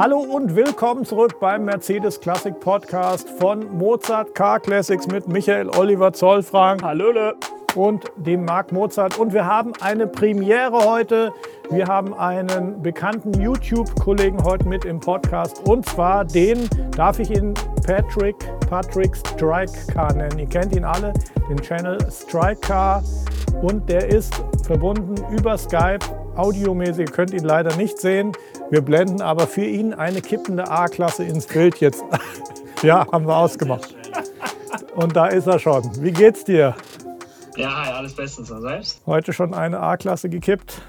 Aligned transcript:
Hallo 0.00 0.20
und 0.20 0.56
willkommen 0.56 1.04
zurück 1.04 1.38
beim 1.40 1.66
Mercedes 1.66 2.18
Classic 2.18 2.58
Podcast 2.58 3.28
von 3.38 3.70
Mozart 3.76 4.34
Car 4.34 4.58
Classics 4.58 5.06
mit 5.08 5.28
Michael 5.28 5.68
Oliver 5.76 6.10
Zollfrank. 6.14 6.82
Hallöle. 6.82 7.34
Und 7.74 8.10
dem 8.16 8.46
Marc 8.46 8.72
Mozart. 8.72 9.18
Und 9.18 9.34
wir 9.34 9.44
haben 9.44 9.74
eine 9.82 10.06
Premiere 10.06 10.86
heute. 10.86 11.34
Wir 11.68 11.84
haben 11.84 12.14
einen 12.14 12.80
bekannten 12.80 13.38
YouTube-Kollegen 13.42 14.42
heute 14.42 14.66
mit 14.66 14.86
im 14.86 15.00
Podcast. 15.00 15.68
Und 15.68 15.84
zwar 15.84 16.24
den, 16.24 16.66
darf 16.96 17.18
ich 17.18 17.30
ihn 17.30 17.52
Patrick, 17.86 18.36
Patrick 18.70 19.14
Strike 19.14 19.92
Car 19.92 20.14
nennen. 20.14 20.38
Ihr 20.38 20.48
kennt 20.48 20.74
ihn 20.74 20.84
alle, 20.84 21.12
den 21.50 21.58
Channel 21.58 21.98
Strike 22.10 22.60
Car. 22.62 23.02
Und 23.60 23.86
der 23.90 24.08
ist 24.08 24.32
verbunden 24.64 25.14
über 25.30 25.58
Skype, 25.58 25.98
audiomäßig. 26.36 27.00
Ihr 27.00 27.12
könnt 27.12 27.34
ihn 27.34 27.44
leider 27.44 27.76
nicht 27.76 27.98
sehen. 27.98 28.32
Wir 28.70 28.82
blenden 28.82 29.20
aber 29.20 29.48
für 29.48 29.64
ihn 29.64 29.92
eine 29.94 30.22
kippende 30.22 30.70
A-Klasse 30.70 31.24
ins 31.24 31.46
Bild 31.46 31.78
jetzt. 31.80 32.04
ja, 32.82 33.04
haben 33.10 33.26
wir 33.26 33.36
ausgemacht. 33.36 33.94
Und 34.94 35.16
da 35.16 35.26
ist 35.26 35.48
er 35.48 35.58
schon. 35.58 35.82
Wie 36.02 36.12
geht's 36.12 36.44
dir? 36.44 36.76
Ja, 37.56 37.84
hi, 37.84 37.90
alles 37.90 38.14
bestens. 38.14 38.48
Und 38.50 38.62
selbst? 38.62 39.02
Heute 39.06 39.32
schon 39.32 39.54
eine 39.54 39.80
A-Klasse 39.80 40.28
gekippt? 40.28 40.82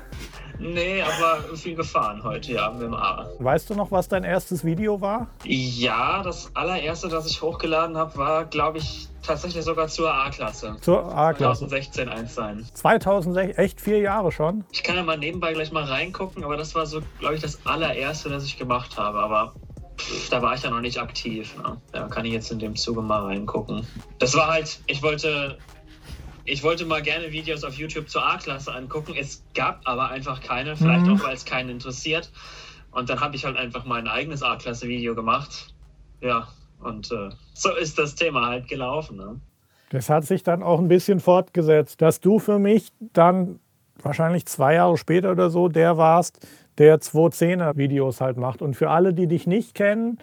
Nee, 0.62 1.02
aber 1.02 1.56
viel 1.56 1.76
gefahren 1.76 2.24
heute, 2.24 2.54
ja, 2.54 2.70
mit 2.70 2.84
dem 2.84 2.94
A. 2.94 3.28
Weißt 3.40 3.70
du 3.70 3.74
noch, 3.74 3.92
was 3.92 4.08
dein 4.08 4.24
erstes 4.24 4.64
Video 4.64 5.02
war? 5.02 5.28
Ja, 5.44 6.22
das 6.22 6.52
allererste, 6.56 7.08
das 7.08 7.26
ich 7.26 7.42
hochgeladen 7.42 7.98
habe, 7.98 8.16
war, 8.16 8.46
glaube 8.46 8.78
ich, 8.78 9.08
tatsächlich 9.24 9.66
sogar 9.66 9.88
zur 9.88 10.14
A-Klasse. 10.14 10.78
Zur 10.82 11.06
A-Klasse. 11.06 11.62
2016 11.68 12.10
eins 12.10 12.36
sein. 12.36 12.66
2006, 12.74 13.58
echt 13.58 13.82
vier 13.82 14.00
Jahre 14.00 14.32
schon? 14.32 14.64
Ich 14.72 14.84
kann 14.84 14.96
ja 14.96 15.04
mal 15.04 15.18
nebenbei 15.18 15.54
gleich 15.54 15.72
mal 15.72 15.84
reingucken, 15.84 16.44
aber 16.44 16.58
das 16.58 16.76
war 16.76 16.86
so, 16.86 17.02
glaube 17.20 17.36
ich, 17.36 17.42
das 17.42 17.66
allererste, 17.66 18.30
das 18.30 18.46
ich 18.46 18.58
gemacht 18.58 18.98
habe. 18.98 19.18
Aber 19.18 19.54
da 20.30 20.42
war 20.42 20.54
ich 20.54 20.62
ja 20.62 20.70
noch 20.70 20.82
nicht 20.82 21.00
aktiv. 21.00 21.56
Ne? 21.58 21.78
Da 21.92 22.08
kann 22.08 22.26
ich 22.26 22.34
jetzt 22.34 22.52
in 22.52 22.60
dem 22.60 22.76
Zuge 22.76 23.02
mal 23.02 23.24
reingucken. 23.26 23.88
Das 24.20 24.36
war 24.36 24.48
halt, 24.48 24.80
ich 24.88 25.02
wollte 25.02 25.58
ich 26.52 26.64
wollte 26.64 26.86
mal 26.86 27.02
gerne 27.02 27.32
Videos 27.32 27.64
auf 27.64 27.76
YouTube 27.76 28.10
zur 28.10 28.28
A-Klasse 28.28 28.74
angucken. 28.74 29.14
Es 29.18 29.42
gab 29.54 29.80
aber 29.86 30.10
einfach 30.10 30.42
keine, 30.42 30.76
vielleicht 30.76 31.06
mhm. 31.06 31.14
auch, 31.14 31.24
weil 31.24 31.34
es 31.34 31.46
keinen 31.46 31.70
interessiert. 31.70 32.30
Und 32.92 33.10
dann 33.10 33.22
habe 33.22 33.38
ich 33.38 33.46
halt 33.46 33.56
einfach 33.56 33.86
mal 33.86 34.00
ein 34.00 34.10
eigenes 34.10 34.44
A-Klasse-Video 34.44 35.16
gemacht. 35.16 35.74
Ja, 36.20 36.50
und 36.82 37.10
äh, 37.10 37.30
so 37.54 37.74
ist 37.78 37.98
das 37.98 38.16
Thema 38.16 38.48
halt 38.48 38.68
gelaufen. 38.68 39.16
Ne? 39.16 39.40
Das 39.92 40.10
hat 40.10 40.26
sich 40.26 40.44
dann 40.44 40.62
auch 40.62 40.80
ein 40.80 40.90
bisschen 40.90 41.22
fortgesetzt, 41.22 42.02
dass 42.02 42.20
du 42.20 42.38
für 42.38 42.60
mich 42.60 42.92
dann 43.00 43.62
wahrscheinlich 44.02 44.46
zwei 44.46 44.74
Jahre 44.74 44.98
später 44.98 45.32
oder 45.32 45.50
so 45.50 45.70
der 45.70 45.96
warst, 45.96 46.46
der 46.80 47.00
210er 47.00 47.78
Videos 47.78 48.20
halt 48.20 48.36
macht. 48.36 48.62
Und 48.62 48.76
für 48.76 48.90
alle, 48.90 49.14
die 49.14 49.28
dich 49.28 49.48
nicht 49.48 49.74
kennen, 49.74 50.18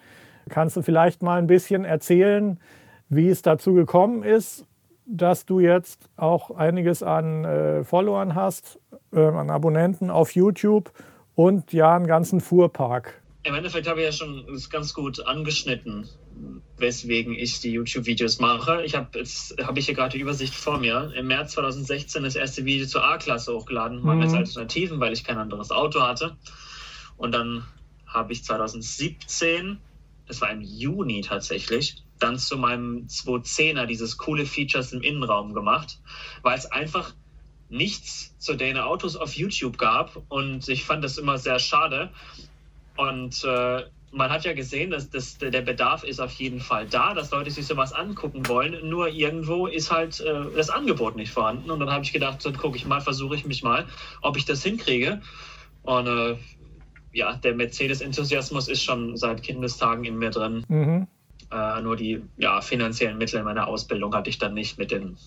kannst 0.47 0.77
du 0.77 0.83
vielleicht 0.83 1.23
mal 1.23 1.39
ein 1.39 1.47
bisschen 1.47 1.85
erzählen, 1.85 2.59
wie 3.09 3.29
es 3.29 3.41
dazu 3.41 3.73
gekommen 3.73 4.21
ist 4.21 4.67
dass 5.09 5.45
du 5.45 5.59
jetzt 5.59 6.09
auch 6.15 6.51
einiges 6.51 7.01
an 7.01 7.43
äh, 7.43 7.83
Followern 7.83 8.35
hast, 8.35 8.79
äh, 9.11 9.19
an 9.19 9.49
Abonnenten 9.49 10.09
auf 10.11 10.35
YouTube 10.35 10.91
und 11.35 11.73
ja 11.73 11.95
einen 11.95 12.07
ganzen 12.07 12.41
Fuhrpark. 12.41 13.21
Im 13.43 13.55
Endeffekt 13.55 13.87
habe 13.87 14.01
ich 14.01 14.05
ja 14.05 14.11
schon 14.11 14.45
das 14.47 14.69
ganz 14.69 14.93
gut 14.93 15.25
angeschnitten, 15.25 16.07
weswegen 16.77 17.33
ich 17.33 17.61
die 17.61 17.71
YouTube-Videos 17.71 18.39
mache. 18.39 18.83
Ich 18.83 18.95
habe 18.95 19.17
jetzt 19.17 19.55
habe 19.63 19.79
ich 19.79 19.85
hier 19.85 19.95
gerade 19.95 20.15
die 20.17 20.21
Übersicht 20.21 20.53
vor 20.53 20.77
mir. 20.77 21.11
Im 21.15 21.27
März 21.27 21.53
2016 21.53 22.23
das 22.23 22.35
erste 22.35 22.65
Video 22.65 22.85
zur 22.85 23.03
A-Klasse 23.03 23.53
hochgeladen, 23.53 24.03
mal 24.03 24.15
mhm. 24.15 24.23
als 24.23 24.33
Alternativen, 24.33 24.99
weil 24.99 25.13
ich 25.13 25.23
kein 25.23 25.37
anderes 25.37 25.71
Auto 25.71 26.01
hatte. 26.01 26.35
Und 27.17 27.33
dann 27.33 27.65
habe 28.05 28.33
ich 28.33 28.43
2017, 28.43 29.79
das 30.29 30.41
war 30.41 30.51
im 30.51 30.61
Juni 30.61 31.21
tatsächlich, 31.21 32.03
dann 32.19 32.37
zu 32.37 32.55
meinem 32.55 33.07
210er 33.07 33.85
dieses 33.85 34.17
coole 34.17 34.45
Features 34.45 34.93
im 34.93 35.01
Innenraum 35.01 35.53
gemacht, 35.53 35.99
weil 36.43 36.57
es 36.57 36.67
einfach 36.67 37.13
nichts 37.67 38.37
zu 38.37 38.55
den 38.55 38.77
Autos 38.77 39.15
auf 39.15 39.33
YouTube 39.33 39.77
gab 39.77 40.21
und 40.29 40.69
ich 40.69 40.85
fand 40.85 41.03
das 41.03 41.17
immer 41.17 41.37
sehr 41.37 41.59
schade. 41.59 42.11
Und 42.95 43.43
äh, 43.43 43.83
man 44.11 44.29
hat 44.29 44.45
ja 44.45 44.53
gesehen, 44.53 44.91
dass, 44.91 45.09
dass 45.09 45.37
der 45.39 45.61
Bedarf 45.61 46.03
ist 46.03 46.19
auf 46.19 46.31
jeden 46.33 46.59
Fall 46.59 46.87
da, 46.87 47.13
dass 47.13 47.31
Leute 47.31 47.49
sich 47.49 47.65
sowas 47.65 47.93
angucken 47.93 48.47
wollen. 48.47 48.87
Nur 48.87 49.07
irgendwo 49.07 49.67
ist 49.67 49.91
halt 49.91 50.19
äh, 50.19 50.45
das 50.55 50.69
Angebot 50.69 51.15
nicht 51.15 51.31
vorhanden. 51.31 51.71
Und 51.71 51.79
dann 51.79 51.91
habe 51.91 52.03
ich 52.03 52.11
gedacht, 52.11 52.45
dann 52.45 52.57
gucke 52.57 52.77
ich 52.77 52.85
mal, 52.85 53.01
versuche 53.01 53.35
ich 53.35 53.45
mich 53.45 53.63
mal, 53.63 53.87
ob 54.21 54.37
ich 54.37 54.45
das 54.45 54.63
hinkriege. 54.63 55.21
Und 55.83 56.07
äh, 56.07 56.35
ja, 57.11 57.33
der 57.33 57.55
Mercedes-Enthusiasmus 57.55 58.67
ist 58.67 58.83
schon 58.83 59.17
seit 59.17 59.43
Kindestagen 59.43 60.03
in 60.03 60.17
mir 60.17 60.29
drin. 60.29 60.63
Mhm. 60.67 61.07
Äh, 61.51 61.81
nur 61.81 61.95
die 61.95 62.21
ja, 62.37 62.61
finanziellen 62.61 63.17
Mittel 63.17 63.39
in 63.39 63.45
meiner 63.45 63.67
Ausbildung 63.67 64.13
hatte 64.13 64.29
ich 64.29 64.37
dann 64.37 64.53
nicht 64.53 64.77
mit 64.77 64.91
den 64.91 65.17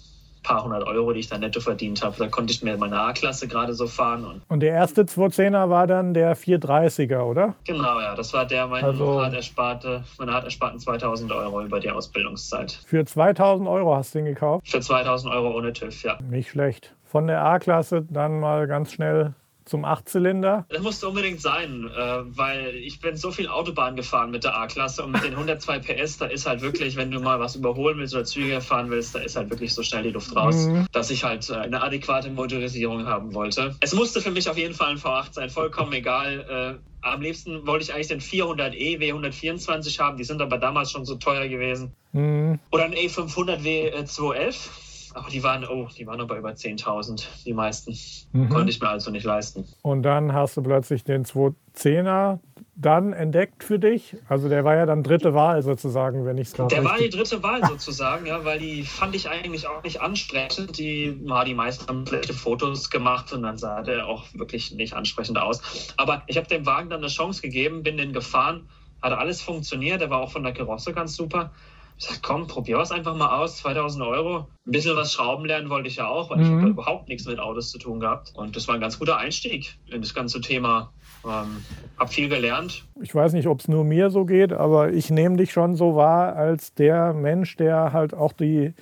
paar 0.42 0.64
hundert 0.64 0.84
Euro, 0.86 1.12
die 1.12 1.20
ich 1.20 1.28
dann 1.28 1.40
netto 1.40 1.60
verdient 1.60 2.02
habe. 2.02 2.16
Da 2.18 2.28
konnte 2.28 2.52
ich 2.52 2.62
mir 2.62 2.76
meine 2.76 2.98
A-Klasse 2.98 3.48
gerade 3.48 3.74
so 3.74 3.86
fahren. 3.86 4.24
Und, 4.24 4.42
und 4.48 4.60
der 4.60 4.72
erste 4.72 5.02
210er 5.02 5.70
war 5.70 5.86
dann 5.86 6.14
der 6.14 6.36
430er, 6.36 7.22
oder? 7.22 7.54
Genau, 7.64 8.00
ja. 8.00 8.14
Das 8.14 8.32
war 8.32 8.44
der 8.44 8.66
mein 8.66 8.84
also, 8.84 9.22
hart 9.22 9.34
ersparte, 9.34 10.04
meine 10.18 10.32
hart 10.32 10.44
ersparten 10.44 10.80
2000 10.80 11.32
Euro 11.32 11.62
über 11.62 11.80
die 11.80 11.90
Ausbildungszeit. 11.90 12.72
Für 12.86 13.04
2000 13.04 13.68
Euro 13.68 13.94
hast 13.94 14.14
du 14.14 14.18
ihn 14.18 14.24
gekauft? 14.26 14.68
Für 14.68 14.80
2000 14.80 15.32
Euro 15.32 15.56
ohne 15.56 15.72
TÜV, 15.72 16.02
ja. 16.02 16.18
Nicht 16.28 16.50
schlecht. 16.50 16.94
Von 17.04 17.26
der 17.26 17.44
A-Klasse 17.44 18.06
dann 18.10 18.40
mal 18.40 18.66
ganz 18.66 18.92
schnell 18.92 19.34
zum 19.64 19.84
Achtzylinder? 19.84 20.66
Das 20.68 20.82
musste 20.82 21.08
unbedingt 21.08 21.40
sein, 21.40 21.90
äh, 21.94 22.36
weil 22.36 22.74
ich 22.74 23.00
bin 23.00 23.16
so 23.16 23.30
viel 23.30 23.48
Autobahn 23.48 23.96
gefahren 23.96 24.30
mit 24.30 24.44
der 24.44 24.56
A-Klasse 24.56 25.04
und 25.04 25.12
mit 25.12 25.24
den 25.24 25.32
102 25.32 25.78
PS, 25.80 26.18
da 26.18 26.26
ist 26.26 26.46
halt 26.46 26.62
wirklich, 26.62 26.96
wenn 26.96 27.10
du 27.10 27.20
mal 27.20 27.40
was 27.40 27.56
überholen 27.56 27.98
willst 27.98 28.14
oder 28.14 28.24
Züge 28.24 28.60
fahren 28.60 28.90
willst, 28.90 29.14
da 29.14 29.20
ist 29.20 29.36
halt 29.36 29.50
wirklich 29.50 29.74
so 29.74 29.82
schnell 29.82 30.02
die 30.02 30.10
Luft 30.10 30.34
raus, 30.34 30.66
mhm. 30.66 30.86
dass 30.92 31.10
ich 31.10 31.24
halt 31.24 31.48
äh, 31.50 31.54
eine 31.54 31.82
adäquate 31.82 32.30
Motorisierung 32.30 33.06
haben 33.06 33.34
wollte. 33.34 33.76
Es 33.80 33.94
musste 33.94 34.20
für 34.20 34.30
mich 34.30 34.48
auf 34.48 34.58
jeden 34.58 34.74
Fall 34.74 34.92
ein 34.92 34.98
V8 34.98 35.32
sein, 35.32 35.50
vollkommen 35.50 35.92
egal. 35.92 36.80
Äh, 36.80 37.06
am 37.06 37.20
liebsten 37.20 37.66
wollte 37.66 37.84
ich 37.84 37.94
eigentlich 37.94 38.08
den 38.08 38.20
400e 38.20 38.98
W124 38.98 39.98
haben, 39.98 40.16
die 40.16 40.24
sind 40.24 40.40
aber 40.40 40.58
damals 40.58 40.90
schon 40.90 41.04
so 41.04 41.16
teuer 41.16 41.48
gewesen. 41.48 41.92
Mhm. 42.12 42.58
Oder 42.70 42.84
ein 42.84 42.94
E500 42.94 43.60
W211 43.60 44.91
aber 45.14 45.30
die 45.30 45.42
waren, 45.42 45.66
oh, 45.66 45.88
die 45.96 46.06
waren 46.06 46.20
aber 46.20 46.38
über 46.38 46.50
10.000, 46.50 47.26
die 47.44 47.52
meisten. 47.54 47.96
Mhm. 48.32 48.48
Konnte 48.48 48.70
ich 48.70 48.80
mir 48.80 48.88
also 48.88 49.10
nicht 49.10 49.24
leisten. 49.24 49.66
Und 49.82 50.02
dann 50.02 50.32
hast 50.32 50.56
du 50.56 50.62
plötzlich 50.62 51.04
den 51.04 51.24
210er 51.24 52.38
dann 52.74 53.12
entdeckt 53.12 53.64
für 53.64 53.78
dich? 53.78 54.16
Also 54.28 54.48
der 54.48 54.64
war 54.64 54.76
ja 54.76 54.86
dann 54.86 55.02
dritte 55.02 55.34
Wahl 55.34 55.62
sozusagen, 55.62 56.24
wenn 56.24 56.38
ich 56.38 56.48
es 56.48 56.54
gerade 56.54 56.74
Der 56.74 56.84
war 56.84 56.98
die 56.98 57.10
dritte 57.10 57.42
Wahl 57.42 57.64
sozusagen, 57.66 58.26
ja, 58.26 58.44
weil 58.44 58.58
die 58.58 58.82
fand 58.82 59.14
ich 59.14 59.28
eigentlich 59.28 59.66
auch 59.68 59.82
nicht 59.82 60.00
ansprechend. 60.00 60.78
Die, 60.78 61.18
ja, 61.24 61.44
die 61.44 61.54
meisten 61.54 61.86
haben 61.88 62.06
schlechte 62.06 62.34
Fotos 62.34 62.90
gemacht 62.90 63.32
und 63.32 63.42
dann 63.42 63.58
sah 63.58 63.82
der 63.82 64.06
auch 64.06 64.24
wirklich 64.34 64.72
nicht 64.72 64.94
ansprechend 64.94 65.38
aus. 65.38 65.94
Aber 65.96 66.22
ich 66.26 66.36
habe 66.36 66.46
dem 66.48 66.66
Wagen 66.66 66.90
dann 66.90 67.00
eine 67.00 67.08
Chance 67.08 67.42
gegeben, 67.42 67.82
bin 67.82 67.96
den 67.96 68.12
gefahren, 68.12 68.68
hat 69.02 69.12
alles 69.12 69.42
funktioniert, 69.42 70.00
der 70.00 70.10
war 70.10 70.20
auch 70.20 70.30
von 70.30 70.42
der 70.42 70.52
Karosse 70.52 70.92
ganz 70.92 71.14
super. 71.14 71.50
Ich 71.98 72.06
sag, 72.06 72.22
komm, 72.22 72.46
probier 72.46 72.78
es 72.78 72.90
einfach 72.90 73.14
mal 73.14 73.40
aus. 73.40 73.58
2000 73.58 74.04
Euro. 74.04 74.48
Ein 74.66 74.72
bisschen 74.72 74.96
was 74.96 75.12
Schrauben 75.12 75.44
lernen 75.44 75.70
wollte 75.70 75.88
ich 75.88 75.96
ja 75.96 76.08
auch, 76.08 76.30
weil 76.30 76.38
mhm. 76.38 76.64
ich 76.64 76.70
überhaupt 76.70 77.08
nichts 77.08 77.26
mit 77.26 77.38
Autos 77.38 77.70
zu 77.70 77.78
tun 77.78 78.00
gehabt. 78.00 78.32
Und 78.34 78.56
das 78.56 78.68
war 78.68 78.74
ein 78.74 78.80
ganz 78.80 78.98
guter 78.98 79.18
Einstieg 79.18 79.76
in 79.86 80.00
das 80.00 80.14
ganze 80.14 80.40
Thema. 80.40 80.92
Ähm, 81.24 81.64
hab 81.98 82.12
viel 82.12 82.28
gelernt. 82.28 82.84
Ich 83.00 83.14
weiß 83.14 83.32
nicht, 83.32 83.46
ob 83.46 83.60
es 83.60 83.68
nur 83.68 83.84
mir 83.84 84.10
so 84.10 84.24
geht, 84.24 84.52
aber 84.52 84.92
ich 84.92 85.10
nehme 85.10 85.36
dich 85.36 85.52
schon 85.52 85.76
so 85.76 85.94
wahr 85.94 86.34
als 86.34 86.74
der 86.74 87.12
Mensch, 87.12 87.56
der 87.56 87.92
halt 87.92 88.14
auch 88.14 88.32
die, 88.32 88.74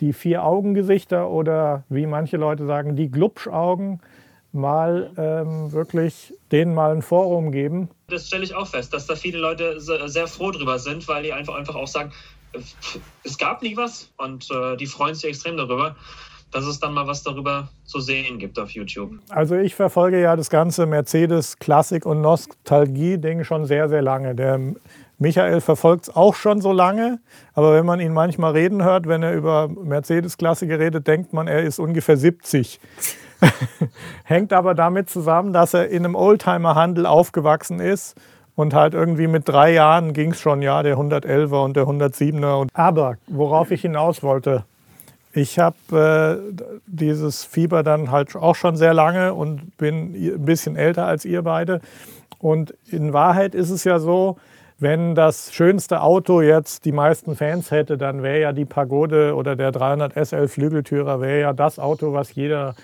die 0.00 0.12
Vier-Augen-Gesichter 0.12 1.28
oder 1.28 1.84
wie 1.88 2.06
manche 2.06 2.36
Leute 2.36 2.66
sagen, 2.66 2.96
die 2.96 3.10
Glubschaugen 3.10 4.00
mal 4.54 5.10
ähm, 5.16 5.72
wirklich 5.72 6.32
denen 6.52 6.74
mal 6.74 6.92
ein 6.92 7.02
Forum 7.02 7.50
geben. 7.50 7.90
Das 8.06 8.28
stelle 8.28 8.44
ich 8.44 8.54
auch 8.54 8.68
fest, 8.68 8.94
dass 8.94 9.06
da 9.06 9.16
viele 9.16 9.38
Leute 9.38 9.80
sehr 9.80 10.28
froh 10.28 10.52
drüber 10.52 10.78
sind, 10.78 11.08
weil 11.08 11.24
die 11.24 11.32
einfach, 11.32 11.54
einfach 11.54 11.74
auch 11.74 11.88
sagen, 11.88 12.12
es 13.24 13.38
gab 13.38 13.62
nie 13.62 13.76
was 13.76 14.10
und 14.16 14.48
äh, 14.50 14.76
die 14.76 14.86
freuen 14.86 15.14
sich 15.14 15.30
extrem 15.30 15.56
darüber, 15.56 15.96
dass 16.50 16.66
es 16.66 16.78
dann 16.78 16.94
mal 16.94 17.06
was 17.06 17.22
darüber 17.22 17.68
zu 17.84 18.00
sehen 18.00 18.38
gibt 18.38 18.58
auf 18.58 18.70
YouTube. 18.70 19.12
Also 19.28 19.56
ich 19.56 19.74
verfolge 19.74 20.20
ja 20.20 20.36
das 20.36 20.50
ganze 20.50 20.86
Mercedes 20.86 21.58
Klassik 21.58 22.06
und 22.06 22.20
Nostalgie-Ding 22.20 23.44
schon 23.44 23.66
sehr, 23.66 23.88
sehr 23.88 24.02
lange. 24.02 24.34
Der 24.34 24.60
Michael 25.18 25.60
verfolgt 25.60 26.04
es 26.04 26.14
auch 26.14 26.34
schon 26.34 26.60
so 26.60 26.72
lange, 26.72 27.20
aber 27.54 27.74
wenn 27.74 27.86
man 27.86 28.00
ihn 28.00 28.12
manchmal 28.12 28.52
reden 28.52 28.84
hört, 28.84 29.06
wenn 29.08 29.22
er 29.22 29.34
über 29.34 29.68
Mercedes 29.68 30.36
Klassiker 30.36 30.78
redet, 30.78 31.06
denkt 31.06 31.32
man, 31.32 31.48
er 31.48 31.62
ist 31.62 31.78
ungefähr 31.78 32.16
70. 32.16 32.80
Hängt 34.24 34.52
aber 34.52 34.74
damit 34.74 35.10
zusammen, 35.10 35.52
dass 35.52 35.74
er 35.74 35.88
in 35.88 36.04
einem 36.04 36.14
Oldtimer-Handel 36.14 37.06
aufgewachsen 37.06 37.80
ist 37.80 38.16
und 38.56 38.74
halt 38.74 38.94
irgendwie 38.94 39.26
mit 39.26 39.48
drei 39.48 39.72
Jahren 39.72 40.12
ging 40.12 40.30
es 40.30 40.40
schon, 40.40 40.62
ja, 40.62 40.82
der 40.82 40.96
111er 40.96 41.64
und 41.64 41.76
der 41.76 41.84
107er. 41.84 42.68
Aber 42.72 43.16
worauf 43.26 43.70
ich 43.70 43.82
hinaus 43.82 44.22
wollte, 44.22 44.64
Ich 45.36 45.58
habe 45.58 45.76
äh, 45.90 46.80
dieses 46.86 47.44
Fieber 47.44 47.82
dann 47.82 48.12
halt 48.12 48.36
auch 48.36 48.54
schon 48.54 48.76
sehr 48.76 48.94
lange 48.94 49.34
und 49.34 49.76
bin 49.76 50.14
ein 50.14 50.44
bisschen 50.44 50.76
älter 50.76 51.06
als 51.06 51.24
ihr 51.24 51.42
beide. 51.42 51.80
Und 52.38 52.72
in 52.88 53.12
Wahrheit 53.12 53.56
ist 53.56 53.70
es 53.70 53.82
ja 53.82 53.98
so, 53.98 54.36
wenn 54.78 55.16
das 55.16 55.52
schönste 55.52 56.02
Auto 56.02 56.40
jetzt 56.40 56.84
die 56.84 56.92
meisten 56.92 57.34
Fans 57.34 57.72
hätte, 57.72 57.98
dann 57.98 58.22
wäre 58.22 58.40
ja 58.40 58.52
die 58.52 58.64
Pagode 58.64 59.34
oder 59.34 59.56
der 59.56 59.72
300 59.72 60.14
SL 60.14 60.46
Flügeltürer 60.46 61.20
wäre 61.20 61.40
ja 61.40 61.52
das 61.52 61.80
Auto, 61.80 62.12
was 62.12 62.34
jeder 62.36 62.76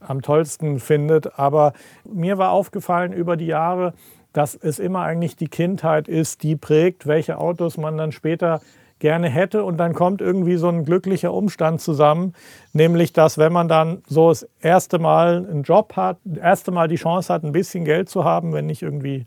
am 0.00 0.22
tollsten 0.22 0.80
findet. 0.80 1.38
Aber 1.38 1.74
mir 2.04 2.38
war 2.38 2.52
aufgefallen 2.52 3.12
über 3.12 3.36
die 3.36 3.46
Jahre, 3.46 3.92
dass 4.34 4.54
es 4.56 4.78
immer 4.78 5.02
eigentlich 5.02 5.36
die 5.36 5.48
Kindheit 5.48 6.08
ist, 6.08 6.42
die 6.42 6.56
prägt, 6.56 7.06
welche 7.06 7.38
Autos 7.38 7.78
man 7.78 7.96
dann 7.96 8.12
später 8.12 8.60
gerne 8.98 9.28
hätte. 9.28 9.64
Und 9.64 9.78
dann 9.78 9.94
kommt 9.94 10.20
irgendwie 10.20 10.56
so 10.56 10.68
ein 10.68 10.84
glücklicher 10.84 11.32
Umstand 11.32 11.80
zusammen, 11.80 12.34
nämlich 12.72 13.12
dass 13.12 13.38
wenn 13.38 13.52
man 13.52 13.68
dann 13.68 14.02
so 14.06 14.28
das 14.28 14.46
erste 14.60 14.98
Mal 14.98 15.46
einen 15.48 15.62
Job 15.62 15.94
hat, 15.96 16.18
das 16.24 16.42
erste 16.42 16.72
Mal 16.72 16.88
die 16.88 16.96
Chance 16.96 17.32
hat, 17.32 17.44
ein 17.44 17.52
bisschen 17.52 17.84
Geld 17.84 18.08
zu 18.08 18.24
haben, 18.24 18.52
wenn 18.52 18.66
nicht 18.66 18.82
irgendwie 18.82 19.24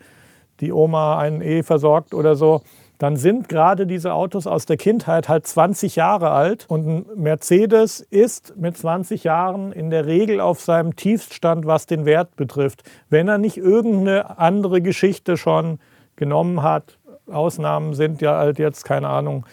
die 0.60 0.74
Oma 0.74 1.18
einen 1.18 1.42
eh 1.42 1.64
versorgt 1.64 2.14
oder 2.14 2.36
so, 2.36 2.62
dann 2.98 3.16
sind 3.16 3.48
gerade 3.48 3.86
diese 3.86 4.14
Autos 4.14 4.48
aus 4.48 4.66
der 4.66 4.78
Kindheit 4.78 5.30
halt 5.30 5.46
20 5.46 5.96
Jahre 5.96 6.32
alt 6.32 6.66
und 6.68 6.88
ein 6.88 7.06
Mercedes 7.16 8.00
ist 8.00 8.56
mit 8.58 8.78
20 8.78 9.24
Jahren 9.24 9.72
in 9.72 9.90
der 9.90 10.06
Regel 10.06 10.42
auf 10.42 10.62
seinem 10.62 10.96
Tiefststand, 10.96 11.66
was 11.66 11.86
den 11.86 12.06
Wert 12.06 12.36
betrifft, 12.36 12.84
wenn 13.10 13.28
er 13.28 13.38
nicht 13.38 13.58
irgendeine 13.58 14.40
andere 14.40 14.82
Geschichte 14.82 15.38
schon 15.38 15.80
genommen 16.16 16.64
hat. 16.64 16.98
Ausnahmen 17.32 17.94
sind 17.94 18.22
ja 18.22 18.38
halt 18.38 18.58
jetzt, 18.58 18.84
keine 18.84 19.10
Ahnung, 19.10 19.46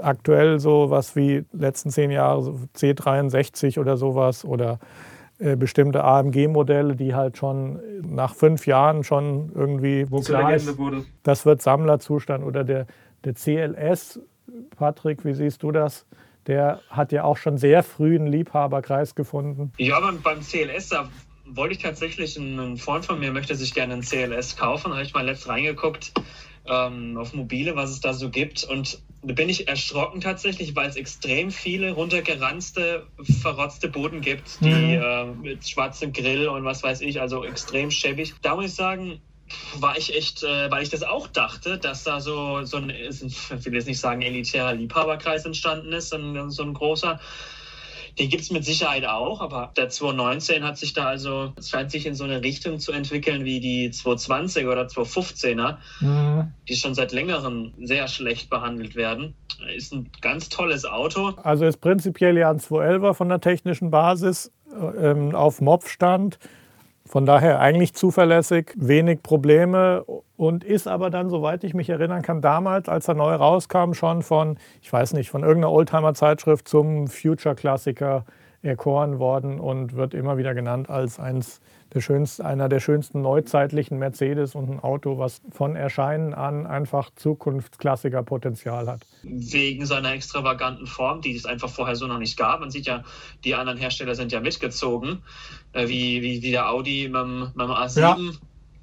aktuell 0.00 0.60
so 0.60 0.90
was 0.90 1.16
wie 1.16 1.44
letzten 1.52 1.90
zehn 1.90 2.10
Jahre 2.10 2.42
so 2.42 2.60
C63 2.76 3.80
oder 3.80 3.96
sowas 3.96 4.44
oder 4.44 4.78
bestimmte 5.38 6.02
AMG-Modelle, 6.02 6.96
die 6.96 7.14
halt 7.14 7.36
schon 7.36 7.80
nach 8.02 8.34
fünf 8.34 8.66
Jahren 8.66 9.04
schon 9.04 9.52
irgendwie, 9.54 10.10
wo 10.10 10.20
klar 10.20 10.54
ist, 10.54 10.78
wurde. 10.78 11.04
das 11.22 11.44
wird 11.44 11.60
Sammlerzustand 11.60 12.44
oder 12.44 12.64
der, 12.64 12.86
der 13.24 13.34
CLS, 13.34 14.20
Patrick, 14.76 15.24
wie 15.24 15.34
siehst 15.34 15.62
du 15.62 15.72
das? 15.72 16.06
Der 16.46 16.80
hat 16.88 17.12
ja 17.12 17.24
auch 17.24 17.36
schon 17.36 17.58
sehr 17.58 17.82
früh 17.82 18.14
einen 18.14 18.28
Liebhaberkreis 18.28 19.14
gefunden. 19.14 19.72
Ja, 19.78 20.00
beim, 20.00 20.22
beim 20.22 20.40
CLS, 20.40 20.90
da 20.90 21.08
wollte 21.44 21.74
ich 21.74 21.82
tatsächlich, 21.82 22.36
ein 22.36 22.76
Freund 22.76 23.04
von 23.04 23.18
mir 23.18 23.32
möchte 23.32 23.54
sich 23.54 23.74
gerne 23.74 23.94
einen 23.94 24.02
CLS 24.02 24.56
kaufen, 24.56 24.90
da 24.90 24.96
habe 24.96 25.04
ich 25.04 25.14
mal 25.14 25.24
letzt 25.24 25.48
reingeguckt 25.48 26.12
ähm, 26.68 27.16
auf 27.16 27.34
Mobile, 27.34 27.76
was 27.76 27.90
es 27.90 28.00
da 28.00 28.12
so 28.12 28.30
gibt. 28.30 28.64
Und 28.64 29.00
bin 29.34 29.48
ich 29.48 29.68
erschrocken 29.68 30.20
tatsächlich, 30.20 30.76
weil 30.76 30.88
es 30.88 30.96
extrem 30.96 31.50
viele 31.50 31.92
runtergeranzte, 31.92 33.06
verrotzte 33.40 33.88
Boden 33.88 34.20
gibt, 34.20 34.60
die 34.60 34.68
mhm. 34.70 35.02
äh, 35.02 35.24
mit 35.24 35.68
schwarzem 35.68 36.12
Grill 36.12 36.48
und 36.48 36.64
was 36.64 36.82
weiß 36.82 37.00
ich, 37.00 37.20
also 37.20 37.44
extrem 37.44 37.90
schäbig. 37.90 38.34
Da 38.42 38.54
muss 38.54 38.66
ich 38.66 38.74
sagen, 38.74 39.20
war 39.78 39.96
ich 39.96 40.14
echt, 40.14 40.42
äh, 40.42 40.70
weil 40.70 40.82
ich 40.82 40.90
das 40.90 41.02
auch 41.02 41.26
dachte, 41.28 41.78
dass 41.78 42.04
da 42.04 42.20
so, 42.20 42.64
so 42.64 42.78
ein, 42.78 42.90
ich 42.90 43.50
will 43.64 43.74
jetzt 43.74 43.86
nicht 43.86 44.00
sagen, 44.00 44.22
elitärer 44.22 44.74
Liebhaberkreis 44.74 45.44
entstanden 45.44 45.92
ist, 45.92 46.10
sondern 46.10 46.50
so 46.50 46.62
ein 46.62 46.74
großer. 46.74 47.20
Den 48.18 48.30
gibt 48.30 48.42
es 48.42 48.50
mit 48.50 48.64
Sicherheit 48.64 49.04
auch, 49.04 49.40
aber 49.40 49.72
der 49.76 49.90
219 49.90 50.64
hat 50.64 50.78
sich 50.78 50.94
da 50.94 51.04
also, 51.04 51.52
es 51.56 51.68
scheint 51.68 51.90
sich 51.90 52.06
in 52.06 52.14
so 52.14 52.24
eine 52.24 52.42
Richtung 52.42 52.78
zu 52.78 52.92
entwickeln 52.92 53.44
wie 53.44 53.60
die 53.60 53.90
220 53.90 54.66
oder 54.66 54.86
215er, 54.86 55.76
mhm. 56.00 56.52
die 56.66 56.76
schon 56.76 56.94
seit 56.94 57.12
längerem 57.12 57.74
sehr 57.82 58.08
schlecht 58.08 58.48
behandelt 58.48 58.96
werden. 58.96 59.34
Ist 59.74 59.92
ein 59.92 60.10
ganz 60.22 60.48
tolles 60.48 60.84
Auto. 60.84 61.34
Also 61.42 61.66
ist 61.66 61.80
prinzipiell 61.80 62.38
ja 62.38 62.50
ein 62.50 62.58
211er 62.58 63.12
von 63.12 63.28
der 63.28 63.40
technischen 63.40 63.90
Basis 63.90 64.50
ähm, 64.98 65.34
auf 65.34 65.60
MOV-Stand. 65.60 66.38
Von 67.06 67.24
daher 67.24 67.60
eigentlich 67.60 67.94
zuverlässig, 67.94 68.72
wenig 68.76 69.22
Probleme 69.22 70.04
und 70.36 70.64
ist 70.64 70.88
aber 70.88 71.08
dann, 71.08 71.30
soweit 71.30 71.62
ich 71.62 71.72
mich 71.72 71.88
erinnern 71.88 72.22
kann, 72.22 72.40
damals, 72.40 72.88
als 72.88 73.06
er 73.06 73.14
neu 73.14 73.32
rauskam, 73.32 73.92
schon 73.92 74.22
von, 74.22 74.58
ich 74.82 74.92
weiß 74.92 75.12
nicht, 75.12 75.30
von 75.30 75.42
irgendeiner 75.42 75.72
Oldtimer-Zeitschrift 75.72 76.66
zum 76.66 77.06
Future-Klassiker 77.06 78.24
erkoren 78.62 79.20
worden 79.20 79.60
und 79.60 79.94
wird 79.94 80.14
immer 80.14 80.36
wieder 80.36 80.52
genannt 80.52 80.90
als 80.90 81.20
eins 81.20 81.60
der 81.96 82.02
schönsten, 82.02 82.42
einer 82.42 82.68
der 82.68 82.78
schönsten 82.80 83.22
neuzeitlichen 83.22 83.98
Mercedes 83.98 84.54
und 84.54 84.70
ein 84.70 84.80
Auto, 84.80 85.18
was 85.18 85.40
von 85.50 85.74
Erscheinen 85.74 86.34
an 86.34 86.66
einfach 86.66 87.10
Zukunftsklassiker-Potenzial 87.16 88.86
hat. 88.86 89.00
Wegen 89.22 89.86
seiner 89.86 90.12
extravaganten 90.12 90.86
Form, 90.86 91.22
die 91.22 91.34
es 91.34 91.46
einfach 91.46 91.70
vorher 91.70 91.96
so 91.96 92.06
noch 92.06 92.18
nicht 92.18 92.36
gab. 92.36 92.60
Man 92.60 92.70
sieht 92.70 92.86
ja, 92.86 93.02
die 93.44 93.54
anderen 93.54 93.78
Hersteller 93.78 94.14
sind 94.14 94.30
ja 94.30 94.40
mitgezogen, 94.40 95.22
äh, 95.72 95.88
wie, 95.88 96.22
wie, 96.22 96.42
wie 96.42 96.50
der 96.50 96.70
Audi 96.70 97.08
mit, 97.08 97.26
mit 97.56 97.66
dem 97.66 97.72
A7. 97.72 98.00
Ja 98.00 98.16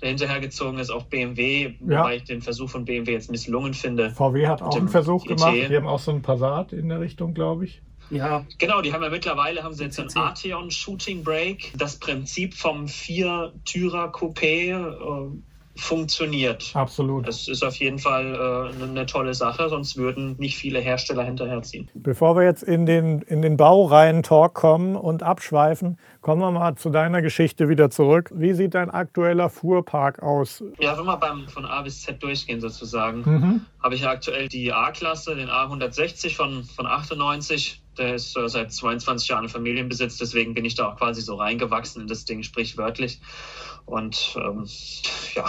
der 0.01 0.09
hinterhergezogen 0.09 0.79
ist, 0.79 0.89
auch 0.89 1.03
BMW, 1.03 1.75
ja. 1.87 1.99
wobei 1.99 2.17
ich 2.17 2.25
den 2.25 2.41
Versuch 2.41 2.69
von 2.69 2.83
BMW 2.83 3.13
jetzt 3.13 3.31
misslungen 3.31 3.73
finde. 3.73 4.09
VW 4.09 4.47
hat 4.47 4.61
auch 4.61 4.75
einen 4.75 4.89
Versuch 4.89 5.25
gemacht. 5.25 5.53
Die 5.53 5.73
haben 5.77 5.87
auch 5.87 5.99
so 5.99 6.11
ein 6.11 6.21
Passat 6.21 6.73
in 6.73 6.89
der 6.89 6.99
Richtung, 6.99 7.33
glaube 7.33 7.63
ich. 7.63 7.81
Ja. 8.09 8.45
Genau, 8.59 8.81
die 8.81 8.93
haben 8.93 9.03
ja 9.03 9.09
mittlerweile 9.09 9.63
haben 9.63 9.73
sie 9.73 9.83
jetzt 9.83 9.99
ein 9.99 10.09
Arteon 10.15 10.69
Shooting 10.71 11.23
Brake. 11.23 11.77
Das 11.77 11.97
Prinzip 11.97 12.53
vom 12.53 12.87
Vier-Türer 12.87 14.11
Coupé 14.11 14.71
äh, 14.71 15.37
funktioniert. 15.75 16.71
Absolut. 16.75 17.27
Das 17.27 17.47
ist 17.47 17.63
auf 17.63 17.75
jeden 17.77 17.97
Fall 17.97 18.71
äh, 18.79 18.83
eine 18.83 19.05
tolle 19.05 19.33
Sache, 19.33 19.69
sonst 19.69 19.97
würden 19.97 20.35
nicht 20.37 20.55
viele 20.55 20.79
Hersteller 20.79 21.23
hinterherziehen. 21.23 21.89
Bevor 21.95 22.35
wir 22.35 22.43
jetzt 22.43 22.63
in 22.63 22.85
den, 22.85 23.21
in 23.23 23.41
den 23.41 23.57
Baureihen-Talk 23.57 24.53
kommen 24.53 24.95
und 24.95 25.23
abschweifen, 25.23 25.97
kommen 26.21 26.41
wir 26.41 26.51
mal 26.51 26.75
zu 26.75 26.89
deiner 26.89 27.21
Geschichte 27.21 27.69
wieder 27.69 27.89
zurück. 27.89 28.29
Wie 28.33 28.53
sieht 28.53 28.75
dein 28.75 28.91
aktueller 28.91 29.49
Fuhrpark 29.49 30.21
aus? 30.21 30.63
Ja, 30.79 30.97
wenn 30.97 31.05
wir 31.05 31.17
beim, 31.17 31.47
von 31.47 31.65
A 31.65 31.81
bis 31.81 32.03
Z 32.03 32.21
durchgehen 32.21 32.61
sozusagen, 32.61 33.23
mhm. 33.25 33.61
habe 33.81 33.95
ich 33.95 34.01
ja 34.01 34.11
aktuell 34.11 34.47
die 34.47 34.71
A-Klasse, 34.71 35.35
den 35.35 35.49
A160 35.49 36.35
von, 36.35 36.63
von 36.63 36.85
98. 36.85 37.82
Der 37.97 38.15
ist 38.15 38.35
äh, 38.37 38.47
seit 38.49 38.71
22 38.71 39.27
Jahren 39.27 39.43
in 39.43 39.49
Familienbesitz, 39.49 40.17
deswegen 40.17 40.53
bin 40.53 40.65
ich 40.65 40.75
da 40.75 40.89
auch 40.89 40.97
quasi 40.97 41.21
so 41.21 41.35
reingewachsen 41.35 42.01
in 42.01 42.07
das 42.07 42.25
Ding, 42.25 42.43
sprichwörtlich. 42.43 43.21
Und 43.85 44.35
ähm, 44.37 44.67
ja, 45.35 45.45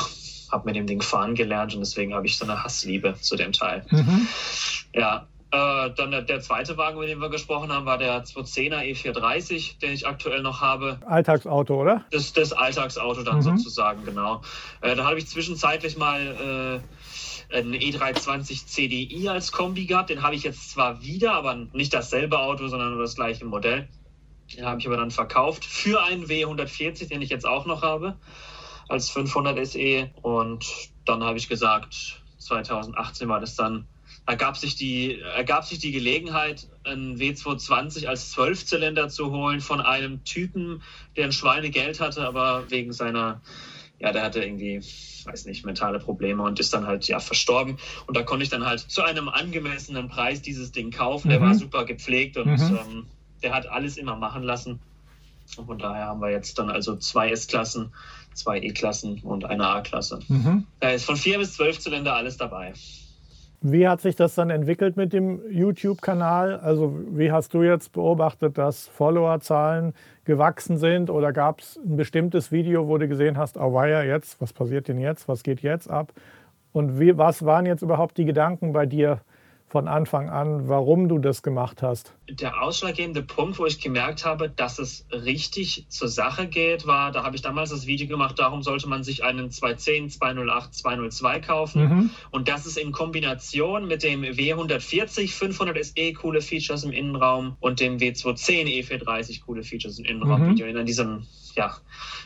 habe 0.50 0.66
mit 0.66 0.76
dem 0.76 0.86
Ding 0.86 1.02
fahren 1.02 1.34
gelernt 1.34 1.74
und 1.74 1.80
deswegen 1.80 2.14
habe 2.14 2.26
ich 2.26 2.36
so 2.36 2.44
eine 2.44 2.62
Hassliebe 2.62 3.14
zu 3.20 3.36
dem 3.36 3.52
Teil. 3.52 3.84
Mhm. 3.90 4.28
Ja, 4.94 5.26
äh, 5.54 5.90
dann 5.94 6.10
der, 6.10 6.22
der, 6.22 6.40
zweite 6.40 6.76
Wagen, 6.76 6.96
über 6.96 7.06
den 7.06 7.20
wir 7.20 7.28
gesprochen 7.28 7.70
haben, 7.72 7.86
war 7.86 7.98
der 7.98 8.24
210er 8.24 8.82
E430, 8.82 9.78
den 9.78 9.92
ich 9.92 10.06
aktuell 10.06 10.42
noch 10.42 10.60
habe. 10.60 10.98
Alltagsauto, 11.06 11.80
oder? 11.80 12.04
Das, 12.10 12.32
das 12.32 12.52
Alltagsauto 12.52 13.22
dann 13.22 13.36
mhm. 13.36 13.42
sozusagen, 13.42 14.04
genau. 14.04 14.42
Äh, 14.80 14.96
da 14.96 15.04
habe 15.04 15.18
ich 15.18 15.28
zwischenzeitlich 15.28 15.96
mal 15.96 16.80
äh, 16.82 17.03
einen 17.54 17.74
E320 17.74 18.66
CDI 18.66 19.28
als 19.28 19.52
Kombi 19.52 19.86
gehabt. 19.86 20.10
Den 20.10 20.22
habe 20.22 20.34
ich 20.34 20.42
jetzt 20.42 20.70
zwar 20.70 21.02
wieder, 21.02 21.32
aber 21.32 21.54
nicht 21.72 21.94
dasselbe 21.94 22.38
Auto, 22.38 22.68
sondern 22.68 22.92
nur 22.92 23.02
das 23.02 23.14
gleiche 23.14 23.44
Modell. 23.44 23.88
Den 24.56 24.66
habe 24.66 24.80
ich 24.80 24.86
aber 24.86 24.96
dann 24.96 25.10
verkauft 25.10 25.64
für 25.64 26.02
einen 26.02 26.26
W140, 26.26 27.08
den 27.08 27.22
ich 27.22 27.30
jetzt 27.30 27.46
auch 27.46 27.66
noch 27.66 27.82
habe, 27.82 28.16
als 28.88 29.10
500 29.10 29.66
SE. 29.66 30.10
Und 30.22 30.66
dann 31.04 31.22
habe 31.22 31.38
ich 31.38 31.48
gesagt, 31.48 32.20
2018 32.38 33.28
war 33.28 33.40
das 33.40 33.54
dann, 33.54 33.86
ergab 34.26 34.56
sich 34.56 34.76
die, 34.76 35.20
ergab 35.20 35.64
sich 35.64 35.78
die 35.78 35.92
Gelegenheit, 35.92 36.68
einen 36.84 37.16
W220 37.18 38.06
als 38.06 38.32
Zwölfzylinder 38.32 39.08
zu 39.08 39.30
holen 39.30 39.60
von 39.60 39.80
einem 39.80 40.24
Typen, 40.24 40.82
der 41.16 41.26
ein 41.26 41.32
Schweinegeld 41.32 42.00
hatte, 42.00 42.26
aber 42.26 42.70
wegen 42.70 42.92
seiner, 42.92 43.40
ja, 43.98 44.12
der 44.12 44.22
hatte 44.22 44.44
irgendwie 44.44 44.82
weiß 45.26 45.46
nicht, 45.46 45.64
mentale 45.64 45.98
Probleme 45.98 46.42
und 46.42 46.60
ist 46.60 46.72
dann 46.74 46.86
halt 46.86 47.06
ja 47.06 47.20
verstorben. 47.20 47.78
Und 48.06 48.16
da 48.16 48.22
konnte 48.22 48.44
ich 48.44 48.50
dann 48.50 48.64
halt 48.64 48.80
zu 48.80 49.02
einem 49.02 49.28
angemessenen 49.28 50.08
Preis 50.08 50.42
dieses 50.42 50.72
Ding 50.72 50.90
kaufen. 50.90 51.28
Mhm. 51.28 51.30
Der 51.32 51.40
war 51.40 51.54
super 51.54 51.84
gepflegt 51.84 52.36
und 52.36 52.46
mhm. 52.46 52.78
ähm, 52.78 53.06
der 53.42 53.54
hat 53.54 53.66
alles 53.66 53.96
immer 53.96 54.16
machen 54.16 54.42
lassen. 54.42 54.80
Und 55.56 55.66
von 55.66 55.78
daher 55.78 56.06
haben 56.06 56.20
wir 56.20 56.30
jetzt 56.30 56.58
dann 56.58 56.70
also 56.70 56.96
zwei 56.96 57.30
S-Klassen, 57.30 57.92
zwei 58.32 58.58
E-Klassen 58.60 59.20
und 59.20 59.44
eine 59.44 59.66
A-Klasse. 59.66 60.20
Mhm. 60.28 60.66
Da 60.80 60.90
ist 60.90 61.04
von 61.04 61.16
vier 61.16 61.38
bis 61.38 61.54
zwölf 61.54 61.78
Zylinder 61.78 62.14
alles 62.16 62.36
dabei. 62.36 62.72
Wie 63.66 63.88
hat 63.88 64.02
sich 64.02 64.14
das 64.14 64.34
dann 64.34 64.50
entwickelt 64.50 64.98
mit 64.98 65.14
dem 65.14 65.40
YouTube-Kanal? 65.50 66.60
Also 66.60 67.00
wie 67.08 67.32
hast 67.32 67.54
du 67.54 67.62
jetzt 67.62 67.92
beobachtet, 67.92 68.58
dass 68.58 68.88
Followerzahlen 68.88 69.94
gewachsen 70.26 70.76
sind? 70.76 71.08
Oder 71.08 71.32
gab 71.32 71.60
es 71.60 71.80
ein 71.82 71.96
bestimmtes 71.96 72.52
Video, 72.52 72.88
wo 72.88 72.98
du 72.98 73.08
gesehen 73.08 73.38
hast, 73.38 73.56
oh 73.56 73.72
weia, 73.72 74.02
jetzt, 74.02 74.38
was 74.42 74.52
passiert 74.52 74.88
denn 74.88 74.98
jetzt, 74.98 75.28
was 75.28 75.42
geht 75.42 75.62
jetzt 75.62 75.88
ab? 75.88 76.12
Und 76.74 77.00
wie, 77.00 77.16
was 77.16 77.46
waren 77.46 77.64
jetzt 77.64 77.80
überhaupt 77.80 78.18
die 78.18 78.26
Gedanken 78.26 78.74
bei 78.74 78.84
dir 78.84 79.20
von 79.74 79.88
Anfang 79.88 80.30
an, 80.30 80.68
warum 80.68 81.08
du 81.08 81.18
das 81.18 81.42
gemacht 81.42 81.82
hast? 81.82 82.14
Der 82.30 82.62
ausschlaggebende 82.62 83.22
Punkt, 83.22 83.58
wo 83.58 83.66
ich 83.66 83.80
gemerkt 83.80 84.24
habe, 84.24 84.48
dass 84.48 84.78
es 84.78 85.04
richtig 85.10 85.86
zur 85.88 86.06
Sache 86.06 86.46
geht, 86.46 86.86
war, 86.86 87.10
da 87.10 87.24
habe 87.24 87.34
ich 87.34 87.42
damals 87.42 87.70
das 87.70 87.84
Video 87.84 88.06
gemacht, 88.06 88.38
darum 88.38 88.62
sollte 88.62 88.88
man 88.88 89.02
sich 89.02 89.24
einen 89.24 89.50
210, 89.50 90.10
208, 90.10 90.72
202 90.74 91.40
kaufen. 91.40 91.82
Mhm. 91.82 92.10
Und 92.30 92.46
das 92.46 92.66
ist 92.66 92.78
in 92.78 92.92
Kombination 92.92 93.88
mit 93.88 94.04
dem 94.04 94.22
W140 94.22 95.32
500 95.32 95.84
SE 95.84 96.12
coole 96.12 96.40
Features 96.40 96.84
im 96.84 96.92
Innenraum 96.92 97.56
und 97.58 97.80
dem 97.80 97.96
W210 97.96 98.66
E430 98.66 99.44
coole 99.44 99.64
Features 99.64 99.98
im 99.98 100.04
Innenraum-Video 100.04 100.66
mhm. 100.66 100.76
in 100.76 100.86
diesem 100.86 101.26
ja, 101.54 101.76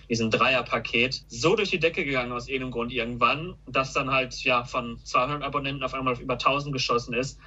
diesem 0.09 0.31
Dreierpaket 0.31 1.25
so 1.29 1.57
durch 1.57 1.71
die 1.71 1.79
Decke 1.79 2.05
gegangen 2.05 2.33
aus 2.33 2.49
irgendeinem 2.49 2.73
Grund 2.73 2.93
irgendwann, 2.93 3.55
dass 3.67 3.93
dann 3.93 4.11
halt 4.11 4.35
ja 4.43 4.65
von 4.65 4.99
200 5.05 5.43
Abonnenten 5.43 5.83
auf 5.83 5.95
einmal 5.95 6.15
auf 6.15 6.21
über 6.21 6.35
1000 6.35 6.73
geschossen 6.73 7.15
ist 7.15 7.39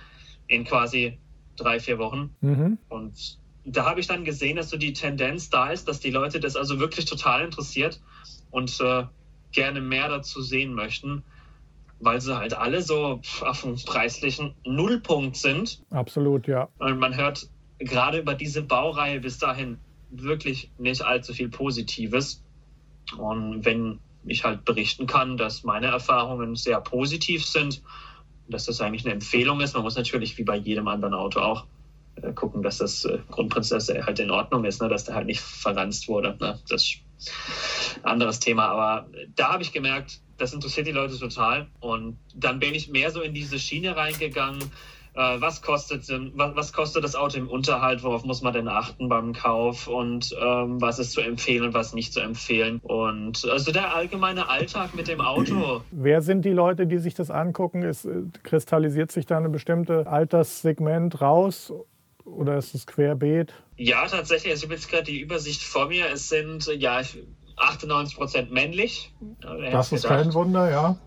in 0.48 0.64
quasi 0.64 1.18
drei, 1.56 1.80
vier 1.80 1.98
Wochen. 1.98 2.36
Mhm. 2.42 2.78
Und 2.90 3.40
da 3.66 3.86
habe 3.86 4.00
ich 4.00 4.08
dann 4.08 4.26
gesehen, 4.26 4.58
dass 4.58 4.70
so 4.70 4.78
die 4.78 4.94
Tendenz 4.94 5.50
da 5.50 5.70
ist, 5.70 5.88
dass 5.88 6.00
die 6.00 6.12
Leute 6.12 6.40
das 6.40 6.56
also 6.56 6.80
wirklich 6.80 7.06
total 7.06 7.44
interessiert 7.44 8.02
und 8.50 8.80
äh, 8.82 9.04
gerne 9.52 9.82
mehr 9.82 10.10
dazu 10.10 10.42
sehen 10.42 10.74
möchten, 10.74 11.24
weil 12.00 12.22
sie 12.22 12.36
halt 12.36 12.54
alle 12.54 12.82
so 12.82 13.22
auf 13.42 13.62
dem 13.62 13.76
preislichen 13.76 14.56
Nullpunkt 14.66 15.36
sind. 15.36 15.84
Absolut, 15.92 16.48
ja. 16.48 16.70
Und 16.80 16.98
man 17.00 17.16
hört 17.16 17.50
gerade 17.80 18.20
über 18.20 18.34
diese 18.34 18.62
Baureihe 18.62 19.20
bis 19.20 19.38
dahin 19.38 19.78
wirklich 20.12 20.72
nicht 20.78 21.02
allzu 21.02 21.34
viel 21.34 21.50
Positives. 21.50 22.44
Und 23.18 23.66
wenn 23.66 24.00
ich 24.26 24.44
halt 24.44 24.66
berichten 24.66 25.08
kann, 25.08 25.38
dass 25.38 25.64
meine 25.64 25.88
Erfahrungen 25.88 26.56
sehr 26.56 26.80
positiv 26.82 27.46
sind, 27.46 27.82
dass 28.48 28.66
das 28.66 28.82
eigentlich 28.82 29.06
eine 29.06 29.14
Empfehlung 29.14 29.62
ist. 29.62 29.74
Man 29.74 29.84
muss 29.84 29.96
natürlich 29.96 30.38
wie 30.38 30.44
bei 30.44 30.58
jedem 30.58 30.88
anderen 30.88 31.14
Auto 31.14 31.40
auch 31.40 31.66
äh, 32.16 32.34
gucken, 32.34 32.62
dass 32.62 32.78
das 32.78 33.06
äh, 33.06 33.20
Grundprinzess 33.30 33.90
halt 33.90 34.20
in 34.20 34.30
Ordnung 34.30 34.66
ist, 34.66 34.82
ne? 34.82 34.90
dass 34.90 35.06
der 35.06 35.16
halt 35.16 35.28
nicht 35.28 35.42
verranzt 35.42 36.08
wurde. 36.08 36.38
Ne? 36.40 36.60
Das 36.70 36.84
ist 36.84 37.00
ein 37.98 38.06
anderes 38.06 38.40
Thema. 38.40 38.68
Aber 38.68 39.10
da 39.36 39.54
habe 39.54 39.64
ich 39.64 39.72
gemerkt, 39.72 40.22
das 40.38 40.54
interessiert 40.54 40.88
die 40.88 40.92
Leute 40.92 41.18
total. 41.18 41.68
Und 41.80 42.18
dann 42.36 42.60
bin 42.60 42.76
ich 42.76 42.90
mehr 42.90 43.12
so 43.12 43.22
in 43.22 43.34
diese 43.34 43.60
Schiene 43.60 43.96
reingegangen 43.96 44.60
äh, 45.14 45.42
was 45.42 45.62
kostet 45.62 46.08
was, 46.36 46.56
was, 46.56 46.74
kostet 46.74 47.04
das 47.04 47.16
Auto 47.16 47.38
im 47.38 47.50
Unterhalt, 47.50 48.04
worauf 48.04 48.24
muss 48.24 48.42
man 48.42 48.54
denn 48.54 48.68
achten 48.68 49.10
beim 49.10 49.34
Kauf 49.34 49.88
und 49.88 50.36
ähm, 50.42 50.82
was 50.82 51.00
ist 51.00 51.12
zu 51.12 51.22
empfehlen 51.22 51.64
und 51.66 51.74
was 51.74 51.94
nicht 51.94 52.14
zu 52.14 52.22
empfehlen. 52.22 52.80
Und 52.84 53.46
also 53.46 53.72
der 53.72 53.96
allgemeine 53.96 54.50
Alltag 54.50 54.96
mit 54.96 55.08
dem 55.08 55.22
Auto. 55.22 55.82
Wer 55.92 56.22
sind 56.22 56.46
die 56.46 56.52
Leute, 56.52 56.88
die 56.88 56.98
sich 56.98 57.14
das 57.14 57.30
angucken? 57.30 57.84
Ist, 57.84 58.06
äh, 58.06 58.24
kristallisiert 58.44 59.12
sich 59.12 59.26
da 59.26 59.38
ein 59.38 59.52
bestimmtes 59.52 60.08
Alterssegment 60.08 61.22
raus? 61.22 61.74
Oder 62.24 62.58
ist 62.58 62.76
es 62.76 62.86
querbeet? 62.86 63.54
Ja, 63.78 64.06
tatsächlich. 64.08 64.52
Also 64.52 64.62
ich 64.62 64.70
habe 64.70 64.76
jetzt 64.76 64.90
gerade 64.90 65.04
die 65.04 65.20
Übersicht 65.20 65.64
vor 65.64 65.88
mir. 65.88 66.06
Es 66.14 66.30
sind 66.30 66.68
ja 66.78 67.02
98 67.62 68.18
Prozent 68.18 68.52
männlich. 68.52 69.14
Das 69.72 69.92
ist 69.92 70.06
kein 70.06 70.34
Wunder, 70.34 70.70
ja. 70.70 70.98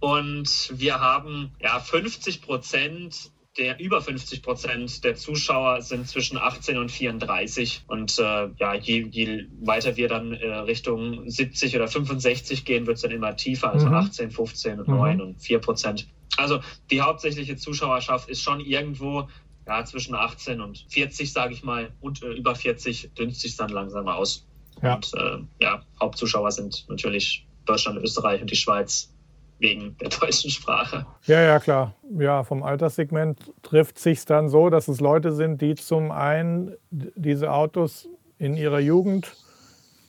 Und 0.00 0.72
wir 0.74 1.00
haben 1.00 1.52
ja 1.60 1.78
50 1.78 2.42
Prozent 2.42 3.32
der 3.58 3.78
über 3.80 4.00
50 4.00 4.42
Prozent 4.42 5.04
der 5.04 5.14
Zuschauer 5.14 5.82
sind 5.82 6.08
zwischen 6.08 6.38
18 6.38 6.78
und 6.78 6.90
34. 6.90 7.84
Und 7.86 8.18
äh, 8.18 8.48
ja, 8.56 8.74
je, 8.74 9.06
je, 9.10 9.46
weiter 9.60 9.96
wir 9.96 10.08
dann 10.08 10.32
äh, 10.32 10.54
Richtung 10.60 11.28
70 11.28 11.76
oder 11.76 11.86
65 11.86 12.64
gehen, 12.64 12.86
wird 12.86 12.96
es 12.96 13.02
dann 13.02 13.10
immer 13.10 13.36
tiefer, 13.36 13.72
also 13.72 13.88
mhm. 13.88 13.94
18, 13.94 14.30
15 14.30 14.80
und 14.80 14.88
mhm. 14.88 14.94
9 14.94 15.20
und 15.20 15.42
4 15.42 15.58
Prozent. 15.58 16.08
Also 16.38 16.60
die 16.90 17.02
hauptsächliche 17.02 17.56
Zuschauerschaft 17.56 18.30
ist 18.30 18.40
schon 18.40 18.60
irgendwo 18.60 19.28
ja, 19.66 19.84
zwischen 19.84 20.14
18 20.14 20.60
und 20.60 20.86
40, 20.88 21.32
sage 21.32 21.52
ich 21.52 21.62
mal, 21.62 21.92
und 22.00 22.22
äh, 22.22 22.32
über 22.32 22.54
40 22.54 23.12
dünnt 23.14 23.36
sich 23.36 23.56
dann 23.56 23.68
langsam 23.68 24.08
aus. 24.08 24.46
Ja. 24.82 24.94
Und 24.94 25.12
äh, 25.14 25.38
ja, 25.60 25.82
Hauptzuschauer 26.00 26.50
sind 26.50 26.84
natürlich 26.88 27.46
Deutschland, 27.66 27.98
Österreich 28.02 28.40
und 28.40 28.50
die 28.50 28.56
Schweiz 28.56 29.12
wegen 29.58 29.96
der 29.98 30.08
deutschen 30.20 30.50
Sprache. 30.50 31.06
Ja, 31.26 31.40
ja, 31.40 31.58
klar. 31.60 31.94
Ja, 32.18 32.42
vom 32.42 32.62
Alterssegment 32.62 33.52
trifft 33.62 33.98
sich 33.98 34.24
dann 34.24 34.48
so, 34.48 34.70
dass 34.70 34.88
es 34.88 35.00
Leute 35.00 35.32
sind, 35.32 35.62
die 35.62 35.74
zum 35.76 36.10
einen 36.10 36.74
diese 36.90 37.52
Autos 37.52 38.08
in 38.38 38.56
ihrer 38.56 38.80
Jugend 38.80 39.36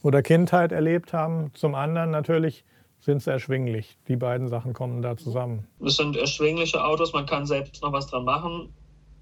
oder 0.01 0.22
Kindheit 0.22 0.72
erlebt 0.72 1.13
haben, 1.13 1.51
zum 1.53 1.75
anderen 1.75 2.12
natürlich 2.12 2.65
sind 3.00 3.22
sie 3.22 3.32
erschwinglich. 3.32 3.98
Die 4.08 4.15
beiden 4.15 4.48
Sachen 4.48 4.74
kommen 4.74 5.01
da 5.01 5.18
zusammen. 5.18 5.68
Es 5.86 5.98
sind 5.98 6.15
erschwingliche 6.15 6.84
Autos, 6.84 7.13
man 7.13 7.25
kann 7.25 7.46
selbst 7.46 7.82
noch 7.84 7.92
was 7.92 8.08
dran 8.08 8.25
machen. 8.25 8.74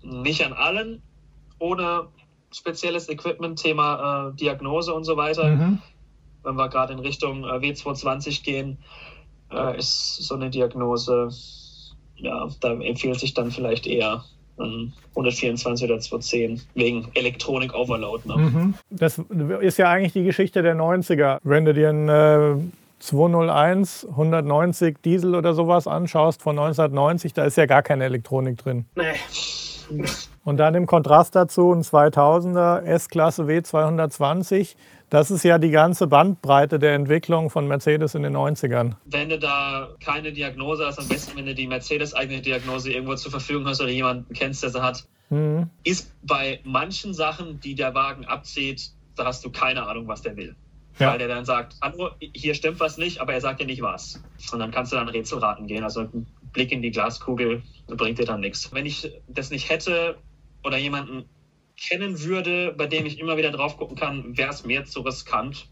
Nicht 0.03 0.46
an 0.46 0.53
allen, 0.53 1.01
ohne 1.60 2.08
spezielles 2.53 3.10
Equipment, 3.10 3.62
Thema 3.62 4.29
äh, 4.29 4.36
Diagnose 4.36 4.93
und 4.93 5.03
so 5.03 5.17
weiter. 5.17 5.50
Mhm. 5.50 5.79
Wenn 6.43 6.55
wir 6.55 6.70
gerade 6.70 6.93
in 6.93 7.00
Richtung 7.00 7.43
äh, 7.43 7.53
W220 7.53 8.43
gehen, 8.43 8.77
äh, 9.51 9.77
ist 9.77 10.17
so 10.17 10.36
eine 10.36 10.50
Diagnose, 10.50 11.29
ja, 12.15 12.48
da 12.60 12.72
empfiehlt 12.74 13.20
sich 13.20 13.34
dann 13.34 13.51
vielleicht 13.51 13.88
eher 13.88 14.24
124 15.15 15.89
oder 15.89 16.00
210 16.00 16.62
wegen 16.75 17.08
Elektronik 17.15 17.74
Overload. 17.74 18.27
Ne? 18.27 18.38
Mhm. 18.38 18.74
Das 18.89 19.20
ist 19.62 19.77
ja 19.77 19.89
eigentlich 19.89 20.13
die 20.13 20.24
Geschichte 20.24 20.62
der 20.62 20.75
90er. 20.75 21.39
Wenn 21.43 21.65
du 21.65 21.74
dir 21.74 21.89
ein 21.89 22.10
äh, 22.10 22.62
201 23.00 24.08
190 24.12 25.01
Diesel 25.03 25.36
oder 25.36 25.53
sowas 25.53 25.88
anschaust 25.88 26.41
von 26.41 26.58
1990, 26.58 27.34
da 27.34 27.46
ist 27.46 27.58
ja 27.58 27.65
gar 27.65 27.81
keine 27.81 28.05
Elektronik 28.05 28.58
drin. 28.58 28.86
Nee. 28.96 29.15
Und 30.43 30.57
dann 30.57 30.74
im 30.74 30.88
Kontrast 30.88 31.36
dazu 31.36 31.71
ein 31.71 31.83
2000er 31.83 32.81
S-Klasse 32.81 33.43
W220. 33.43 34.75
Das 35.10 35.29
ist 35.29 35.43
ja 35.43 35.60
die 35.60 35.69
ganze 35.71 36.07
Bandbreite 36.07 36.79
der 36.79 36.95
Entwicklung 36.95 37.50
von 37.50 37.67
Mercedes 37.67 38.15
in 38.15 38.24
den 38.24 38.36
90ern. 38.36 38.95
Wenn 39.05 39.29
du 39.29 39.38
da 39.38 39.89
keine 40.03 40.31
Diagnose 40.31 40.86
hast, 40.86 41.00
am 41.00 41.07
besten, 41.07 41.38
wenn 41.38 41.45
du 41.45 41.53
die 41.53 41.67
Mercedes-eigene 41.67 42.41
Diagnose 42.41 42.91
irgendwo 42.91 43.15
zur 43.15 43.29
Verfügung 43.29 43.67
hast 43.67 43.81
oder 43.81 43.91
jemanden 43.91 44.33
kennst, 44.33 44.63
der 44.63 44.69
sie 44.69 44.81
hat, 44.81 45.03
mhm. 45.29 45.69
ist 45.83 46.13
bei 46.24 46.60
manchen 46.63 47.13
Sachen, 47.13 47.60
die 47.60 47.75
der 47.75 47.93
Wagen 47.93 48.25
abzieht, 48.25 48.91
da 49.15 49.25
hast 49.25 49.43
du 49.43 49.51
keine 49.51 49.86
Ahnung, 49.86 50.07
was 50.07 50.21
der 50.21 50.38
will. 50.38 50.55
Ja. 50.98 51.12
Weil 51.12 51.19
der 51.19 51.27
dann 51.27 51.45
sagt, 51.45 51.75
hallo, 51.81 52.12
hier 52.19 52.53
stimmt 52.53 52.79
was 52.79 52.98
nicht, 52.98 53.19
aber 53.19 53.33
er 53.33 53.41
sagt 53.41 53.60
dir 53.60 53.65
nicht 53.65 53.81
was. 53.81 54.21
Und 54.51 54.60
dann 54.60 54.71
kannst 54.71 54.91
du 54.91 54.95
dann 54.95 55.10
Rätselraten 55.10 55.67
gehen. 55.67 55.83
Also 55.83 56.01
ein 56.01 56.25
Blick 56.53 56.71
in 56.71 56.81
die 56.81 56.91
Glaskugel 56.91 57.63
bringt 57.88 58.19
dir 58.19 58.25
dann 58.25 58.39
nichts. 58.39 58.74
Wenn 58.74 58.86
ich 58.86 59.12
das 59.27 59.51
nicht 59.51 59.69
hätte, 59.69 60.17
oder 60.63 60.77
jemanden 60.77 61.25
kennen 61.77 62.22
würde, 62.22 62.74
bei 62.77 62.88
dem 62.88 63.06
ich 63.06 63.20
immer 63.20 63.38
wieder 63.38 63.51
drauf 63.51 63.77
gucken 63.77 63.98
kann, 63.98 64.38
wäre 64.38 64.51
es 64.51 64.63
mir 64.65 64.86
zu 64.86 65.01
riskant. 65.01 65.68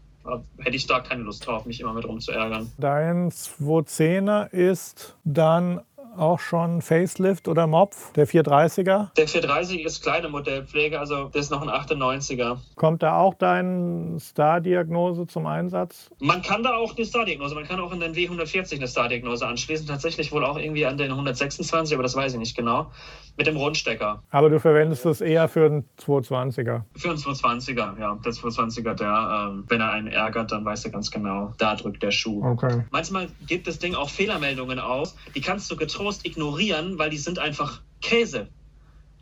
Hätte 0.58 0.76
ich 0.76 0.86
da 0.86 1.00
keine 1.00 1.22
Lust 1.22 1.46
drauf, 1.46 1.64
mich 1.64 1.80
immer 1.80 1.94
mit 1.94 2.04
rumzuärgern. 2.04 2.70
Dein 2.78 3.30
210er 3.30 4.50
ist 4.50 5.16
dann 5.24 5.80
auch 6.16 6.40
schon 6.40 6.82
Facelift 6.82 7.48
oder 7.48 7.66
Mopf, 7.66 8.12
der 8.12 8.26
430er? 8.26 9.14
Der 9.14 9.28
430 9.28 9.84
ist 9.84 10.02
kleine 10.02 10.28
Modellpflege, 10.28 10.98
also 10.98 11.28
das 11.28 11.46
ist 11.46 11.50
noch 11.50 11.62
ein 11.62 11.68
98er. 11.68 12.58
Kommt 12.76 13.02
da 13.02 13.16
auch 13.16 13.34
deine 13.34 14.18
Star-Diagnose 14.18 15.26
zum 15.26 15.46
Einsatz? 15.46 16.10
Man 16.18 16.42
kann 16.42 16.62
da 16.62 16.74
auch 16.74 16.96
eine 16.96 17.06
Star-Diagnose, 17.06 17.54
man 17.54 17.64
kann 17.64 17.80
auch 17.80 17.92
in 17.92 18.00
den 18.00 18.14
W140 18.14 18.76
eine 18.76 18.88
Star-Diagnose 18.88 19.46
anschließen, 19.46 19.86
tatsächlich 19.86 20.32
wohl 20.32 20.44
auch 20.44 20.58
irgendwie 20.58 20.86
an 20.86 20.98
den 20.98 21.10
126, 21.10 21.94
aber 21.94 22.02
das 22.02 22.16
weiß 22.16 22.32
ich 22.32 22.38
nicht 22.38 22.56
genau, 22.56 22.90
mit 23.36 23.46
dem 23.46 23.56
Rundstecker. 23.56 24.22
Aber 24.30 24.50
du 24.50 24.58
verwendest 24.58 25.06
es 25.06 25.20
eher 25.20 25.48
für 25.48 25.66
einen 25.66 25.84
220er? 25.98 26.82
Für 26.96 27.08
einen 27.10 27.18
220er, 27.18 27.98
ja. 27.98 28.18
Der 28.24 28.32
220er, 28.32 28.94
der, 28.94 29.48
ähm, 29.50 29.64
wenn 29.68 29.80
er 29.80 29.92
einen 29.92 30.08
ärgert, 30.08 30.52
dann 30.52 30.64
weiß 30.64 30.84
er 30.84 30.90
ganz 30.90 31.10
genau, 31.10 31.52
da 31.58 31.76
drückt 31.76 32.02
der 32.02 32.10
Schuh. 32.10 32.44
Okay. 32.44 32.84
Manchmal 32.90 33.28
gibt 33.46 33.66
das 33.66 33.78
Ding 33.78 33.94
auch 33.94 34.10
Fehlermeldungen 34.10 34.78
aus, 34.78 35.16
die 35.34 35.40
kannst 35.40 35.70
du 35.70 35.76
getroffen 35.76 35.99
getrost 36.00 36.24
ignorieren, 36.24 36.98
weil 36.98 37.10
die 37.10 37.18
sind 37.18 37.38
einfach 37.38 37.82
Käse. 38.00 38.48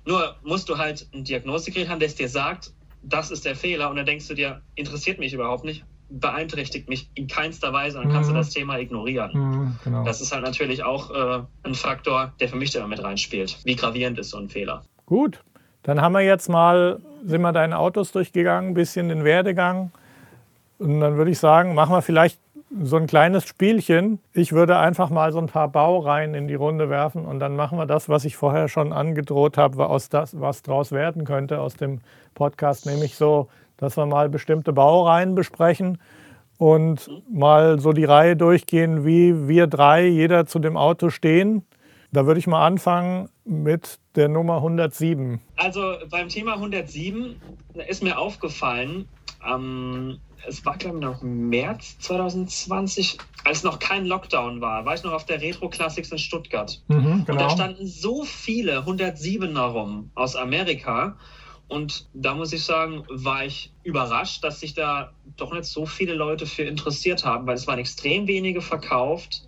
Nur 0.06 0.36
musst 0.42 0.68
du 0.68 0.78
halt 0.78 1.08
ein 1.12 1.24
Diagnosegerät 1.24 1.88
haben, 1.88 1.98
der 1.98 2.08
es 2.08 2.14
dir 2.14 2.28
sagt, 2.28 2.72
das 3.02 3.30
ist 3.30 3.44
der 3.44 3.56
Fehler 3.56 3.90
und 3.90 3.96
dann 3.96 4.06
denkst 4.06 4.28
du 4.28 4.34
dir, 4.34 4.62
interessiert 4.76 5.18
mich 5.18 5.32
überhaupt 5.32 5.64
nicht, 5.64 5.84
beeinträchtigt 6.08 6.88
mich 6.88 7.10
in 7.14 7.26
keinster 7.26 7.72
Weise, 7.72 7.98
dann 7.98 8.10
kannst 8.10 8.30
mhm. 8.30 8.34
du 8.34 8.40
das 8.40 8.50
Thema 8.50 8.78
ignorieren. 8.78 9.30
Mhm, 9.34 9.76
genau. 9.84 10.04
Das 10.04 10.20
ist 10.20 10.32
halt 10.32 10.44
natürlich 10.44 10.84
auch 10.84 11.10
äh, 11.10 11.42
ein 11.64 11.74
Faktor, 11.74 12.32
der 12.40 12.48
für 12.48 12.56
mich 12.56 12.70
da 12.70 12.86
mit 12.86 13.02
reinspielt. 13.02 13.58
Wie 13.64 13.76
gravierend 13.76 14.18
ist 14.18 14.30
so 14.30 14.38
ein 14.38 14.48
Fehler? 14.48 14.84
Gut, 15.04 15.42
dann 15.82 16.00
haben 16.00 16.12
wir 16.12 16.20
jetzt 16.20 16.48
mal, 16.48 17.00
sind 17.24 17.42
wir 17.42 17.52
deine 17.52 17.76
Autos 17.78 18.12
durchgegangen, 18.12 18.70
ein 18.70 18.74
bisschen 18.74 19.08
den 19.08 19.24
Werdegang. 19.24 19.90
Und 20.78 21.00
dann 21.00 21.16
würde 21.16 21.32
ich 21.32 21.38
sagen, 21.40 21.74
machen 21.74 21.92
wir 21.92 22.02
vielleicht 22.02 22.38
so 22.82 22.96
ein 22.96 23.06
kleines 23.06 23.46
Spielchen. 23.46 24.18
Ich 24.32 24.52
würde 24.52 24.78
einfach 24.78 25.10
mal 25.10 25.32
so 25.32 25.38
ein 25.38 25.46
paar 25.46 25.68
Baureihen 25.68 26.34
in 26.34 26.48
die 26.48 26.54
Runde 26.54 26.90
werfen 26.90 27.24
und 27.24 27.38
dann 27.40 27.56
machen 27.56 27.78
wir 27.78 27.86
das, 27.86 28.08
was 28.08 28.24
ich 28.24 28.36
vorher 28.36 28.68
schon 28.68 28.92
angedroht 28.92 29.56
habe, 29.56 29.86
aus 29.86 30.08
das, 30.08 30.38
was 30.40 30.62
draus 30.62 30.92
werden 30.92 31.24
könnte 31.24 31.60
aus 31.60 31.74
dem 31.74 32.00
Podcast, 32.34 32.86
nämlich 32.86 33.16
so, 33.16 33.48
dass 33.76 33.96
wir 33.96 34.06
mal 34.06 34.28
bestimmte 34.28 34.72
Baureihen 34.72 35.34
besprechen 35.34 35.98
und 36.58 37.08
mal 37.30 37.78
so 37.78 37.92
die 37.92 38.04
Reihe 38.04 38.36
durchgehen, 38.36 39.04
wie 39.04 39.48
wir 39.48 39.66
drei, 39.66 40.06
jeder 40.06 40.44
zu 40.46 40.58
dem 40.58 40.76
Auto 40.76 41.10
stehen 41.10 41.64
Da 42.10 42.26
würde 42.26 42.40
ich 42.40 42.46
mal 42.46 42.66
anfangen 42.66 43.28
mit 43.44 43.98
der 44.14 44.28
Nummer 44.28 44.56
107. 44.56 45.40
Also 45.56 45.94
beim 46.10 46.28
Thema 46.28 46.54
107 46.54 47.40
ist 47.86 48.02
mir 48.02 48.18
aufgefallen, 48.18 49.06
ähm, 49.46 50.18
es 50.46 50.64
war 50.64 50.76
glaube 50.76 50.98
ich 50.98 51.04
noch 51.04 51.22
März 51.22 51.98
2020, 51.98 53.18
als 53.44 53.62
noch 53.62 53.78
kein 53.78 54.06
Lockdown 54.06 54.60
war, 54.60 54.84
war 54.84 54.94
ich 54.94 55.02
noch 55.02 55.12
auf 55.12 55.24
der 55.24 55.40
Retro 55.40 55.68
Classics 55.68 56.10
in 56.12 56.18
Stuttgart. 56.18 56.80
Mhm, 56.88 57.20
Und 57.20 57.28
da 57.28 57.32
genau. 57.34 57.48
standen 57.50 57.86
so 57.86 58.24
viele 58.24 58.80
107er 58.80 59.58
rum 59.60 60.10
aus 60.14 60.36
Amerika. 60.36 61.16
Und 61.68 62.06
da 62.14 62.34
muss 62.34 62.52
ich 62.54 62.64
sagen, 62.64 63.04
war 63.10 63.44
ich 63.44 63.70
überrascht, 63.82 64.42
dass 64.42 64.60
sich 64.60 64.72
da 64.72 65.12
doch 65.36 65.52
nicht 65.52 65.66
so 65.66 65.84
viele 65.84 66.14
Leute 66.14 66.46
für 66.46 66.62
interessiert 66.62 67.24
haben, 67.26 67.46
weil 67.46 67.56
es 67.56 67.66
waren 67.66 67.78
extrem 67.78 68.26
wenige 68.26 68.62
verkauft. 68.62 69.42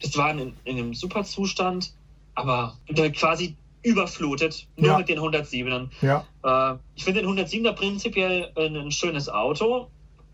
Das 0.00 0.16
waren 0.16 0.38
in, 0.38 0.52
in 0.64 0.78
einem 0.78 0.94
super 0.94 1.24
Zustand, 1.24 1.92
aber 2.36 2.78
quasi 3.14 3.56
überflutet, 3.82 4.66
nur 4.76 4.90
Ja. 4.90 4.98
mit 4.98 5.08
den 5.08 5.18
107ern. 5.18 5.88
Ja. 6.02 6.24
Äh, 6.44 6.78
ich 6.94 7.04
finde 7.04 7.22
den 7.22 7.30
107er 7.30 7.72
prinzipiell 7.72 8.52
ein, 8.56 8.76
ein 8.76 8.90
schönes 8.92 9.28
Auto, 9.28 9.88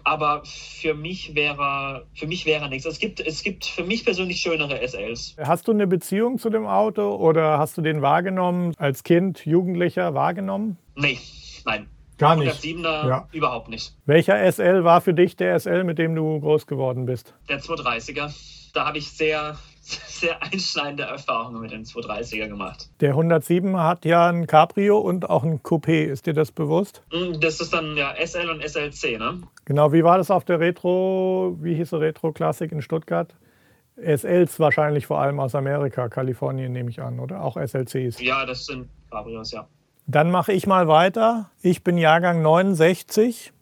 aber 0.07 0.43
für 0.45 0.95
mich 0.95 1.35
wäre 1.35 2.07
für 2.15 2.29
mich 2.29 2.47
wäre 2.47 2.69
nichts. 2.69 2.87
Es 2.87 3.01
gibt 3.01 3.19
es 3.19 3.43
gibt 3.43 3.65
für 3.65 3.83
mich 3.83 4.05
persönlich 4.05 4.41
schönere 4.41 4.81
SLs. 4.87 5.37
Hast 5.43 5.67
du 5.67 5.73
eine 5.73 5.89
Beziehung 5.89 6.39
zu 6.39 6.49
dem 6.49 6.65
Auto 6.65 7.17
oder 7.17 7.59
hast 7.59 7.77
du 7.77 7.83
den 7.83 8.03
wahrgenommen 8.03 8.73
als 8.79 9.03
Kind, 9.03 9.45
Jugendlicher 9.45 10.15
wahrgenommen? 10.15 10.79
Nee, 10.95 11.19
nein. 11.65 11.89
Gar 12.19 12.37
107er 12.37 13.09
Ja. 13.09 13.29
überhaupt 13.33 13.69
nicht. 13.69 13.95
Welcher 14.07 14.39
SL 14.51 14.85
war 14.85 15.01
für 15.01 15.13
dich 15.13 15.35
der 15.37 15.57
SL, 15.59 15.83
mit 15.83 15.99
dem 15.99 16.15
du 16.15 16.39
groß 16.41 16.69
geworden 16.69 17.05
bist? 17.05 17.35
Der 17.49 17.61
230er, 17.61 18.33
da 18.75 18.87
habe 18.87 18.99
ich 18.99 19.11
sehr 19.11 19.59
sehr 20.09 20.43
einschneidende 20.43 21.05
Erfahrungen 21.05 21.61
mit 21.61 21.71
dem 21.71 21.83
230er 21.83 22.49
gemacht. 22.49 22.89
Der 23.01 23.11
107 23.11 23.77
hat 23.79 24.05
ja 24.05 24.29
ein 24.29 24.47
Cabrio 24.47 24.99
und 24.99 25.31
auch 25.31 25.45
ein 25.45 25.61
Coupé. 25.63 26.05
Ist 26.05 26.27
dir 26.27 26.35
das 26.35 26.53
bewusst? 26.53 27.03
Mm, 27.13 27.39
Das 27.41 27.61
ist 27.61 27.73
dann 27.73 27.97
ja 27.97 28.15
SL 28.15 28.51
und 28.51 28.63
SLC, 28.63 29.19
ne? 29.19 29.43
Genau, 29.65 29.93
wie 29.93 30.05
war 30.05 30.19
das 30.19 30.31
auf 30.31 30.45
der 30.45 30.61
Retro, 30.61 31.57
wie 31.61 31.75
hieß 31.75 31.91
sie 31.91 32.01
Retro 32.01 32.33
Classic 32.33 32.71
in 32.71 32.83
Stuttgart? 32.83 33.35
SLs 33.97 34.61
wahrscheinlich 34.61 35.07
vor 35.07 35.21
allem 35.21 35.41
aus 35.41 35.55
Amerika, 35.55 36.09
Kalifornien 36.09 36.73
nehme 36.73 36.91
ich 36.91 37.01
an, 37.01 37.19
oder? 37.19 37.43
Auch 37.43 37.57
SLCs. 37.57 38.21
Ja, 38.21 38.45
das 38.45 38.67
sind 38.67 38.89
Cabrios, 39.11 39.53
ja. 39.53 39.67
Dann 40.07 40.31
mache 40.31 40.53
ich 40.53 40.67
mal 40.67 40.87
weiter. 40.87 41.51
Ich 41.63 41.83
bin 41.83 41.99
Jahrgang 41.99 42.43
69. 42.43 43.53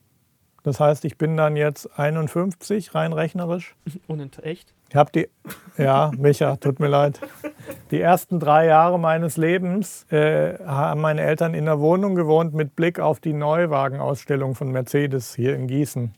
Das 0.62 0.80
heißt, 0.80 1.04
ich 1.04 1.16
bin 1.18 1.36
dann 1.36 1.56
jetzt 1.56 1.98
51, 1.98 2.94
rein 2.94 3.12
rechnerisch. 3.12 3.76
Und 4.08 4.20
in 4.20 4.30
echt? 4.42 4.74
Ich 4.94 4.96
habe 4.96 5.10
die, 5.10 5.28
ja, 5.76 6.12
Micha, 6.16 6.54
tut 6.54 6.78
mir 6.78 6.86
leid. 6.86 7.18
Die 7.90 8.00
ersten 8.00 8.38
drei 8.38 8.66
Jahre 8.66 8.96
meines 8.96 9.36
Lebens 9.36 10.04
äh, 10.12 10.56
haben 10.64 11.00
meine 11.00 11.22
Eltern 11.22 11.52
in 11.52 11.64
der 11.64 11.80
Wohnung 11.80 12.14
gewohnt 12.14 12.54
mit 12.54 12.76
Blick 12.76 13.00
auf 13.00 13.18
die 13.18 13.32
Neuwagenausstellung 13.32 14.54
von 14.54 14.70
Mercedes 14.70 15.34
hier 15.34 15.56
in 15.56 15.66
Gießen. 15.66 16.14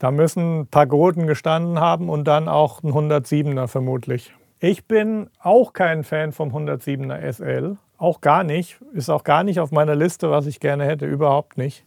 Da 0.00 0.10
müssen 0.10 0.66
Pagoden 0.66 1.28
gestanden 1.28 1.78
haben 1.78 2.08
und 2.08 2.24
dann 2.24 2.48
auch 2.48 2.82
ein 2.82 2.90
107er 2.90 3.68
vermutlich. 3.68 4.32
Ich 4.58 4.86
bin 4.86 5.30
auch 5.40 5.72
kein 5.72 6.02
Fan 6.02 6.32
vom 6.32 6.48
107er 6.48 7.32
SL. 7.32 7.76
Auch 7.96 8.20
gar 8.20 8.42
nicht. 8.42 8.80
Ist 8.92 9.08
auch 9.08 9.22
gar 9.22 9.44
nicht 9.44 9.60
auf 9.60 9.70
meiner 9.70 9.94
Liste, 9.94 10.32
was 10.32 10.46
ich 10.46 10.58
gerne 10.58 10.84
hätte. 10.84 11.06
Überhaupt 11.06 11.58
nicht. 11.58 11.84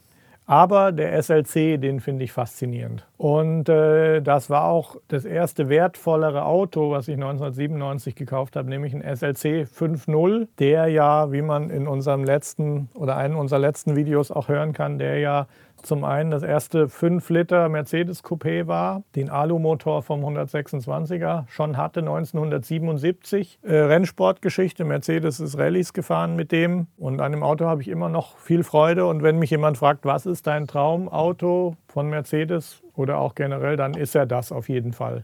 Aber 0.49 0.91
der 0.91 1.21
SLC, 1.21 1.79
den 1.79 1.99
finde 1.99 2.23
ich 2.23 2.31
faszinierend. 2.31 3.05
Und 3.17 3.69
äh, 3.69 4.19
das 4.19 4.49
war 4.49 4.63
auch 4.63 4.95
das 5.07 5.23
erste 5.23 5.69
wertvollere 5.69 6.43
Auto, 6.43 6.89
was 6.89 7.07
ich 7.07 7.13
1997 7.13 8.15
gekauft 8.15 8.55
habe, 8.55 8.67
nämlich 8.67 8.95
ein 8.95 9.03
SLC 9.03 9.67
5.0, 9.67 10.47
der 10.57 10.87
ja, 10.87 11.31
wie 11.31 11.43
man 11.43 11.69
in 11.69 11.87
unserem 11.87 12.23
letzten 12.23 12.89
oder 12.95 13.15
einem 13.15 13.37
unserer 13.37 13.59
letzten 13.59 13.95
Videos 13.95 14.31
auch 14.31 14.47
hören 14.47 14.73
kann, 14.73 14.97
der 14.97 15.19
ja 15.19 15.45
zum 15.83 16.03
einen 16.03 16.31
das 16.31 16.43
erste 16.43 16.89
5 16.89 17.29
Liter 17.29 17.69
Mercedes 17.69 18.23
Coupé 18.23 18.67
war, 18.67 19.03
den 19.15 19.29
Alumotor 19.29 20.03
vom 20.03 20.23
126er 20.23 21.45
schon 21.47 21.77
hatte 21.77 22.01
1977. 22.01 23.59
Äh, 23.63 23.75
Rennsportgeschichte, 23.75 24.85
Mercedes 24.85 25.39
ist 25.39 25.57
Rallyes 25.57 25.93
gefahren 25.93 26.35
mit 26.35 26.51
dem 26.51 26.87
und 26.97 27.21
an 27.21 27.31
dem 27.31 27.43
Auto 27.43 27.65
habe 27.65 27.81
ich 27.81 27.87
immer 27.87 28.09
noch 28.09 28.37
viel 28.37 28.63
Freude 28.63 29.05
und 29.05 29.23
wenn 29.23 29.39
mich 29.39 29.49
jemand 29.49 29.77
fragt, 29.77 30.05
was 30.05 30.25
ist 30.25 30.47
dein 30.47 30.67
Traumauto 30.67 31.75
von 31.87 32.09
Mercedes 32.09 32.81
oder 32.95 33.17
auch 33.17 33.35
generell, 33.35 33.75
dann 33.75 33.93
ist 33.93 34.15
er 34.15 34.25
das 34.25 34.51
auf 34.51 34.69
jeden 34.69 34.93
Fall. 34.93 35.23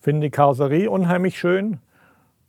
Finde 0.00 0.26
die 0.26 0.30
Karosserie 0.30 0.90
unheimlich 0.90 1.38
schön, 1.38 1.78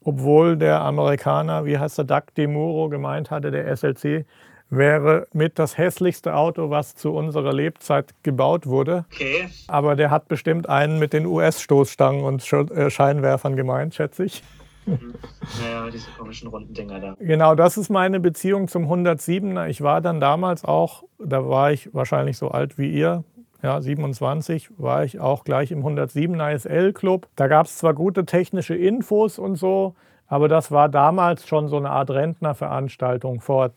obwohl 0.03 0.57
der 0.57 0.81
Amerikaner, 0.81 1.65
wie 1.65 1.77
heißt 1.77 1.97
der, 1.97 2.05
Doug 2.05 2.33
DeMuro, 2.38 2.89
gemeint 2.89 3.29
hatte, 3.29 3.51
der 3.51 3.75
SLC 3.75 4.25
wäre 4.72 5.27
mit 5.34 5.60
das 5.60 5.77
hässlichste 5.77 6.36
Auto, 6.36 6.70
was 6.70 6.96
zu 6.96 7.12
unserer 7.12 7.53
Lebzeit 7.53 8.16
gebaut 8.24 8.66
wurde. 8.66 9.05
okay. 9.14 9.50
Aber 9.68 9.96
der 9.96 10.10
hat 10.10 10.27
bestimmt 10.27 10.68
einen 10.68 10.98
mit 10.98 11.14
den 11.14 11.25
US-Stoßstangen 11.25 12.24
und 12.24 12.51
äh, 12.51 12.90
Scheinwerfern 12.90 13.55
gemeint, 13.55 13.94
schätze 13.94 14.24
ich. 14.24 14.42
Naja, 14.86 15.90
diese 15.92 16.10
komischen 16.18 16.48
runden 16.48 16.74
Dinger 16.74 17.00
da. 17.00 17.16
Genau, 17.20 17.53
das 17.53 17.77
ist 17.77 17.90
meine 17.90 18.20
Beziehung 18.20 18.68
zum 18.68 18.92
107er. 18.92 19.68
Ich 19.68 19.81
war 19.81 20.01
dann 20.01 20.20
damals 20.20 20.66
auch, 20.66 21.03
da 21.20 21.48
war 21.48 21.72
ich 21.72 21.94
wahrscheinlich 21.94 22.38
so 22.38 22.50
alt 22.50 22.77
wie 22.79 22.92
ihr, 22.92 23.24
ja, 23.62 23.79
27, 23.79 24.72
war 24.77 25.03
ich 25.03 25.20
auch 25.20 25.44
gleich 25.44 25.72
im 25.72 25.86
107er 25.86 26.57
SL-Club. 26.57 27.27
Da 27.36 27.48
gab 27.48 27.68
es 27.68 27.77
zwar 27.77 27.94
gute 27.94 28.25
technische 28.25 28.74
Infos 28.74 29.38
und 29.38 29.55
so, 29.55 29.94
aber 30.25 30.48
das 30.48 30.72
war 30.72 30.90
damals 30.90 31.46
schon 31.46 31.68
so 31.68 31.77
eine 31.77 31.92
Art 31.92 32.10
Rentnerveranstaltung 32.10 33.42
vor 33.42 33.72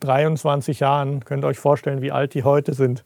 23 0.00 0.80
Jahren. 0.80 1.24
Könnt 1.24 1.44
ihr 1.44 1.48
euch 1.48 1.58
vorstellen, 1.58 2.02
wie 2.02 2.12
alt 2.12 2.34
die 2.34 2.44
heute 2.44 2.74
sind, 2.74 3.04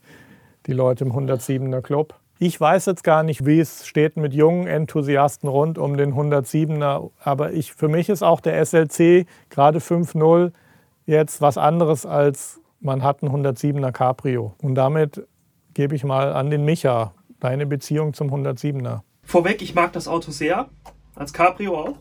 die 0.66 0.72
Leute 0.72 1.05
im 1.05 1.12
107er 1.12 1.81
Club. 1.81 2.14
Ich 2.38 2.61
weiß 2.61 2.87
jetzt 2.87 3.05
gar 3.05 3.22
nicht, 3.22 3.46
wie 3.46 3.61
es 3.61 3.87
steht 3.87 4.16
mit 4.16 4.35
jungen 4.35 4.66
Enthusiasten 4.66 5.48
rund 5.48 5.78
um 5.78 5.96
den 5.96 6.14
107er, 6.14 7.11
aber 7.22 7.52
ich, 7.52 7.72
für 7.72 7.88
mich 7.88 8.09
ist 8.09 8.22
auch 8.22 8.40
der 8.40 8.64
SLC 8.64 9.26
gerade 9.48 9.78
5.0 9.78 10.52
jetzt 11.07 11.40
was 11.40 11.57
anderes 11.59 12.05
als 12.05 12.61
man 12.83 13.02
hat 13.02 13.22
einen 13.22 13.33
107er 13.33 13.92
Cabrio. 13.92 14.55
Und 14.61 14.74
damit 14.74 15.26
gebe 15.74 15.94
ich 15.94 16.05
mal 16.05 16.33
an 16.33 16.50
den 16.50 16.64
Micha 16.64 17.14
deine 17.40 17.66
Beziehung 17.66 18.12
zum 18.12 18.33
107er. 18.33 19.00
Vorweg, 19.22 19.62
ich 19.62 19.74
mag 19.74 19.92
das 19.92 20.09
Auto 20.09 20.31
sehr. 20.33 20.68
Als 21.14 21.33
Cabrio 21.33 21.78
auch. 21.78 21.96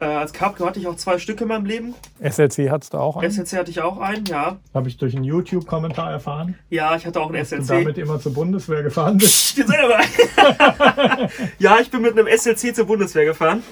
Äh, 0.00 0.04
als 0.04 0.32
Cabrio 0.32 0.64
hatte 0.66 0.78
ich 0.78 0.86
auch 0.86 0.94
zwei 0.94 1.18
Stück 1.18 1.40
in 1.40 1.48
meinem 1.48 1.64
Leben. 1.66 1.94
SLC 2.20 2.70
hattest 2.70 2.94
du 2.94 2.98
auch 2.98 3.16
einen? 3.16 3.30
SLC 3.32 3.58
hatte 3.58 3.70
ich 3.72 3.80
auch 3.80 3.98
einen, 3.98 4.24
ja. 4.26 4.58
Habe 4.72 4.88
ich 4.88 4.96
durch 4.96 5.14
einen 5.16 5.24
YouTube-Kommentar 5.24 6.12
erfahren, 6.12 6.56
Ja, 6.70 6.94
ich 6.94 7.04
hatte 7.04 7.20
auch 7.20 7.26
einen 7.30 7.38
dass 7.38 7.50
du 7.50 7.56
SLC. 7.56 7.68
damit 7.68 7.98
immer 7.98 8.20
zur 8.20 8.32
Bundeswehr 8.32 8.84
gefahren 8.84 9.18
bist. 9.18 9.50
Ich 9.50 9.56
bin 9.56 9.66
selber. 9.66 9.98
ja, 11.58 11.78
ich 11.80 11.90
bin 11.90 12.02
mit 12.02 12.18
einem 12.18 12.28
SLC 12.28 12.74
zur 12.74 12.86
Bundeswehr 12.86 13.24
gefahren. 13.24 13.62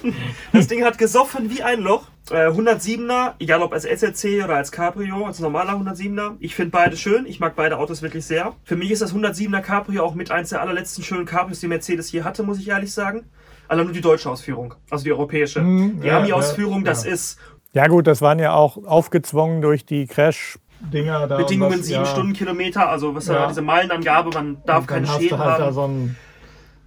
Das 0.51 0.67
Ding 0.67 0.83
hat 0.83 0.97
gesoffen 0.97 1.49
wie 1.49 1.63
ein 1.63 1.79
Loch. 1.79 2.03
Äh, 2.29 2.47
107er, 2.49 3.35
egal 3.39 3.61
ob 3.61 3.71
als 3.71 3.85
SLC 3.85 4.43
oder 4.43 4.55
als 4.57 4.71
Cabrio, 4.73 5.25
als 5.25 5.39
normaler 5.39 5.73
107er. 5.75 6.35
Ich 6.39 6.55
finde 6.55 6.71
beide 6.71 6.97
schön. 6.97 7.25
Ich 7.25 7.39
mag 7.39 7.55
beide 7.55 7.77
Autos 7.77 8.01
wirklich 8.01 8.25
sehr. 8.25 8.53
Für 8.65 8.75
mich 8.75 8.91
ist 8.91 9.01
das 9.01 9.15
107er 9.15 9.61
Cabrio 9.61 10.03
auch 10.03 10.13
mit 10.13 10.29
eins 10.29 10.49
der 10.49 10.61
allerletzten 10.61 11.05
schönen 11.05 11.25
Cabrios, 11.25 11.61
die 11.61 11.67
Mercedes 11.69 12.11
je 12.11 12.23
hatte, 12.23 12.43
muss 12.43 12.59
ich 12.59 12.67
ehrlich 12.67 12.93
sagen. 12.93 13.23
Allein 13.67 13.85
nur 13.85 13.93
die 13.93 14.01
deutsche 14.01 14.29
Ausführung, 14.29 14.73
also 14.89 15.03
die 15.03 15.11
europäische. 15.11 15.61
Mhm, 15.61 16.01
die 16.01 16.07
ja, 16.07 16.17
Ami-Ausführung, 16.19 16.79
ja, 16.79 16.91
das 16.91 17.05
ja. 17.05 17.11
ist 17.11 17.39
Ja 17.73 17.87
gut, 17.87 18.07
das 18.07 18.21
waren 18.21 18.39
ja 18.39 18.53
auch 18.53 18.77
aufgezwungen 18.85 19.61
durch 19.61 19.85
die 19.85 20.07
Crash-Dinger 20.07 21.27
da. 21.27 21.37
Bedingungen 21.37 21.73
und 21.73 21.79
was- 21.79 21.85
7 21.87 21.99
ja. 21.99 22.05
Stundenkilometer, 22.05 22.89
also 22.89 23.13
was 23.15 23.27
Ja. 23.27 23.47
diese 23.47 23.61
Meilenangabe, 23.61 24.29
man 24.33 24.57
darf 24.65 24.87
keine 24.87 25.07
Schäden 25.07 25.37
halt 25.37 25.59
haben. 25.61 25.73
so 25.73 25.87
ein, 25.87 26.15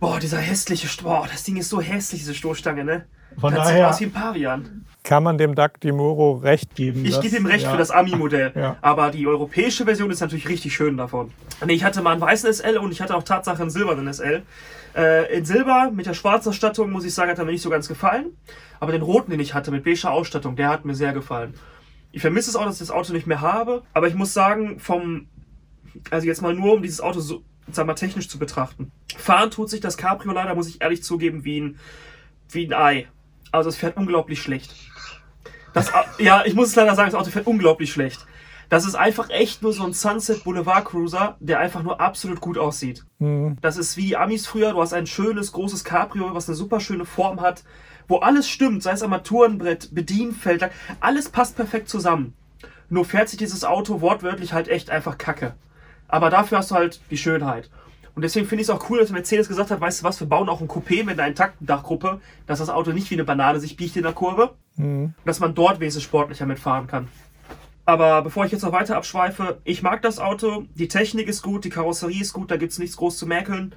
Boah, 0.01 0.19
dieser 0.19 0.39
hässliche, 0.39 0.89
boah, 1.03 1.27
das 1.31 1.43
Ding 1.45 1.57
ist 1.59 1.69
so 1.69 1.79
hässlich, 1.81 2.23
diese 2.23 2.35
Stoßstange, 2.35 2.85
ne? 2.85 3.05
Von 3.39 3.55
das 3.55 3.67
sieht 3.69 3.77
daher- 3.77 3.91
aus 3.91 4.01
wie 4.01 4.05
ein 4.07 4.13
Pavian. 4.13 4.87
kann 5.05 5.23
man 5.23 5.37
dem 5.39 5.55
Doug 5.55 5.73
DiMuro 5.83 6.33
recht 6.39 6.75
geben. 6.75 7.05
Ich 7.05 7.21
gebe 7.21 7.37
ihm 7.37 7.47
recht 7.47 7.65
ja. 7.65 7.71
für 7.71 7.77
das 7.77 7.91
Ami-Modell. 7.91 8.53
Ja. 8.57 8.77
Aber 8.81 9.11
die 9.11 9.27
europäische 9.27 9.85
Version 9.85 10.11
ist 10.11 10.21
natürlich 10.21 10.49
richtig 10.49 10.75
schön 10.75 10.97
davon. 10.97 11.31
Nee, 11.65 11.75
ich 11.75 11.85
hatte 11.85 12.01
mal 12.03 12.13
einen 12.13 12.21
weißen 12.23 12.51
SL 12.53 12.79
und 12.79 12.93
ich 12.93 13.01
hatte 13.03 13.15
auch 13.15 13.23
Tatsache 13.23 13.61
einen 13.61 13.71
silbernen 13.71 14.09
SL. 14.13 14.43
Äh, 14.95 15.37
in 15.37 15.45
Silber 15.45 15.91
mit 15.93 16.07
der 16.07 16.15
schwarzen 16.15 16.51
Ausstattung, 16.51 16.91
muss 16.91 17.05
ich 17.05 17.15
sagen, 17.15 17.31
hat 17.31 17.39
er 17.39 17.45
mir 17.45 17.53
nicht 17.53 17.63
so 17.63 17.71
ganz 17.71 17.89
gefallen. 17.89 18.37
Aber 18.81 18.93
den 18.93 19.03
roten, 19.03 19.31
den 19.31 19.41
ich 19.41 19.55
hatte 19.55 19.71
mit 19.71 19.85
beiger 19.85 20.11
Ausstattung, 20.11 20.57
der 20.57 20.69
hat 20.69 20.85
mir 20.85 20.95
sehr 20.95 21.13
gefallen. 21.13 21.55
Ich 22.13 22.23
vermisse 22.23 22.51
es 22.51 22.57
auch, 22.57 22.65
dass 22.65 22.75
ich 22.75 22.81
das 22.81 22.91
Auto 22.91 23.13
nicht 23.13 23.27
mehr 23.27 23.41
habe. 23.41 23.83
Aber 23.95 24.09
ich 24.09 24.15
muss 24.15 24.33
sagen, 24.33 24.81
vom. 24.81 25.29
Also 26.11 26.27
jetzt 26.27 26.41
mal 26.41 26.55
nur, 26.55 26.75
um 26.75 26.83
dieses 26.83 27.01
Auto 27.01 27.21
so, 27.21 27.43
sag 27.71 27.87
mal, 27.87 27.95
technisch 27.95 28.29
zu 28.29 28.39
betrachten. 28.39 28.93
Fahren 29.17 29.51
tut 29.51 29.71
sich 29.71 29.81
das 29.81 29.97
Cabrio 29.97 30.33
leider, 30.33 30.55
muss 30.55 30.69
ich 30.69 30.81
ehrlich 30.81 31.03
zugeben, 31.03 31.45
wie 31.45 31.61
ein, 31.61 31.79
wie 32.51 32.67
ein 32.67 32.73
Ei. 32.73 33.09
Also 33.53 33.69
es 33.69 33.77
fährt 33.77 33.97
unglaublich 33.97 34.41
schlecht. 34.41 34.75
Das, 35.73 35.93
ja, 36.19 36.45
ich 36.45 36.55
muss 36.55 36.69
es 36.69 36.77
leider 36.77 36.95
sagen, 36.95 37.11
das 37.11 37.21
Auto 37.21 37.31
fährt 37.31 37.47
unglaublich 37.47 37.93
schlecht. 37.93 38.27
Das 38.71 38.87
ist 38.87 38.95
einfach 38.95 39.31
echt 39.31 39.63
nur 39.63 39.73
so 39.73 39.85
ein 39.85 39.93
Sunset 39.93 40.45
Boulevard 40.45 40.85
Cruiser, 40.85 41.37
der 41.41 41.59
einfach 41.59 41.83
nur 41.83 42.01
absolut 42.01 42.41
gut 42.41 42.57
aussieht. 42.57 43.05
Mhm. 43.19 43.59
Das 43.61 43.77
ist 43.77 43.97
wie 43.97 44.07
die 44.07 44.17
Amis 44.17 44.47
früher. 44.47 44.73
Du 44.73 44.81
hast 44.81 44.95
ein 44.95 45.09
schönes, 45.09 45.51
großes 45.51 45.83
Cabrio, 45.83 46.33
was 46.35 46.49
eine 46.49 46.55
super 46.55 46.79
schöne 46.79 47.05
Form 47.05 47.41
hat, 47.41 47.65
wo 48.07 48.19
alles 48.19 48.49
stimmt, 48.49 48.85
sei 48.85 48.93
es 48.93 49.03
Armaturenbrett, 49.03 49.93
Bedienfeld, 49.93 50.71
alles 51.01 51.29
passt 51.29 51.57
perfekt 51.57 51.89
zusammen. 51.89 52.35
Nur 52.89 53.05
fährt 53.05 53.29
sich 53.29 53.39
dieses 53.39 53.65
Auto 53.65 54.01
wortwörtlich 54.01 54.53
halt 54.53 54.69
echt 54.69 54.89
einfach 54.89 55.19
kacke. 55.19 55.55
Aber 56.07 56.31
dafür 56.31 56.59
hast 56.59 56.71
du 56.71 56.77
halt 56.77 57.01
die 57.11 57.17
Schönheit. 57.17 57.71
Und 58.15 58.23
deswegen 58.23 58.47
finde 58.47 58.63
ich 58.63 58.69
es 58.69 58.75
auch 58.75 58.89
cool, 58.89 58.99
dass 58.99 59.11
Mercedes 59.11 59.49
gesagt 59.49 59.71
hat, 59.73 59.81
weißt 59.81 60.01
du 60.01 60.05
was, 60.05 60.21
wir 60.21 60.29
bauen 60.29 60.49
auch 60.49 60.61
ein 60.61 60.69
Coupé 60.69 61.05
mit 61.05 61.19
einer 61.19 61.29
intakten 61.29 61.67
Dachgruppe, 61.67 62.21
dass 62.47 62.61
das 62.61 62.69
Auto 62.69 62.93
nicht 62.93 63.11
wie 63.11 63.15
eine 63.15 63.25
Banane 63.25 63.59
sich 63.59 63.77
biegt 63.77 63.97
in 63.97 64.03
der 64.05 64.13
Kurve, 64.13 64.55
mhm. 64.77 65.15
dass 65.25 65.41
man 65.41 65.55
dort 65.55 65.81
wesentlich 65.81 66.05
sportlicher 66.05 66.47
mitfahren 66.47 66.87
kann. 66.87 67.09
Aber 67.91 68.23
bevor 68.23 68.45
ich 68.45 68.53
jetzt 68.53 68.63
noch 68.63 68.71
weiter 68.71 68.97
abschweife, 68.97 69.59
ich 69.65 69.83
mag 69.83 70.01
das 70.03 70.21
Auto, 70.21 70.63
die 70.77 70.87
Technik 70.87 71.27
ist 71.27 71.43
gut, 71.43 71.65
die 71.65 71.71
Karosserie 71.71 72.21
ist 72.21 72.33
gut, 72.33 72.49
da 72.49 72.57
gibt 72.57 72.71
es 72.71 72.79
nichts 72.79 72.97
groß 72.97 73.19
zu 73.19 73.27
mäkeln. 73.27 73.75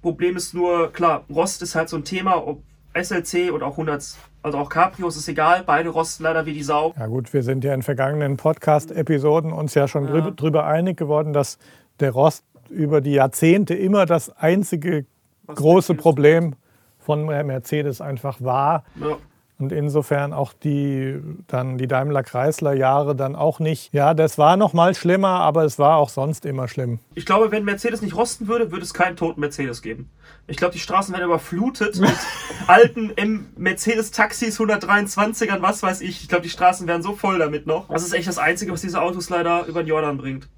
Problem 0.00 0.34
ist 0.34 0.54
nur, 0.54 0.90
klar, 0.94 1.26
Rost 1.28 1.60
ist 1.60 1.74
halt 1.74 1.90
so 1.90 1.98
ein 1.98 2.04
Thema, 2.04 2.46
ob 2.46 2.62
SLC 2.94 3.52
oder 3.52 3.66
auch 3.66 3.72
100, 3.72 4.16
also 4.42 4.56
auch 4.56 4.70
Caprios 4.70 5.18
ist 5.18 5.28
egal, 5.28 5.62
beide 5.66 5.90
rosten 5.90 6.22
leider 6.22 6.46
wie 6.46 6.54
die 6.54 6.62
Sau. 6.62 6.94
Ja 6.98 7.06
gut, 7.06 7.34
wir 7.34 7.42
sind 7.42 7.62
ja 7.62 7.74
in 7.74 7.82
vergangenen 7.82 8.38
Podcast-Episoden 8.38 9.52
uns 9.52 9.74
ja 9.74 9.86
schon 9.86 10.08
ja. 10.08 10.30
drüber 10.30 10.64
einig 10.64 10.96
geworden, 10.96 11.34
dass 11.34 11.58
der 12.00 12.12
Rost 12.12 12.46
über 12.70 13.02
die 13.02 13.12
Jahrzehnte 13.12 13.74
immer 13.74 14.06
das 14.06 14.30
einzige 14.38 15.04
Was 15.44 15.56
große 15.56 15.94
Problem 15.96 16.54
von 16.98 17.26
Mercedes 17.26 18.00
einfach 18.00 18.40
war. 18.40 18.84
Ja. 18.98 19.18
Und 19.60 19.72
insofern 19.72 20.32
auch 20.32 20.52
die, 20.52 21.20
dann 21.46 21.76
die 21.76 21.86
Daimler-Chrysler-Jahre 21.86 23.14
dann 23.14 23.36
auch 23.36 23.60
nicht. 23.60 23.92
Ja, 23.92 24.14
das 24.14 24.38
war 24.38 24.56
noch 24.56 24.72
mal 24.72 24.94
schlimmer, 24.94 25.40
aber 25.40 25.64
es 25.64 25.78
war 25.78 25.96
auch 25.96 26.08
sonst 26.08 26.46
immer 26.46 26.66
schlimm. 26.66 26.98
Ich 27.14 27.26
glaube, 27.26 27.52
wenn 27.52 27.64
Mercedes 27.64 28.00
nicht 28.00 28.16
rosten 28.16 28.48
würde, 28.48 28.72
würde 28.72 28.84
es 28.84 28.94
keinen 28.94 29.16
toten 29.16 29.40
Mercedes 29.40 29.82
geben. 29.82 30.10
Ich 30.46 30.56
glaube, 30.56 30.72
die 30.72 30.80
Straßen 30.80 31.14
werden 31.14 31.26
überflutet 31.26 32.00
mit 32.00 32.10
alten 32.66 33.12
Mercedes-Taxis, 33.56 34.58
123ern, 34.58 35.60
was 35.60 35.82
weiß 35.82 36.00
ich. 36.00 36.22
Ich 36.22 36.28
glaube, 36.28 36.42
die 36.42 36.48
Straßen 36.48 36.86
wären 36.86 37.02
so 37.02 37.14
voll 37.14 37.38
damit 37.38 37.66
noch. 37.66 37.88
Das 37.88 38.02
ist 38.02 38.14
echt 38.14 38.28
das 38.28 38.38
Einzige, 38.38 38.72
was 38.72 38.80
diese 38.80 39.00
Autos 39.00 39.28
leider 39.28 39.66
über 39.66 39.82
den 39.82 39.88
Jordan 39.88 40.16
bringt. 40.16 40.48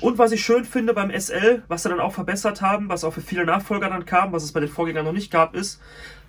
Und 0.00 0.18
was 0.18 0.32
ich 0.32 0.44
schön 0.44 0.64
finde 0.64 0.94
beim 0.94 1.10
SL, 1.10 1.62
was 1.68 1.82
sie 1.82 1.88
dann 1.88 2.00
auch 2.00 2.12
verbessert 2.12 2.60
haben, 2.60 2.88
was 2.88 3.04
auch 3.04 3.12
für 3.12 3.20
viele 3.20 3.44
Nachfolger 3.44 3.88
dann 3.88 4.04
kam, 4.04 4.32
was 4.32 4.42
es 4.42 4.52
bei 4.52 4.60
den 4.60 4.68
Vorgängern 4.68 5.04
noch 5.04 5.12
nicht 5.12 5.30
gab, 5.30 5.54
ist, 5.54 5.80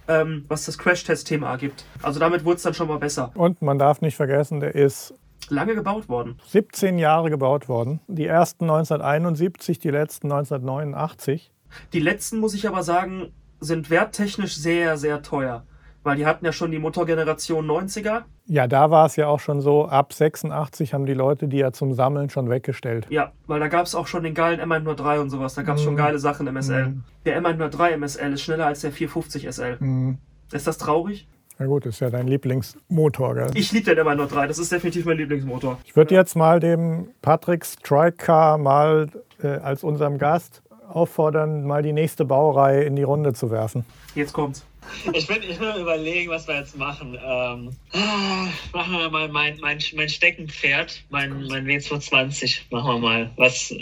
ähm, 0.07 0.45
was 0.47 0.65
das 0.65 0.77
Crash-Test-Thema 0.77 1.49
ergibt. 1.51 1.85
Also 2.01 2.19
damit 2.19 2.45
wurde 2.45 2.57
es 2.57 2.63
dann 2.63 2.73
schon 2.73 2.87
mal 2.87 2.99
besser. 2.99 3.31
Und 3.35 3.61
man 3.61 3.77
darf 3.79 4.01
nicht 4.01 4.15
vergessen, 4.15 4.59
der 4.59 4.75
ist 4.75 5.13
lange 5.49 5.75
gebaut 5.75 6.09
worden. 6.09 6.39
17 6.47 6.97
Jahre 6.97 7.29
gebaut 7.29 7.69
worden. 7.69 7.99
Die 8.07 8.25
ersten 8.25 8.65
1971, 8.65 9.79
die 9.79 9.89
letzten 9.89 10.31
1989. 10.31 11.51
Die 11.93 11.99
letzten, 11.99 12.39
muss 12.39 12.53
ich 12.53 12.67
aber 12.67 12.83
sagen, 12.83 13.31
sind 13.59 13.89
werttechnisch 13.89 14.55
sehr, 14.55 14.97
sehr 14.97 15.21
teuer. 15.21 15.65
Weil 16.03 16.17
die 16.17 16.25
hatten 16.25 16.43
ja 16.43 16.51
schon 16.51 16.71
die 16.71 16.79
Motorgeneration 16.79 17.69
90er. 17.69 18.23
Ja, 18.47 18.67
da 18.67 18.89
war 18.89 19.05
es 19.05 19.15
ja 19.15 19.27
auch 19.27 19.39
schon 19.39 19.61
so, 19.61 19.85
ab 19.85 20.13
86 20.13 20.93
haben 20.93 21.05
die 21.05 21.13
Leute 21.13 21.47
die 21.47 21.57
ja 21.57 21.71
zum 21.71 21.93
Sammeln 21.93 22.29
schon 22.29 22.49
weggestellt. 22.49 23.05
Ja, 23.09 23.31
weil 23.45 23.59
da 23.59 23.67
gab 23.67 23.85
es 23.85 23.93
auch 23.93 24.07
schon 24.07 24.23
den 24.23 24.33
geilen 24.33 24.59
M103 24.59 25.19
und 25.19 25.29
sowas. 25.29 25.53
Da 25.53 25.61
gab 25.61 25.75
es 25.75 25.81
mhm. 25.81 25.85
schon 25.85 25.95
geile 25.97 26.17
Sachen 26.17 26.47
im 26.47 26.59
SL. 26.59 26.87
Mhm. 26.87 27.03
Der 27.25 27.41
M103 27.41 27.97
MSL 27.97 28.33
ist 28.33 28.41
schneller 28.41 28.65
als 28.65 28.81
der 28.81 28.91
450 28.91 29.47
SL. 29.51 29.77
Mhm. 29.79 30.17
Ist 30.51 30.67
das 30.67 30.77
traurig? 30.77 31.27
Na 31.59 31.67
gut, 31.67 31.85
ist 31.85 31.99
ja 31.99 32.09
dein 32.09 32.27
Lieblingsmotor, 32.27 33.35
gell? 33.35 33.51
Ich 33.53 33.71
liebe 33.71 33.93
den 33.93 34.03
M103, 34.03 34.47
das 34.47 34.57
ist 34.57 34.71
definitiv 34.71 35.05
mein 35.05 35.17
Lieblingsmotor. 35.17 35.77
Ich 35.85 35.95
würde 35.95 36.15
jetzt 36.15 36.35
mal 36.35 36.59
dem 36.59 37.09
Patrick 37.21 37.63
Striker 37.63 38.57
mal 38.57 39.09
äh, 39.43 39.47
als 39.47 39.83
unserem 39.83 40.17
Gast 40.17 40.63
auffordern, 40.89 41.63
mal 41.65 41.83
die 41.83 41.93
nächste 41.93 42.25
Baureihe 42.25 42.81
in 42.81 42.95
die 42.95 43.03
Runde 43.03 43.33
zu 43.33 43.51
werfen. 43.51 43.85
Jetzt 44.15 44.33
kommt's. 44.33 44.65
Ich 45.13 45.27
bin 45.27 45.41
immer 45.43 45.77
überlegen, 45.77 46.29
was 46.29 46.47
wir 46.47 46.55
jetzt 46.55 46.77
machen. 46.77 47.13
Ähm, 47.15 47.71
ah, 47.93 48.47
machen 48.73 48.93
wir 48.93 49.09
mal 49.09 49.27
mein, 49.29 49.57
mein, 49.59 49.79
mein 49.95 50.09
Steckenpferd, 50.09 51.03
mein, 51.09 51.47
mein 51.47 51.65
W220. 51.65 52.61
Machen 52.71 52.95
wir 52.95 52.99
mal. 52.99 53.31
Was, 53.37 53.73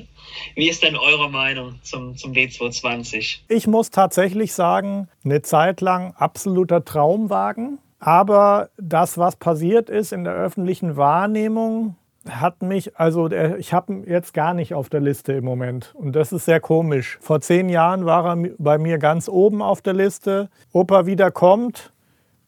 wie 0.56 0.70
ist 0.70 0.84
denn 0.84 0.96
eure 0.96 1.30
Meinung 1.30 1.80
zum, 1.84 2.16
zum 2.16 2.34
W220? 2.34 3.40
Ich 3.48 3.68
muss 3.68 3.90
tatsächlich 3.90 4.54
sagen, 4.54 5.08
eine 5.24 5.42
Zeit 5.42 5.82
lang 5.82 6.14
absoluter 6.16 6.86
Traumwagen. 6.86 7.80
Aber 8.00 8.70
das, 8.78 9.18
was 9.18 9.36
passiert 9.36 9.90
ist 9.90 10.14
in 10.14 10.24
der 10.24 10.34
öffentlichen 10.34 10.96
Wahrnehmung, 10.96 11.96
hat 12.28 12.62
mich, 12.62 12.98
also 12.98 13.30
ich 13.32 13.74
habe 13.74 13.94
ihn 13.94 14.04
jetzt 14.04 14.34
gar 14.34 14.54
nicht 14.54 14.74
auf 14.74 14.90
der 14.90 15.00
Liste 15.00 15.34
im 15.34 15.46
Moment. 15.46 15.94
Und 15.96 16.16
das 16.16 16.32
ist 16.32 16.46
sehr 16.46 16.60
komisch. 16.60 17.18
Vor 17.22 17.42
zehn 17.42 17.70
Jahren 17.70 18.06
war 18.06 18.26
er 18.26 18.50
bei 18.58 18.78
mir 18.78 18.98
ganz 18.98 19.30
oben 19.30 19.62
auf 19.62 19.82
der 19.82 19.94
Liste. 19.94 20.50
Ob 20.74 20.92
er 20.92 21.06
wieder 21.06 21.32
kommt, 21.32 21.94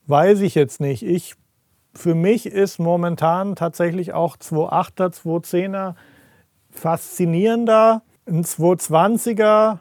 weiß 0.07 0.41
ich 0.41 0.55
jetzt 0.55 0.81
nicht. 0.81 1.03
Ich, 1.03 1.36
für 1.93 2.15
mich 2.15 2.45
ist 2.45 2.79
momentan 2.79 3.55
tatsächlich 3.55 4.13
auch 4.13 4.38
2.8er, 4.38 5.13
2.10er 5.13 5.95
faszinierender. 6.69 8.01
Ein 8.27 8.43
220er 8.43 9.79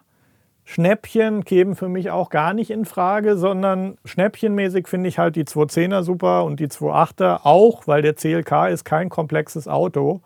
Schnäppchen 0.70 1.44
kämen 1.44 1.74
für 1.74 1.88
mich 1.88 2.12
auch 2.12 2.30
gar 2.30 2.54
nicht 2.54 2.70
in 2.70 2.84
Frage, 2.84 3.36
sondern 3.36 3.98
schnäppchenmäßig 4.04 4.86
finde 4.86 5.08
ich 5.08 5.18
halt 5.18 5.34
die 5.34 5.42
210er 5.42 6.04
super 6.04 6.44
und 6.44 6.60
die 6.60 6.68
28er 6.68 7.40
auch, 7.42 7.88
weil 7.88 8.02
der 8.02 8.14
CLK 8.14 8.68
ist 8.68 8.84
kein 8.84 9.08
komplexes 9.08 9.66
Auto. 9.66 10.20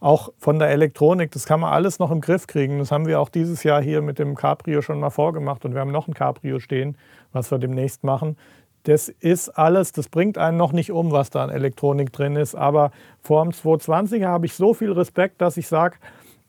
Auch 0.00 0.32
von 0.38 0.58
der 0.58 0.70
Elektronik, 0.70 1.30
das 1.30 1.46
kann 1.46 1.60
man 1.60 1.72
alles 1.72 2.00
noch 2.00 2.10
im 2.10 2.20
Griff 2.20 2.48
kriegen. 2.48 2.80
Das 2.80 2.90
haben 2.90 3.06
wir 3.06 3.20
auch 3.20 3.28
dieses 3.28 3.62
Jahr 3.62 3.80
hier 3.80 4.02
mit 4.02 4.18
dem 4.18 4.34
Cabrio 4.34 4.82
schon 4.82 4.98
mal 4.98 5.10
vorgemacht 5.10 5.64
und 5.64 5.72
wir 5.72 5.82
haben 5.82 5.92
noch 5.92 6.08
ein 6.08 6.14
Cabrio 6.14 6.58
stehen, 6.58 6.98
was 7.32 7.52
wir 7.52 7.58
demnächst 7.58 8.02
machen. 8.02 8.36
Das 8.82 9.08
ist 9.08 9.50
alles, 9.50 9.92
das 9.92 10.08
bringt 10.08 10.36
einen 10.36 10.56
noch 10.56 10.72
nicht 10.72 10.90
um, 10.90 11.12
was 11.12 11.30
da 11.30 11.44
an 11.44 11.50
Elektronik 11.50 12.12
drin 12.12 12.34
ist. 12.34 12.56
Aber 12.56 12.90
vor 13.22 13.44
dem 13.44 13.52
220er 13.52 14.26
habe 14.26 14.46
ich 14.46 14.54
so 14.54 14.74
viel 14.74 14.90
Respekt, 14.90 15.40
dass 15.40 15.56
ich 15.56 15.68
sage, 15.68 15.98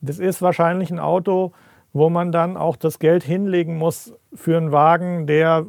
das 0.02 0.18
ist 0.18 0.42
wahrscheinlich 0.42 0.90
ein 0.90 1.00
Auto, 1.00 1.54
wo 1.94 2.10
man 2.10 2.32
dann 2.32 2.58
auch 2.58 2.76
das 2.76 3.00
Geld 3.00 3.24
hinlegen 3.24 3.78
muss 3.78 4.14
für 4.34 4.58
einen 4.58 4.72
Wagen, 4.72 5.28
der, 5.28 5.66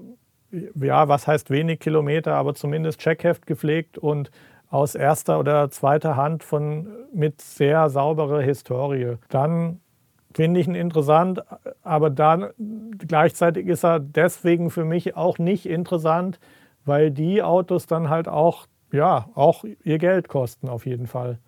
ja, 0.51 1.09
was 1.09 1.27
heißt 1.27 1.51
wenig 1.51 1.81
Kilometer, 1.81 2.35
aber 2.35 2.55
zumindest 2.55 3.01
Checkheft 3.01 3.47
gepflegt 3.47 3.99
und 3.99 4.31
aus 4.71 4.95
erster 4.95 5.39
oder 5.39 5.71
zweiter 5.71 6.17
Hand 6.17 6.43
von, 6.43 6.89
mit 7.13 7.41
sehr 7.41 7.89
sauberer 7.89 8.41
Historie. 8.41 9.17
Dann 9.31 9.81
finde 10.35 10.61
ich 10.61 10.69
ihn 10.69 10.75
interessant, 10.75 11.43
aber 11.83 12.11
dann 12.11 12.51
gleichzeitig 12.99 13.67
ist 13.67 13.85
er 13.85 13.99
deswegen 13.99 14.71
für 14.71 14.85
mich 14.85 15.17
auch 15.17 15.39
nicht 15.39 15.67
interessant, 15.67 16.39
weil 16.85 17.11
die 17.11 17.43
Autos 17.43 17.87
dann 17.87 18.09
halt 18.09 18.29
auch, 18.29 18.67
ja, 18.93 19.29
auch 19.35 19.65
ihr 19.85 19.99
Geld 19.99 20.29
kosten 20.29 20.69
auf 20.69 20.87
jeden 20.87 21.07
Fall. 21.07 21.39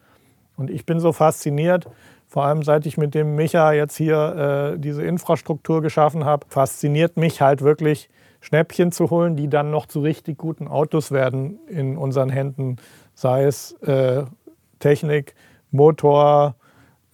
Und 0.56 0.70
ich 0.70 0.84
bin 0.86 1.00
so 1.00 1.12
fasziniert, 1.12 1.86
vor 2.30 2.44
allem 2.44 2.62
seit 2.62 2.86
ich 2.86 2.96
mit 2.96 3.14
dem 3.16 3.34
Micha 3.34 3.72
jetzt 3.72 3.96
hier 3.96 4.74
äh, 4.74 4.78
diese 4.78 5.02
Infrastruktur 5.02 5.82
geschaffen 5.82 6.24
habe, 6.24 6.46
fasziniert 6.48 7.16
mich 7.16 7.42
halt 7.42 7.60
wirklich, 7.60 8.08
Schnäppchen 8.40 8.92
zu 8.92 9.10
holen, 9.10 9.36
die 9.36 9.48
dann 9.48 9.70
noch 9.70 9.86
zu 9.86 10.00
richtig 10.00 10.38
guten 10.38 10.68
Autos 10.68 11.10
werden 11.10 11.58
in 11.68 11.98
unseren 11.98 12.30
Händen. 12.30 12.76
Sei 13.14 13.44
es 13.44 13.72
äh, 13.82 14.24
Technik, 14.78 15.34
Motor, 15.72 16.54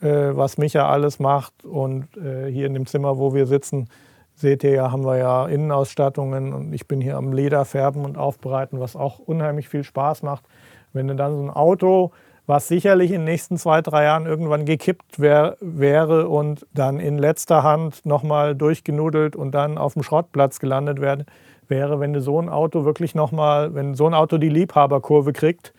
äh, 0.01 0.07
was 0.07 0.59
Micha 0.59 0.89
alles 0.89 1.19
macht. 1.19 1.65
Und 1.65 2.17
äh, 2.17 2.51
hier 2.53 2.67
in 2.67 2.75
dem 2.75 2.87
Zimmer, 2.87 3.19
wo 3.19 3.35
wir 3.35 3.47
sitzen, 3.47 3.89
seht 4.35 4.63
ihr 4.65 4.73
ja, 4.73 4.93
haben 4.93 5.05
wir 5.05 5.17
ja 5.17 5.47
Innenausstattungen 5.47 6.53
und 6.53 6.73
ich 6.75 6.87
bin 6.87 7.01
hier 7.01 7.17
am 7.17 7.33
Leder 7.33 7.65
färben 7.65 8.05
und 8.05 8.19
aufbereiten, 8.19 8.79
was 8.79 8.95
auch 8.95 9.19
unheimlich 9.19 9.69
viel 9.69 9.83
Spaß 9.83 10.23
macht. 10.23 10.45
Wenn 10.93 11.09
du 11.09 11.17
dann 11.17 11.35
so 11.35 11.43
ein 11.43 11.51
Auto 11.51 12.13
was 12.47 12.69
sicherlich 12.69 13.11
in 13.11 13.23
den 13.23 13.25
nächsten 13.25 13.57
zwei, 13.57 13.83
drei 13.83 14.05
Jahren 14.05 14.27
irgendwann 14.27 14.65
gekippt 14.65 15.19
wär, 15.19 15.57
wäre 15.61 16.29
und 16.29 16.67
dann 16.73 17.01
in 17.01 17.19
letzter 17.19 17.63
Hand 17.63 18.07
nochmal 18.07 18.55
durchgenudelt 18.55 19.35
und 19.35 19.53
dann 19.53 19.79
auf 19.79 19.95
dem 19.95 20.03
Schrottplatz 20.03 20.61
gelandet 20.61 21.01
wär, 21.01 21.25
wäre, 21.69 21.99
wenn 21.99 22.19
so 22.21 22.41
ein 22.41 22.49
Auto 22.49 22.85
wirklich 22.85 23.15
nochmal, 23.15 23.75
wenn 23.75 23.95
so 23.95 24.07
ein 24.07 24.15
Auto 24.15 24.39
die 24.39 24.49
Liebhaberkurve 24.49 25.33
kriegt. 25.33 25.75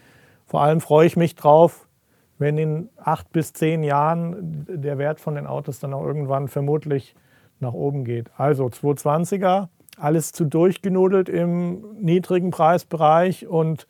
Vor 0.45 0.61
allem 0.61 0.81
freue 0.81 1.07
ich 1.07 1.15
mich 1.15 1.35
drauf, 1.35 1.87
wenn 2.37 2.57
in 2.57 2.89
acht 2.97 3.31
bis 3.31 3.53
zehn 3.53 3.83
Jahren 3.83 4.65
der 4.67 4.97
Wert 4.97 5.21
von 5.21 5.35
den 5.35 5.47
Autos 5.47 5.79
dann 5.79 5.93
auch 5.93 6.05
irgendwann 6.05 6.49
vermutlich 6.49 7.15
nach 7.59 7.73
oben 7.73 8.03
geht. 8.03 8.29
Also 8.37 8.65
220er, 8.65 9.69
alles 9.97 10.33
zu 10.33 10.45
durchgenudelt 10.45 11.29
im 11.29 11.95
niedrigen 11.99 12.51
Preisbereich 12.51 13.47
und 13.47 13.87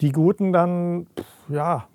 die 0.00 0.12
guten 0.12 0.52
dann, 0.52 1.06
ja, 1.48 1.86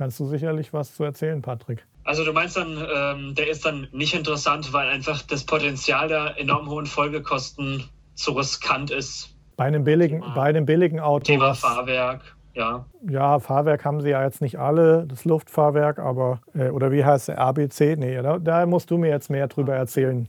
kannst 0.00 0.18
du 0.18 0.24
sicherlich 0.24 0.72
was 0.72 0.96
zu 0.96 1.04
erzählen, 1.04 1.42
Patrick. 1.42 1.84
Also 2.04 2.24
du 2.24 2.32
meinst 2.32 2.56
dann, 2.56 2.82
ähm, 2.96 3.34
der 3.34 3.50
ist 3.50 3.66
dann 3.66 3.86
nicht 3.92 4.14
interessant, 4.14 4.72
weil 4.72 4.88
einfach 4.88 5.20
das 5.20 5.44
Potenzial 5.44 6.08
der 6.08 6.38
enorm 6.38 6.70
hohen 6.70 6.86
Folgekosten 6.86 7.84
zu 8.14 8.32
riskant 8.32 8.90
ist. 8.90 9.36
Bei 9.58 9.66
einem 9.66 9.84
billigen, 9.84 10.22
Thema, 10.22 10.34
bei 10.34 10.44
einem 10.44 10.64
billigen 10.64 11.00
Auto. 11.00 11.24
Thema 11.24 11.52
Fahrwerk, 11.52 12.22
ja. 12.54 12.86
Ja, 13.10 13.40
Fahrwerk 13.40 13.84
haben 13.84 14.00
sie 14.00 14.08
ja 14.08 14.24
jetzt 14.24 14.40
nicht 14.40 14.58
alle, 14.58 15.04
das 15.06 15.26
Luftfahrwerk, 15.26 15.98
aber, 15.98 16.40
äh, 16.54 16.70
oder 16.70 16.90
wie 16.92 17.04
heißt 17.04 17.28
der, 17.28 17.38
ABC? 17.38 17.96
Nee, 17.96 18.22
da, 18.22 18.38
da, 18.38 18.64
musst 18.64 18.90
du 18.90 18.96
mir 18.96 19.10
jetzt 19.10 19.28
mehr 19.28 19.48
drüber 19.48 19.74
erzählen. 19.74 20.28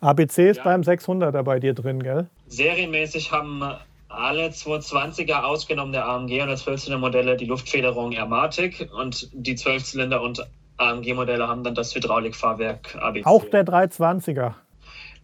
ABC 0.00 0.50
ist 0.50 0.56
ja. 0.56 0.64
beim 0.64 0.80
600er 0.80 1.44
bei 1.44 1.60
dir 1.60 1.74
drin, 1.74 2.02
gell? 2.02 2.26
Serienmäßig 2.48 3.30
haben 3.30 3.62
alle 4.12 4.48
220er 4.48 5.42
ausgenommen 5.42 5.92
der 5.92 6.06
AMG 6.06 6.42
und 6.42 6.48
der 6.48 6.58
12-Zylinder 6.58 6.98
Modelle 6.98 7.36
die 7.36 7.46
Luftfederung 7.46 8.12
Airmatic 8.12 8.88
und 8.92 9.28
die 9.32 9.56
12-Zylinder 9.56 10.20
und 10.20 10.46
AMG-Modelle 10.76 11.46
haben 11.46 11.64
dann 11.64 11.74
das 11.74 11.94
Hydraulikfahrwerk 11.94 12.96
ABC. 12.96 13.26
Auch 13.26 13.44
der 13.44 13.64
320er. 13.64 14.54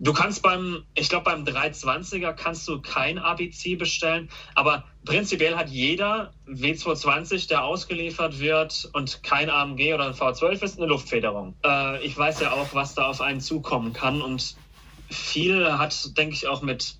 Du 0.01 0.12
kannst 0.12 0.42
beim, 0.42 0.85
ich 0.94 1.09
glaube 1.09 1.24
beim 1.24 1.42
320er 1.42 2.33
kannst 2.33 2.68
du 2.68 2.81
kein 2.81 3.18
ABC 3.18 3.74
bestellen, 3.74 4.29
aber 4.55 4.85
prinzipiell 5.05 5.57
hat 5.57 5.68
jeder 5.70 6.33
W220, 6.46 7.48
der 7.48 7.64
ausgeliefert 7.64 8.38
wird 8.38 8.88
und 8.92 9.24
kein 9.24 9.51
AMG 9.51 9.94
oder 9.94 10.07
ein 10.07 10.12
V12 10.12 10.62
ist, 10.62 10.79
eine 10.79 10.87
Luftfederung. 10.87 11.57
Äh, 11.64 12.05
ich 12.05 12.16
weiß 12.16 12.40
ja 12.40 12.53
auch, 12.53 12.74
was 12.74 12.94
da 12.94 13.07
auf 13.09 13.20
einen 13.20 13.40
zukommen 13.40 13.92
kann 13.92 14.22
und 14.22 14.57
viel 15.11 15.77
hat, 15.79 16.16
denke 16.16 16.35
ich, 16.35 16.46
auch 16.46 16.62
mit 16.62 16.96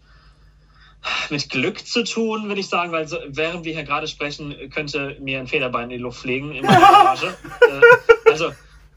mit 1.31 1.49
Glück 1.51 1.87
zu 1.87 2.05
tun, 2.05 2.49
würde 2.49 2.61
ich 2.61 2.69
sagen, 2.69 2.93
weil 2.93 3.07
so, 3.07 3.19
während 3.29 3.65
wir 3.65 3.73
hier 3.73 3.85
gerade 3.85 4.09
sprechen, 4.09 4.55
könnte 4.71 5.17
mir 5.21 5.39
ein 5.39 5.47
Federbein 5.47 5.85
in 5.85 5.99
die 5.99 6.03
Luft 6.03 6.21
fliegen 6.21 6.53
in 6.53 6.65
meiner 6.65 6.81
Garage. 6.81 7.37
äh, 7.61 8.31
also, 8.31 8.49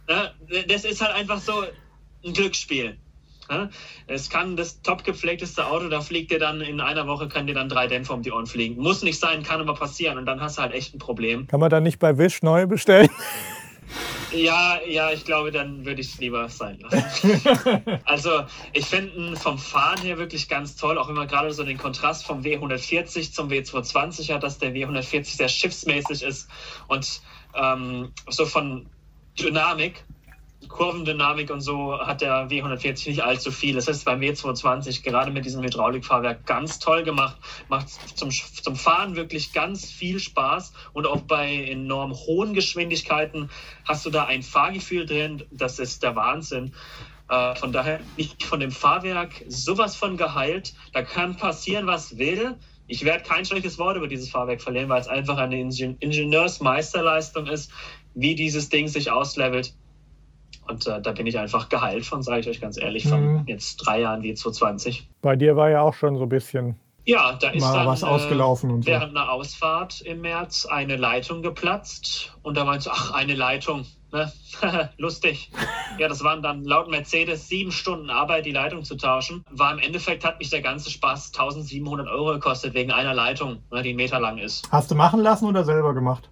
äh, 0.08 0.66
das 0.68 0.86
ist 0.86 1.02
halt 1.02 1.14
einfach 1.14 1.40
so 1.40 1.64
ein 2.26 2.34
Glücksspiel. 2.34 2.98
Ne? 3.50 3.70
Es 4.08 4.30
kann 4.30 4.56
das 4.56 4.82
top 4.82 5.04
gepflegteste 5.04 5.66
Auto, 5.66 5.90
da 5.90 6.02
fliegt 6.02 6.32
dir 6.32 6.40
dann 6.40 6.62
in 6.62 6.80
einer 6.80 7.06
Woche, 7.08 7.28
kann 7.28 7.48
dir 7.48 7.54
dann 7.54 7.70
drei 7.70 7.88
Dämpfer 7.88 8.14
um 8.14 8.22
die 8.22 8.32
Ohren 8.32 8.48
fliegen. 8.48 8.82
Muss 8.82 9.04
nicht 9.04 9.20
sein, 9.20 9.44
kann 9.44 9.60
aber 9.60 9.74
passieren 9.74 10.18
und 10.18 10.26
dann 10.26 10.40
hast 10.40 10.58
du 10.58 10.62
halt 10.62 10.74
echt 10.74 10.96
ein 10.96 11.00
Problem. 11.00 11.48
Kann 11.48 11.60
man 11.60 11.70
da 11.70 11.82
nicht 11.82 12.00
bei 12.00 12.18
Wish 12.18 12.42
neu 12.44 12.66
bestellen? 12.66 13.10
Ja, 14.34 14.80
ja, 14.88 15.12
ich 15.12 15.26
glaube, 15.26 15.52
dann 15.52 15.86
würde 15.86 16.02
ich 16.02 16.08
es 16.08 16.20
lieber 16.20 16.48
sein 16.50 16.80
lassen. 16.80 17.42
also, 18.06 18.46
ich 18.74 18.86
finde 18.86 19.36
vom 19.36 19.58
Fahren 19.58 20.02
her 20.02 20.18
wirklich 20.18 20.48
ganz 20.48 20.76
toll, 20.76 20.98
auch 20.98 21.08
wenn 21.08 21.16
man 21.16 21.28
gerade 21.28 21.52
so 21.52 21.64
den 21.64 21.78
Kontrast 21.78 22.26
vom 22.26 22.42
W140 22.42 23.34
zum 23.34 23.50
W220 23.50 24.34
hat, 24.34 24.44
dass 24.44 24.58
der 24.58 24.74
W140 24.74 25.36
sehr 25.36 25.50
schiffsmäßig 25.50 26.24
ist 26.24 26.50
und 26.88 27.22
ähm, 27.56 28.14
so 28.28 28.46
von 28.46 28.90
Dynamik 29.38 30.06
Kurvendynamik 30.68 31.50
und 31.50 31.62
so 31.62 32.00
hat 32.00 32.22
der 32.22 32.48
W140 32.50 33.10
nicht 33.10 33.24
allzu 33.24 33.52
viel. 33.52 33.76
Das 33.76 33.88
ist 33.88 34.06
beim 34.06 34.20
W220 34.20 35.04
gerade 35.04 35.32
mit 35.32 35.46
diesem 35.46 35.64
Hydraulikfahrwerk 35.64 36.46
ganz 36.46 36.80
toll 36.80 37.04
gemacht. 37.04 37.38
Macht 37.68 37.90
zum, 38.18 38.30
zum 38.30 38.76
Fahren 38.76 39.16
wirklich 39.16 39.54
ganz 39.54 39.90
viel 39.90 40.20
Spaß 40.20 40.74
und 40.94 41.08
auch 41.08 41.22
bei 41.22 41.66
enorm 41.66 42.14
hohen 42.14 42.54
Geschwindigkeiten 42.54 43.50
hast 43.86 44.06
du 44.06 44.10
da 44.10 44.26
ein 44.26 44.44
Fahrgefühl 44.44 45.06
drin. 45.06 45.44
Das 45.52 45.80
ist 45.80 46.04
der 46.04 46.16
Wahnsinn. 46.16 46.74
Äh, 47.30 47.56
von 47.56 47.72
daher 47.72 48.02
nicht 48.18 48.44
von 48.44 48.60
dem 48.60 48.72
Fahrwerk 48.72 49.44
sowas 49.48 49.96
von 49.96 50.18
geheilt. 50.18 50.74
Da 50.94 51.02
kann 51.02 51.38
passieren, 51.38 51.88
was 51.88 52.18
will. 52.18 52.58
Ich 52.88 53.06
werde 53.06 53.24
kein 53.24 53.46
schlechtes 53.46 53.80
Wort 53.80 53.96
über 53.96 54.10
dieses 54.10 54.30
Fahrwerk 54.30 54.62
verlieren, 54.62 54.90
weil 54.90 55.00
es 55.00 55.08
einfach 55.08 55.38
eine 55.38 55.58
Ingenieursmeisterleistung 55.58 57.48
ist, 57.48 57.72
wie 58.14 58.36
dieses 58.36 58.68
Ding 58.68 58.90
sich 58.90 59.12
auslevelt. 59.12 59.74
Und 60.68 60.88
äh, 60.88 61.02
da 61.02 61.12
bin 61.12 61.28
ich 61.28 61.38
einfach 61.38 61.70
geheilt 61.70 62.06
von, 62.06 62.24
sage 62.24 62.42
ich 62.42 62.50
euch 62.50 62.62
ganz 62.62 62.78
ehrlich, 62.78 63.08
von 63.08 63.22
mhm. 63.22 63.44
jetzt 63.48 63.78
drei 63.78 64.02
Jahren 64.02 64.24
wie 64.24 64.34
2020. 64.34 65.10
Bei 65.22 65.36
dir 65.36 65.56
war 65.56 65.70
ja 65.70 65.82
auch 65.82 65.94
schon 65.94 66.16
so 66.18 66.24
ein 66.24 66.30
bisschen 66.30 66.76
ja, 67.06 67.34
da 67.34 67.50
ist 67.50 67.64
dann 67.64 67.88
was 67.88 68.04
ausgelaufen 68.04 68.70
äh, 68.70 68.74
und 68.74 68.82
so. 68.84 68.92
während 68.92 69.16
einer 69.16 69.32
Ausfahrt 69.32 70.02
im 70.02 70.22
März 70.22 70.68
eine 70.68 70.98
Leitung 70.98 71.42
geplatzt 71.42 72.38
und 72.44 72.56
da 72.58 72.64
meinst 72.64 72.86
du, 72.86 72.92
ach, 72.92 73.12
eine 73.14 73.34
Leitung, 73.34 73.86
ne? 74.12 74.32
lustig. 74.98 75.52
Ja, 75.98 76.08
das 76.08 76.24
waren 76.24 76.44
dann 76.44 76.64
laut 76.64 76.90
Mercedes 76.90 77.48
sieben 77.48 77.72
Stunden 77.72 78.10
Arbeit, 78.12 78.46
die 78.46 78.52
Leitung 78.52 78.84
zu 78.84 78.96
tauschen. 78.96 79.44
War 79.50 79.74
im 79.74 79.80
Endeffekt 79.80 80.24
hat 80.24 80.38
mich 80.38 80.52
der 80.52 80.62
ganze 80.62 80.92
Spaß 80.92 81.32
1700 81.34 82.08
Euro 82.08 82.34
gekostet 82.34 82.76
wegen 82.76 82.92
einer 82.92 83.16
Leitung, 83.16 83.64
ne, 83.72 83.82
die 83.82 83.90
einen 83.90 83.98
Meter 83.98 84.20
lang 84.20 84.38
ist. 84.38 84.72
Hast 84.72 84.92
du 84.92 84.96
machen 84.96 85.22
lassen 85.22 85.48
oder 85.48 85.64
selber 85.64 85.96
gemacht? 85.96 86.30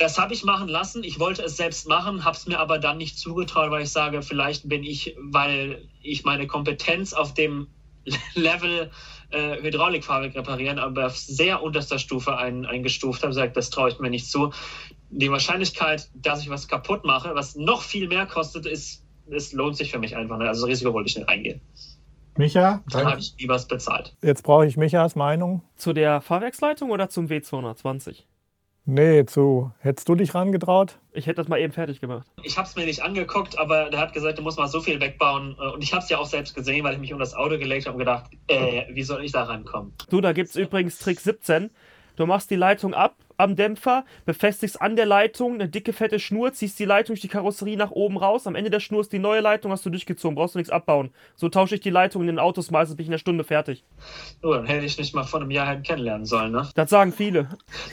Das 0.00 0.18
habe 0.18 0.32
ich 0.32 0.44
machen 0.44 0.66
lassen. 0.66 1.04
Ich 1.04 1.20
wollte 1.20 1.42
es 1.42 1.58
selbst 1.58 1.86
machen, 1.86 2.24
habe 2.24 2.34
es 2.34 2.46
mir 2.46 2.58
aber 2.58 2.78
dann 2.78 2.96
nicht 2.96 3.18
zugetraut, 3.18 3.70
weil 3.70 3.82
ich 3.82 3.90
sage, 3.90 4.22
vielleicht 4.22 4.66
bin 4.66 4.82
ich, 4.82 5.14
weil 5.18 5.86
ich 6.00 6.24
meine 6.24 6.46
Kompetenz 6.46 7.12
auf 7.12 7.34
dem 7.34 7.66
Level 8.34 8.90
äh, 9.28 9.60
Hydraulikfahrwerk 9.60 10.34
reparieren, 10.34 10.78
aber 10.78 11.08
auf 11.08 11.18
sehr 11.18 11.62
unterster 11.62 11.98
Stufe 11.98 12.34
ein, 12.34 12.64
eingestuft 12.64 13.22
habe, 13.22 13.34
sagt, 13.34 13.58
das 13.58 13.68
traue 13.68 13.90
ich 13.90 13.98
mir 13.98 14.08
nicht 14.08 14.26
zu. 14.30 14.54
Die 15.10 15.30
Wahrscheinlichkeit, 15.30 16.08
dass 16.14 16.40
ich 16.40 16.48
was 16.48 16.66
kaputt 16.66 17.04
mache, 17.04 17.34
was 17.34 17.56
noch 17.56 17.82
viel 17.82 18.08
mehr 18.08 18.24
kostet, 18.24 18.64
ist, 18.64 19.04
es 19.30 19.52
lohnt 19.52 19.76
sich 19.76 19.90
für 19.90 19.98
mich 19.98 20.16
einfach. 20.16 20.38
nicht. 20.38 20.48
Also 20.48 20.62
das 20.62 20.70
Risiko 20.70 20.94
wollte 20.94 21.10
ich 21.10 21.16
nicht 21.16 21.28
eingehen. 21.28 21.60
Micha, 22.38 22.82
dann 22.88 23.04
habe 23.04 23.20
ich 23.20 23.34
lieber 23.38 23.52
was 23.52 23.68
bezahlt. 23.68 24.16
Jetzt 24.22 24.44
brauche 24.44 24.64
ich 24.64 24.78
Michas 24.78 25.14
Meinung. 25.14 25.62
Zu 25.76 25.92
der 25.92 26.22
Fahrwerksleitung 26.22 26.90
oder 26.90 27.10
zum 27.10 27.26
W220? 27.26 28.22
Nee, 28.86 29.24
zu. 29.26 29.70
Hättest 29.80 30.08
du 30.08 30.14
dich 30.14 30.34
rangetraut? 30.34 30.98
Ich 31.12 31.26
hätte 31.26 31.36
das 31.36 31.48
mal 31.48 31.60
eben 31.60 31.72
fertig 31.72 32.00
gemacht. 32.00 32.26
Ich 32.42 32.56
habe 32.56 32.66
es 32.66 32.74
mir 32.76 32.86
nicht 32.86 33.02
angeguckt, 33.02 33.58
aber 33.58 33.90
der 33.90 34.00
hat 34.00 34.12
gesagt, 34.12 34.38
du 34.38 34.42
musst 34.42 34.58
mal 34.58 34.66
so 34.66 34.80
viel 34.80 35.00
wegbauen. 35.00 35.56
Äh, 35.60 35.68
und 35.74 35.82
ich 35.82 35.92
habe 35.92 36.02
es 36.02 36.08
ja 36.08 36.18
auch 36.18 36.26
selbst 36.26 36.54
gesehen, 36.54 36.84
weil 36.84 36.94
ich 36.94 37.00
mich 37.00 37.12
um 37.12 37.18
das 37.18 37.34
Auto 37.34 37.58
gelegt 37.58 37.86
habe 37.86 37.94
und 37.94 37.98
gedacht, 38.00 38.30
äh, 38.48 38.84
wie 38.92 39.02
soll 39.02 39.24
ich 39.24 39.32
da 39.32 39.44
rankommen? 39.44 39.92
Du, 40.08 40.20
da 40.20 40.32
gibt 40.32 40.50
es 40.50 40.56
übrigens 40.56 40.98
Trick 40.98 41.20
17. 41.20 41.70
Du 42.16 42.26
machst 42.26 42.50
die 42.50 42.56
Leitung 42.56 42.94
ab 42.94 43.14
am 43.40 43.56
Dämpfer, 43.56 44.04
befestigst 44.24 44.80
an 44.80 44.96
der 44.96 45.06
Leitung 45.06 45.54
eine 45.54 45.68
dicke, 45.68 45.92
fette 45.92 46.18
Schnur, 46.18 46.52
ziehst 46.52 46.78
die 46.78 46.84
Leitung 46.84 47.14
durch 47.14 47.20
die 47.20 47.28
Karosserie 47.28 47.76
nach 47.76 47.90
oben 47.90 48.16
raus. 48.16 48.46
Am 48.46 48.54
Ende 48.54 48.70
der 48.70 48.80
Schnur 48.80 49.00
ist 49.00 49.12
die 49.12 49.18
neue 49.18 49.40
Leitung, 49.40 49.72
hast 49.72 49.84
du 49.84 49.90
durchgezogen, 49.90 50.34
brauchst 50.34 50.54
du 50.54 50.58
nichts 50.58 50.72
abbauen. 50.72 51.10
So 51.36 51.48
tausche 51.48 51.74
ich 51.74 51.80
die 51.80 51.90
Leitung 51.90 52.22
in 52.22 52.28
den 52.28 52.38
Autos 52.38 52.70
meistens 52.70 52.96
bin 52.96 53.04
ich 53.04 53.08
in 53.08 53.12
einer 53.12 53.18
Stunde 53.18 53.44
fertig. 53.44 53.84
Oh, 54.42 54.52
dann 54.52 54.66
hätte 54.66 54.86
ich 54.86 54.98
nicht 54.98 55.14
mal 55.14 55.24
vor 55.24 55.40
einem 55.40 55.50
Jahr 55.50 55.66
halt 55.66 55.84
kennenlernen 55.84 56.26
sollen, 56.26 56.52
ne? 56.52 56.68
Das 56.74 56.90
sagen 56.90 57.12
viele. 57.12 57.48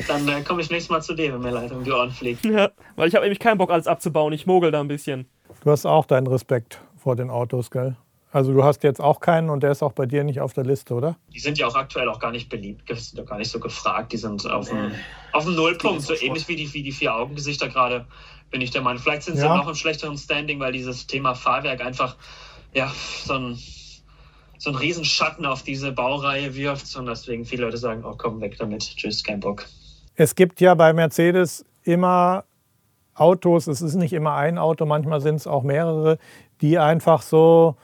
Dann 0.07 0.27
äh, 0.27 0.41
komme 0.41 0.61
ich 0.61 0.69
nächstes 0.69 0.89
Mal 0.89 1.01
zu 1.01 1.13
dir, 1.13 1.33
wenn 1.33 1.41
mir 1.41 1.51
Leitung 1.51 1.83
die 1.83 1.91
Ohren 1.91 2.11
fliegt. 2.11 2.45
Ja, 2.45 2.69
weil 2.95 3.07
ich 3.07 3.15
habe 3.15 3.25
nämlich 3.25 3.39
keinen 3.39 3.57
Bock, 3.57 3.71
alles 3.71 3.87
abzubauen. 3.87 4.33
Ich 4.33 4.45
mogel 4.45 4.71
da 4.71 4.79
ein 4.79 4.87
bisschen. 4.87 5.27
Du 5.63 5.71
hast 5.71 5.85
auch 5.85 6.05
deinen 6.05 6.27
Respekt 6.27 6.81
vor 6.97 7.15
den 7.15 7.29
Autos, 7.29 7.71
gell? 7.71 7.95
Also 8.37 8.53
du 8.53 8.63
hast 8.63 8.83
jetzt 8.83 9.01
auch 9.01 9.19
keinen 9.19 9.49
und 9.49 9.63
der 9.63 9.71
ist 9.71 9.81
auch 9.81 9.93
bei 9.93 10.05
dir 10.05 10.23
nicht 10.23 10.41
auf 10.41 10.53
der 10.53 10.63
Liste, 10.63 10.93
oder? 10.93 11.15
Die 11.33 11.39
sind 11.39 11.57
ja 11.57 11.65
auch 11.65 11.73
aktuell 11.73 12.07
auch 12.07 12.19
gar 12.19 12.29
nicht 12.29 12.49
beliebt, 12.49 12.87
die 12.87 12.93
sind 12.93 13.17
ja 13.17 13.23
gar 13.23 13.39
nicht 13.39 13.49
so 13.49 13.59
gefragt. 13.59 14.13
Die 14.13 14.17
sind 14.17 14.47
auf 14.47 14.69
dem, 14.69 14.91
auf 15.33 15.45
dem 15.45 15.55
Nullpunkt, 15.55 16.03
so 16.03 16.13
ähnlich 16.13 16.47
wie 16.47 16.55
die, 16.55 16.71
wie 16.71 16.83
die 16.83 16.91
vier 16.91 17.15
Augengesichter 17.15 17.67
gerade, 17.67 18.05
bin 18.51 18.61
ich 18.61 18.69
der 18.69 18.83
Meinung. 18.83 19.01
Vielleicht 19.01 19.23
sind 19.23 19.37
sie 19.37 19.43
ja. 19.43 19.57
noch 19.57 19.67
im 19.67 19.73
schlechteren 19.73 20.19
Standing, 20.19 20.59
weil 20.59 20.71
dieses 20.71 21.07
Thema 21.07 21.33
Fahrwerk 21.33 21.83
einfach 21.83 22.15
ja, 22.75 22.93
so 23.23 23.33
ein, 23.33 23.59
so 24.59 24.69
ein 24.69 24.75
Riesenschatten 24.75 25.43
auf 25.47 25.63
diese 25.63 25.91
Baureihe 25.91 26.53
wirft 26.53 26.95
und 26.95 27.07
deswegen 27.07 27.43
viele 27.43 27.63
Leute 27.63 27.77
sagen, 27.77 28.05
oh 28.05 28.13
komm, 28.15 28.39
weg 28.39 28.55
damit, 28.59 28.83
tschüss, 28.83 29.23
kein 29.23 29.39
Bock. 29.39 29.65
Es 30.13 30.35
gibt 30.35 30.61
ja 30.61 30.75
bei 30.75 30.93
Mercedes 30.93 31.65
immer 31.81 32.43
Autos, 33.15 33.65
es 33.65 33.81
ist 33.81 33.95
nicht 33.95 34.13
immer 34.13 34.35
ein 34.35 34.59
Auto, 34.59 34.85
manchmal 34.85 35.21
sind 35.21 35.37
es 35.37 35.47
auch 35.47 35.63
mehrere, 35.63 36.19
die 36.61 36.77
einfach 36.77 37.23
so 37.23 37.77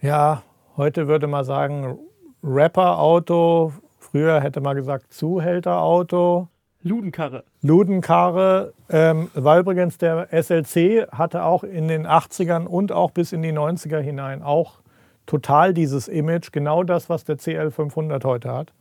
ja, 0.00 0.42
heute 0.76 1.08
würde 1.08 1.26
man 1.26 1.44
sagen 1.44 1.98
Rapper-Auto. 2.42 3.72
Früher 3.98 4.40
hätte 4.40 4.60
man 4.60 4.76
gesagt 4.76 5.12
Zuhälter-Auto. 5.12 6.48
Ludenkarre. 6.82 7.44
Ludenkarre, 7.62 8.72
ähm, 8.88 9.28
weil 9.34 9.60
übrigens 9.60 9.98
der 9.98 10.28
SLC 10.30 11.08
hatte 11.10 11.42
auch 11.42 11.64
in 11.64 11.88
den 11.88 12.06
80ern 12.06 12.66
und 12.66 12.92
auch 12.92 13.10
bis 13.10 13.32
in 13.32 13.42
die 13.42 13.52
90er 13.52 13.98
hinein 13.98 14.42
auch 14.42 14.80
total 15.26 15.74
dieses 15.74 16.06
Image, 16.06 16.52
genau 16.52 16.84
das, 16.84 17.10
was 17.10 17.24
der 17.24 17.38
CL500 17.38 18.24
heute 18.24 18.52
hat. 18.52 18.72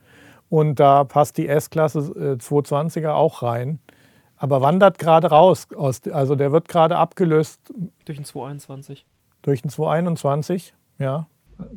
Und 0.50 0.80
da 0.80 1.04
passt 1.04 1.38
die 1.38 1.48
S-Klasse 1.48 2.00
äh, 2.00 2.38
220er 2.38 3.14
auch 3.14 3.42
rein. 3.42 3.80
Aber 4.38 4.62
wandert 4.62 5.00
gerade 5.00 5.28
raus. 5.28 5.68
Aus, 5.76 6.02
also 6.08 6.36
der 6.36 6.52
wird 6.52 6.68
gerade 6.68 6.98
abgelöst. 6.98 7.74
Durch 8.06 8.18
den 8.18 8.26
221. 8.26 9.06
Durch 9.42 9.64
den 9.64 9.72
221. 9.72 10.76
Ja. 10.98 11.28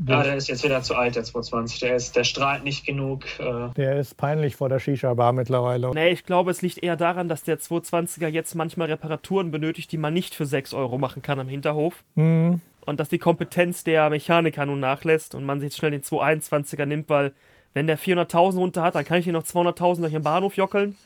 Ja, 0.06 0.22
der 0.24 0.34
ist 0.34 0.48
jetzt 0.48 0.64
wieder 0.64 0.82
zu 0.82 0.96
alt, 0.96 1.14
der 1.14 1.22
220. 1.22 1.80
Der, 1.80 1.94
ist, 1.94 2.16
der 2.16 2.24
strahlt 2.24 2.64
nicht 2.64 2.84
genug. 2.84 3.24
Äh 3.38 3.68
der 3.76 3.98
ist 3.98 4.16
peinlich 4.16 4.56
vor 4.56 4.68
der 4.68 4.80
Shisha-Bar 4.80 5.32
mittlerweile. 5.32 5.90
Nee, 5.94 6.10
ich 6.10 6.24
glaube, 6.24 6.50
es 6.50 6.62
liegt 6.62 6.82
eher 6.82 6.96
daran, 6.96 7.28
dass 7.28 7.44
der 7.44 7.60
220er 7.60 8.26
jetzt 8.26 8.54
manchmal 8.54 8.88
Reparaturen 8.88 9.50
benötigt, 9.52 9.92
die 9.92 9.98
man 9.98 10.14
nicht 10.14 10.34
für 10.34 10.46
6 10.46 10.74
Euro 10.74 10.98
machen 10.98 11.22
kann 11.22 11.38
am 11.38 11.48
Hinterhof. 11.48 12.02
Mhm. 12.16 12.60
Und 12.86 12.98
dass 12.98 13.08
die 13.08 13.18
Kompetenz 13.18 13.84
der 13.84 14.10
Mechaniker 14.10 14.66
nun 14.66 14.80
nachlässt 14.80 15.34
und 15.34 15.44
man 15.44 15.60
sich 15.60 15.76
schnell 15.76 15.92
den 15.92 16.02
221er 16.02 16.86
nimmt, 16.86 17.08
weil 17.08 17.32
wenn 17.74 17.86
der 17.86 17.98
400.000 17.98 18.56
runter 18.56 18.82
hat, 18.82 18.94
dann 18.94 19.04
kann 19.04 19.18
ich 19.18 19.24
hier 19.24 19.32
noch 19.32 19.44
200.000 19.44 20.00
durch 20.00 20.12
den 20.12 20.22
Bahnhof 20.22 20.56
jockeln 20.56 20.96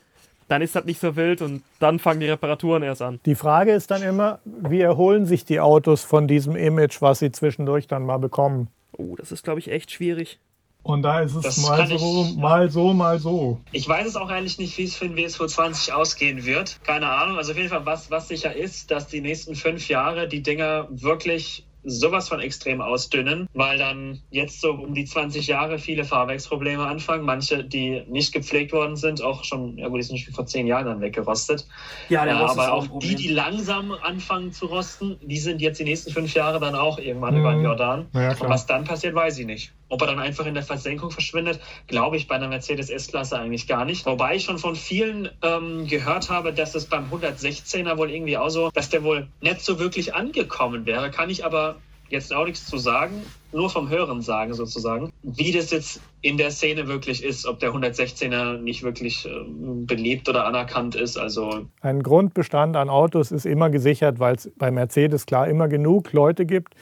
dann 0.53 0.61
ist 0.61 0.77
das 0.77 0.85
nicht 0.85 1.01
so 1.01 1.17
wild 1.17 1.41
und 1.41 1.63
dann 1.79 1.99
fangen 1.99 2.21
die 2.21 2.27
Reparaturen 2.27 2.83
erst 2.83 3.01
an. 3.01 3.21
Die 3.25 3.35
Frage 3.35 3.73
ist 3.73 3.91
dann 3.91 4.03
immer, 4.03 4.39
wie 4.45 4.83
erholen 4.83 5.25
sich 5.25 5.47
die 5.47 5.61
Autos 5.61 6.05
von 6.05 6.29
diesem 6.29 6.57
Image, 6.57 7.01
was 7.01 7.21
sie 7.21 7.33
zwischendurch 7.33 7.87
dann 7.87 8.05
mal 8.05 8.19
bekommen? 8.19 8.69
Oh, 8.99 9.17
das 9.17 9.33
ist, 9.33 9.45
glaube 9.45 9.61
ich, 9.61 9.71
echt 9.71 9.91
schwierig. 9.91 10.39
Und 10.83 11.03
da 11.03 11.21
ist 11.21 11.35
es 11.37 11.43
das 11.43 11.57
mal 11.59 11.87
so, 11.87 11.95
ich, 11.95 12.37
mal 12.37 12.71
so, 12.71 12.93
mal 12.93 13.19
so. 13.19 13.61
Ich 13.71 13.89
weiß 13.89 14.07
es 14.07 14.17
auch 14.17 14.29
eigentlich 14.29 14.59
nicht, 14.59 14.77
wie 14.77 14.85
es 14.85 14.95
für 14.95 15.09
den 15.09 15.17
WSV20 15.17 15.93
ausgehen 15.93 16.45
wird. 16.45 16.81
Keine 16.85 17.09
Ahnung. 17.09 17.39
Also 17.39 17.53
auf 17.53 17.57
jeden 17.57 17.71
Fall, 17.71 17.87
was, 17.87 18.11
was 18.11 18.29
sicher 18.29 18.55
ist, 18.55 18.91
dass 18.91 19.07
die 19.07 19.23
nächsten 19.23 19.55
fünf 19.55 19.89
Jahre 19.89 20.29
die 20.29 20.43
Dinger 20.43 20.87
wirklich 20.91 21.65
sowas 21.85 22.29
von 22.29 22.41
extrem 22.41 22.81
ausdünnen, 22.81 23.49
weil 23.55 23.79
dann 23.79 24.21
jetzt 24.31 24.61
so 24.61 24.73
um 24.73 24.95
die 24.95 25.05
20 25.05 25.47
Jahre 25.47 25.79
viele 25.79 26.05
Fahrwerksprobleme 26.05 26.87
anfangen. 26.87 27.25
Manche, 27.25 27.65
die 27.65 28.03
nicht 28.09 28.33
gepflegt 28.33 28.73
worden 28.73 28.97
sind, 28.97 29.23
auch 29.23 29.45
schon, 29.45 29.79
ja 29.79 29.89
gut, 29.89 29.99
die 29.99 30.05
sind 30.05 30.19
schon 30.19 30.35
vor 30.35 30.47
zehn 30.47 30.67
Jahren 30.67 30.87
dann 30.87 31.01
weggerostet. 31.01 31.67
Ja, 32.09 32.25
der 32.25 32.35
Äh, 32.35 32.39
aber 32.39 32.73
auch 32.73 32.83
auch 32.89 32.99
die, 33.01 33.15
die 33.15 33.29
langsam 33.29 33.93
anfangen 33.93 34.53
zu 34.53 34.67
rosten, 34.67 35.17
die 35.23 35.39
sind 35.39 35.61
jetzt 35.61 35.79
die 35.81 35.85
nächsten 35.85 36.13
fünf 36.13 36.35
Jahre 36.35 36.61
dann 36.61 36.75
auch 36.75 36.99
irgendwann 36.99 37.35
Mhm. 37.35 37.41
über 37.41 37.53
den 37.53 37.65
Jordan. 37.65 38.07
Ja, 38.15 38.31
Und 38.31 38.49
was 38.49 38.67
dann 38.67 38.85
passiert, 38.85 39.15
weiß 39.15 39.39
ich 39.39 39.47
nicht. 39.47 39.73
Ob 39.89 40.01
er 40.01 40.07
dann 40.07 40.19
einfach 40.21 40.47
in 40.47 40.55
der 40.55 40.63
Versenkung 40.63 41.11
verschwindet, 41.11 41.61
glaube 41.87 42.17
ich 42.17 42.27
bei 42.27 42.37
einer 42.37 42.49
Mercedes 42.49 42.89
S-Klasse 42.89 43.39
eigentlich 43.39 43.67
gar 43.67 43.85
nicht. 43.85 44.07
Wobei 44.07 44.37
ich 44.37 44.45
schon 44.45 44.59
von 44.59 44.75
vielen 44.75 45.29
ähm, 45.43 45.87
gehört 45.87 46.31
habe, 46.31 46.55
dass 46.55 46.75
es 46.75 46.87
beim 46.87 47.11
116er 47.13 47.99
wohl 47.99 48.11
irgendwie 48.11 48.39
auch 48.39 48.49
so, 48.49 48.71
dass 48.71 48.89
der 48.89 49.05
wohl 49.05 49.29
nicht 49.43 49.61
so 49.61 49.79
wirklich 49.79 50.15
angekommen 50.15 50.87
wäre. 50.87 51.11
Kann 51.11 51.29
ich 51.29 51.45
aber 51.45 51.72
jetzt 52.13 52.33
auch 52.33 52.45
nichts 52.45 52.67
zu 52.67 52.79
sagen, 52.79 53.23
nur 53.53 53.71
vom 53.71 53.89
Hören 53.89 54.23
sagen 54.23 54.55
sozusagen, 54.55 55.11
wie 55.23 55.53
das 55.53 55.71
jetzt 55.71 56.01
in 56.21 56.37
der 56.37 56.51
Szene 56.51 56.87
wirklich 56.87 57.25
ist, 57.25 57.47
ob 57.47 57.59
der 57.59 57.73
116er 57.73 58.59
nicht 58.59 58.83
wirklich 58.83 59.27
ähm, 59.27 59.87
beliebt 59.87 60.29
oder 60.29 60.47
anerkannt 60.47 60.95
ist. 60.95 61.17
Also 61.17 61.67
Ein 61.81 62.03
Grundbestand 62.03 62.77
an 62.77 62.89
Autos 62.89 63.33
ist 63.33 63.47
immer 63.47 63.71
gesichert, 63.71 64.21
weil 64.21 64.37
es 64.37 64.51
bei 64.57 64.71
Mercedes 64.71 65.27
klar 65.27 65.49
immer 65.49 65.69
genug 65.69 66.13
Leute 66.13 66.47
gibt, 66.47 66.75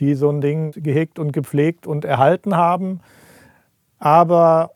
die 0.00 0.14
so 0.14 0.30
ein 0.30 0.40
Ding 0.40 0.72
gehegt 0.72 1.18
und 1.18 1.32
gepflegt 1.32 1.86
und 1.86 2.04
erhalten 2.04 2.56
haben. 2.56 3.00
Aber 3.98 4.72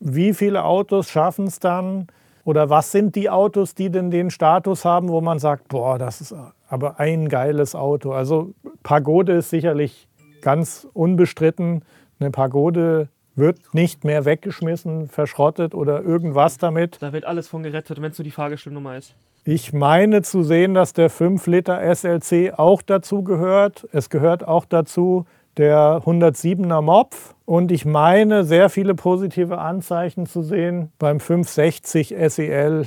wie 0.00 0.34
viele 0.34 0.64
Autos 0.64 1.10
schaffen 1.10 1.46
es 1.46 1.60
dann? 1.60 2.08
Oder 2.44 2.70
was 2.70 2.90
sind 2.90 3.16
die 3.16 3.30
Autos, 3.30 3.74
die 3.74 3.90
denn 3.90 4.10
den 4.10 4.30
Status 4.30 4.84
haben, 4.84 5.08
wo 5.08 5.20
man 5.20 5.38
sagt, 5.38 5.68
boah, 5.68 5.98
das 5.98 6.20
ist 6.20 6.34
aber 6.70 7.00
ein 7.00 7.28
geiles 7.28 7.74
Auto. 7.74 8.12
Also 8.12 8.54
Pagode 8.82 9.32
ist 9.32 9.50
sicherlich 9.50 10.08
ganz 10.40 10.88
unbestritten. 10.94 11.82
Eine 12.18 12.30
Pagode 12.30 13.08
wird 13.34 13.74
nicht 13.74 14.04
mehr 14.04 14.24
weggeschmissen, 14.24 15.08
verschrottet 15.08 15.74
oder 15.74 16.02
irgendwas 16.02 16.58
damit. 16.58 16.98
Da 17.00 17.12
wird 17.12 17.24
alles 17.24 17.48
von 17.48 17.62
gerettet, 17.62 18.00
wenn 18.00 18.12
es 18.12 18.18
nur 18.18 18.24
die 18.24 18.30
Fahrgestellnummer 18.30 18.96
ist. 18.96 19.14
Ich 19.44 19.72
meine 19.72 20.22
zu 20.22 20.42
sehen, 20.42 20.74
dass 20.74 20.92
der 20.92 21.10
5 21.10 21.46
Liter 21.46 21.94
SLC 21.94 22.52
auch 22.56 22.82
dazu 22.82 23.24
gehört. 23.24 23.88
Es 23.92 24.10
gehört 24.10 24.46
auch 24.46 24.64
dazu 24.64 25.24
der 25.56 26.02
107er 26.04 26.82
Mopf. 26.82 27.34
Und 27.46 27.72
ich 27.72 27.84
meine, 27.84 28.44
sehr 28.44 28.68
viele 28.68 28.94
positive 28.94 29.58
Anzeichen 29.58 30.26
zu 30.26 30.42
sehen 30.42 30.92
beim 30.98 31.18
560 31.18 32.14
SEL. 32.28 32.86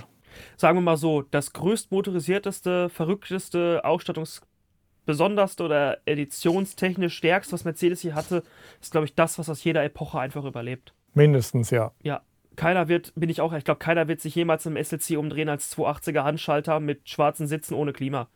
Sagen 0.57 0.77
wir 0.77 0.81
mal 0.81 0.97
so, 0.97 1.21
das 1.21 1.53
größt 1.53 1.91
motorisierteste, 1.91 2.89
verrückteste, 2.89 3.81
ausstattungsbesonderste 3.83 5.63
oder 5.63 5.97
editionstechnisch 6.05 7.15
stärkste, 7.15 7.53
was 7.53 7.65
Mercedes 7.65 8.01
hier 8.01 8.15
hatte, 8.15 8.43
ist, 8.81 8.91
glaube 8.91 9.05
ich, 9.05 9.15
das, 9.15 9.39
was 9.39 9.49
aus 9.49 9.63
jeder 9.63 9.83
Epoche 9.83 10.19
einfach 10.19 10.45
überlebt. 10.45 10.93
Mindestens, 11.13 11.69
ja. 11.69 11.91
Ja, 12.01 12.21
keiner 12.55 12.87
wird, 12.87 13.13
bin 13.15 13.29
ich 13.29 13.41
auch, 13.41 13.53
ich 13.53 13.63
glaube, 13.63 13.79
keiner 13.79 14.07
wird 14.07 14.21
sich 14.21 14.35
jemals 14.35 14.65
im 14.65 14.81
SLC 14.81 15.17
umdrehen 15.17 15.49
als 15.49 15.75
280er 15.75 16.23
Handschalter 16.23 16.79
mit 16.79 17.09
schwarzen 17.09 17.47
Sitzen 17.47 17.73
ohne 17.73 17.93
Klima. 17.93 18.27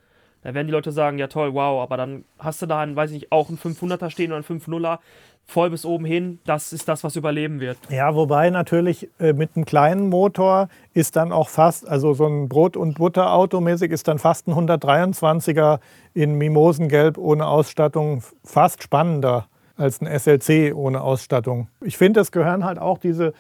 Da 0.42 0.54
werden 0.54 0.68
die 0.68 0.74
Leute 0.74 0.92
sagen, 0.92 1.18
ja 1.18 1.28
toll, 1.28 1.54
wow, 1.54 1.82
aber 1.82 1.98
dann 1.98 2.24
hast 2.38 2.62
du 2.62 2.68
da 2.68 2.80
einen, 2.80 2.96
weiß 2.96 3.12
ich 3.12 3.22
nicht, 3.22 3.32
auch 3.32 3.50
einen 3.50 3.58
500er 3.58 4.10
stehen 4.10 4.32
oder 4.32 4.38
einen 4.38 4.62
5.0er, 4.62 5.00
voll 5.48 5.70
bis 5.70 5.86
oben 5.86 6.06
hin, 6.06 6.40
das 6.46 6.74
ist 6.74 6.88
das, 6.88 7.04
was 7.04 7.16
überleben 7.16 7.62
wird. 7.62 7.78
Ja, 7.90 8.14
wobei 8.14 8.50
natürlich 8.50 9.10
äh, 9.20 9.32
mit 9.32 9.56
einem 9.56 9.66
kleinen 9.66 10.10
Motor 10.10 10.68
ist 10.94 11.16
dann 11.16 11.32
auch 11.32 11.48
fast, 11.48 11.88
also 11.88 12.14
so 12.14 12.28
ein 12.28 12.50
Brot- 12.50 12.76
und 12.76 12.96
Butter-Auto 12.96 13.62
mäßig 13.62 13.92
ist 13.92 14.08
dann 14.10 14.20
fast 14.20 14.48
ein 14.48 14.54
123er 14.54 15.80
in 16.14 16.36
Mimosengelb 16.36 17.18
ohne 17.18 17.48
Ausstattung 17.48 18.24
fast 18.44 18.84
spannender 18.84 19.48
als 19.78 20.02
ein 20.02 20.20
SLC 20.20 20.76
ohne 20.76 21.02
Ausstattung. 21.02 21.70
Ich 21.82 21.98
finde, 21.98 22.20
es 22.20 22.32
gehören 22.32 22.66
halt 22.66 22.80
auch 22.80 22.98
diese, 22.98 23.34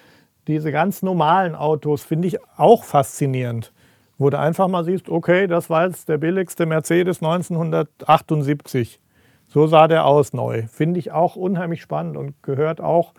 diese 0.48 0.72
ganz 0.72 1.02
normalen 1.02 1.56
Autos, 1.56 2.04
finde 2.04 2.30
ich 2.30 2.38
auch 2.56 2.86
faszinierend. 2.86 3.74
Wo 4.20 4.30
du 4.30 4.40
einfach 4.40 4.68
mal 4.68 4.84
siehst, 4.84 5.10
okay, 5.10 5.46
das 5.46 5.70
war 5.70 5.86
jetzt 5.86 6.10
der 6.10 6.18
billigste 6.18 6.66
Mercedes 6.66 7.22
1978. 7.22 9.00
So 9.48 9.68
sah 9.68 9.88
der 9.88 10.06
aus 10.06 10.34
neu. 10.34 10.68
Finde 10.68 11.00
ich 11.00 11.12
auch 11.12 11.36
unheimlich 11.36 11.82
spannend 11.82 12.18
und 12.18 12.42
gehört 12.44 12.82
auch 12.82 13.14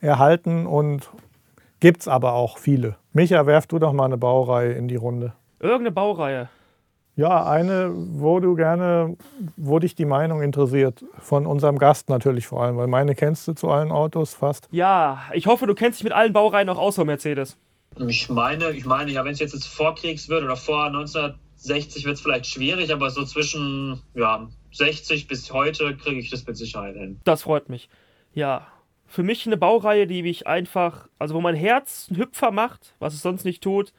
erhalten 0.00 0.66
und 0.66 1.10
gibt 1.80 2.02
es 2.02 2.08
aber 2.08 2.32
auch 2.32 2.58
viele. 2.58 2.96
Micha, 3.12 3.46
werf 3.46 3.66
du 3.66 3.78
doch 3.78 3.92
mal 3.92 4.06
eine 4.06 4.16
Baureihe 4.16 4.72
in 4.72 4.88
die 4.88 4.96
Runde. 4.96 5.34
Irgendeine 5.60 5.92
Baureihe. 5.92 6.48
Ja, 7.16 7.46
eine, 7.46 7.92
wo 7.94 8.40
du 8.40 8.56
gerne, 8.56 9.16
wo 9.56 9.78
dich 9.78 9.94
die 9.94 10.04
Meinung 10.04 10.42
interessiert. 10.42 11.04
Von 11.20 11.46
unserem 11.46 11.78
Gast 11.78 12.08
natürlich 12.08 12.46
vor 12.46 12.62
allem, 12.62 12.76
weil 12.76 12.88
meine 12.88 13.14
kennst 13.14 13.46
du 13.46 13.52
zu 13.52 13.70
allen 13.70 13.92
Autos 13.92 14.34
fast. 14.34 14.68
Ja, 14.72 15.22
ich 15.32 15.46
hoffe, 15.46 15.66
du 15.66 15.74
kennst 15.74 16.00
dich 16.00 16.04
mit 16.04 16.12
allen 16.12 16.32
Baureihen 16.32 16.68
auch 16.68 16.78
aus, 16.78 16.96
Frau 16.96 17.04
Mercedes. 17.04 17.56
Ich 17.98 18.28
meine, 18.28 18.70
ich 18.70 18.84
meine, 18.84 19.12
ja, 19.12 19.24
wenn 19.24 19.32
es 19.32 19.38
jetzt, 19.38 19.54
jetzt 19.54 19.68
Vorkriegs 19.68 20.28
wird 20.28 20.42
oder 20.42 20.56
vor 20.56 20.86
1960 20.86 22.04
wird 22.04 22.16
es 22.16 22.20
vielleicht 22.20 22.46
schwierig, 22.46 22.92
aber 22.92 23.10
so 23.10 23.24
zwischen 23.24 24.02
ja, 24.14 24.48
60 24.76 25.28
bis 25.28 25.52
heute 25.52 25.96
kriege 25.96 26.18
ich 26.20 26.30
das 26.30 26.46
mit 26.46 26.56
Sicherheit 26.56 26.96
hin. 26.96 27.20
Das 27.24 27.42
freut 27.42 27.68
mich. 27.68 27.88
Ja, 28.32 28.66
für 29.06 29.22
mich 29.22 29.46
eine 29.46 29.56
Baureihe, 29.56 30.06
die 30.06 30.22
mich 30.22 30.46
einfach, 30.46 31.08
also 31.18 31.34
wo 31.34 31.40
mein 31.40 31.54
Herz 31.54 32.08
einen 32.10 32.20
Hüpfer 32.20 32.50
macht, 32.50 32.94
was 32.98 33.14
es 33.14 33.22
sonst 33.22 33.44
nicht 33.44 33.62
tut, 33.62 33.92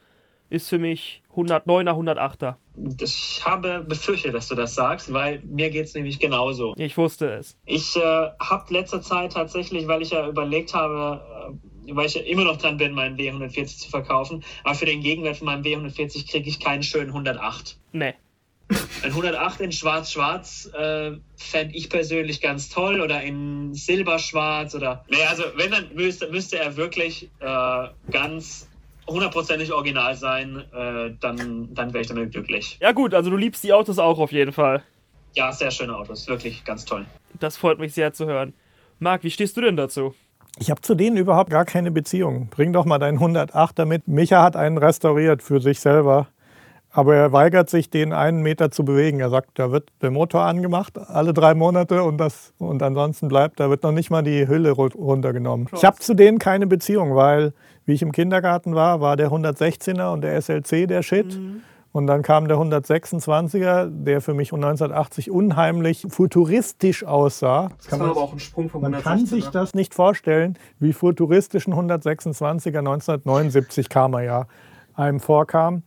ist 0.50 0.68
für 0.68 0.78
mich 0.78 1.22
109er, 1.34 1.90
108er. 1.90 2.54
Ich 3.00 3.42
habe 3.44 3.84
befürchtet, 3.86 4.34
dass 4.34 4.48
du 4.48 4.54
das 4.54 4.74
sagst, 4.74 5.12
weil 5.12 5.40
mir 5.44 5.70
geht 5.70 5.86
es 5.86 5.94
nämlich 5.94 6.18
genauso. 6.18 6.74
Ich 6.76 6.96
wusste 6.96 7.30
es. 7.30 7.56
Ich 7.64 7.96
äh, 7.96 8.00
habe 8.38 8.72
letzter 8.72 9.00
Zeit 9.00 9.32
tatsächlich, 9.32 9.88
weil 9.88 10.02
ich 10.02 10.10
ja 10.10 10.28
überlegt 10.28 10.74
habe, 10.74 11.56
äh, 11.86 11.94
weil 11.94 12.06
ich 12.06 12.14
ja 12.14 12.22
immer 12.22 12.44
noch 12.44 12.58
dran 12.58 12.76
bin, 12.76 12.92
meinen 12.92 13.16
W140 13.16 13.78
zu 13.78 13.90
verkaufen, 13.90 14.44
aber 14.62 14.74
für 14.74 14.86
den 14.86 15.00
Gegenwert 15.00 15.38
von 15.38 15.46
meinem 15.46 15.62
W140 15.62 16.30
kriege 16.30 16.48
ich 16.48 16.60
keinen 16.60 16.82
schönen 16.82 17.08
108. 17.08 17.78
Nee. 17.92 18.14
Ein 19.02 19.10
108 19.10 19.60
in 19.60 19.72
Schwarz-Schwarz 19.72 20.70
äh, 20.74 21.12
fände 21.36 21.74
ich 21.74 21.88
persönlich 21.88 22.40
ganz 22.40 22.68
toll 22.68 23.00
oder 23.00 23.22
in 23.22 23.74
Silberschwarz 23.74 24.74
oder. 24.74 25.04
Nee, 25.08 25.22
also 25.28 25.44
wenn 25.56 25.70
dann 25.70 25.94
müsste, 25.94 26.28
müsste 26.28 26.58
er 26.58 26.76
wirklich 26.76 27.30
äh, 27.40 27.88
ganz 28.10 28.68
hundertprozentig 29.06 29.72
original 29.72 30.16
sein, 30.16 30.64
äh, 30.72 31.14
dann, 31.20 31.74
dann 31.74 31.92
wäre 31.92 32.02
ich 32.02 32.08
damit 32.08 32.32
glücklich. 32.32 32.78
Ja 32.80 32.92
gut, 32.92 33.14
also 33.14 33.30
du 33.30 33.36
liebst 33.36 33.62
die 33.62 33.72
Autos 33.72 33.98
auch 33.98 34.18
auf 34.18 34.32
jeden 34.32 34.52
Fall. 34.52 34.82
Ja, 35.34 35.52
sehr 35.52 35.70
schöne 35.70 35.94
Autos, 35.94 36.26
wirklich 36.26 36.64
ganz 36.64 36.84
toll. 36.84 37.06
Das 37.38 37.56
freut 37.56 37.78
mich 37.78 37.92
sehr 37.94 38.12
zu 38.12 38.26
hören. 38.26 38.54
Marc, 38.98 39.22
wie 39.22 39.30
stehst 39.30 39.56
du 39.56 39.60
denn 39.60 39.76
dazu? 39.76 40.14
Ich 40.58 40.70
habe 40.70 40.80
zu 40.80 40.94
denen 40.94 41.18
überhaupt 41.18 41.50
gar 41.50 41.66
keine 41.66 41.90
Beziehung. 41.90 42.48
Bring 42.48 42.72
doch 42.72 42.86
mal 42.86 42.98
deinen 42.98 43.18
108 43.18 43.78
damit. 43.78 44.08
Micha 44.08 44.42
hat 44.42 44.56
einen 44.56 44.78
restauriert 44.78 45.42
für 45.42 45.60
sich 45.60 45.80
selber. 45.80 46.28
Aber 46.96 47.14
er 47.14 47.30
weigert 47.32 47.68
sich, 47.68 47.90
den 47.90 48.14
einen 48.14 48.40
Meter 48.42 48.70
zu 48.70 48.82
bewegen. 48.82 49.20
Er 49.20 49.28
sagt, 49.28 49.50
da 49.58 49.70
wird 49.70 49.90
der 50.00 50.10
Motor 50.10 50.42
angemacht 50.42 50.98
alle 50.98 51.34
drei 51.34 51.54
Monate 51.54 52.02
und, 52.02 52.16
das, 52.16 52.54
und 52.56 52.82
ansonsten 52.82 53.28
bleibt, 53.28 53.60
da 53.60 53.68
wird 53.68 53.82
noch 53.82 53.92
nicht 53.92 54.10
mal 54.10 54.22
die 54.22 54.48
Hülle 54.48 54.70
ru- 54.72 54.96
runtergenommen. 54.96 55.68
Ich 55.74 55.84
habe 55.84 55.98
zu 55.98 56.14
denen 56.14 56.38
keine 56.38 56.66
Beziehung, 56.66 57.14
weil, 57.14 57.52
wie 57.84 57.92
ich 57.92 58.00
im 58.00 58.12
Kindergarten 58.12 58.74
war, 58.74 59.02
war 59.02 59.16
der 59.18 59.30
116er 59.30 60.10
und 60.12 60.22
der 60.22 60.40
SLC 60.40 60.86
der 60.88 61.02
Shit. 61.02 61.38
Und 61.92 62.06
dann 62.06 62.22
kam 62.22 62.48
der 62.48 62.56
126er, 62.56 63.88
der 63.90 64.22
für 64.22 64.32
mich 64.32 64.52
1980 64.54 65.30
unheimlich 65.30 66.06
futuristisch 66.08 67.04
aussah. 67.04 67.70
Das 67.90 67.98
war 68.00 68.08
aber 68.10 68.20
auch 68.20 68.32
ein 68.32 68.38
Sprung 68.38 68.70
von 68.70 68.80
Man 68.80 68.92
kann 69.02 69.20
116er. 69.20 69.26
sich 69.26 69.48
das 69.48 69.74
nicht 69.74 69.92
vorstellen, 69.94 70.58
wie 70.78 70.92
futuristischen 70.94 71.74
126er 71.74 72.78
1979 72.78 73.88
kam 73.90 74.14
er 74.14 74.22
ja 74.22 74.46
einem 74.94 75.20
vorkam. 75.20 75.82